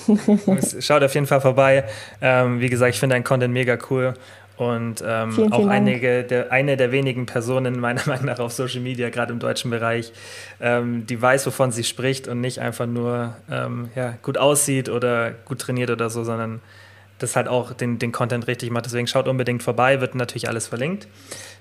[0.80, 1.84] Schaut auf jeden Fall vorbei.
[2.20, 4.16] Ähm, wie gesagt, ich finde deinen Content mega cool.
[4.58, 8.52] Und ähm, vielen, auch vielen einige der, eine der wenigen Personen meiner Meinung nach auf
[8.52, 10.12] Social Media, gerade im deutschen Bereich,
[10.60, 15.30] ähm, die weiß, wovon sie spricht und nicht einfach nur ähm, ja, gut aussieht oder
[15.46, 16.60] gut trainiert oder so, sondern
[17.20, 18.86] das halt auch den, den Content richtig macht.
[18.86, 21.08] Deswegen schaut unbedingt vorbei, wird natürlich alles verlinkt.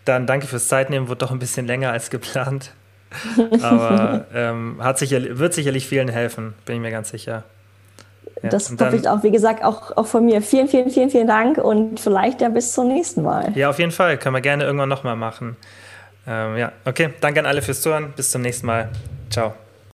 [0.06, 2.72] Dann danke fürs Zeitnehmen, wird doch ein bisschen länger als geplant.
[3.62, 7.44] Aber ähm, hat sicher, wird sicherlich vielen helfen, bin ich mir ganz sicher.
[8.42, 10.42] Ja, das hoffe ich auch, wie gesagt, auch, auch von mir.
[10.42, 13.52] Vielen, vielen, vielen, vielen Dank und vielleicht ja bis zum nächsten Mal.
[13.56, 14.16] Ja, auf jeden Fall.
[14.16, 15.56] Können wir gerne irgendwann nochmal machen.
[16.26, 17.10] Ähm, ja, okay.
[17.20, 18.12] Danke an alle fürs Zuhören.
[18.14, 18.90] Bis zum nächsten Mal.
[19.30, 19.54] Ciao.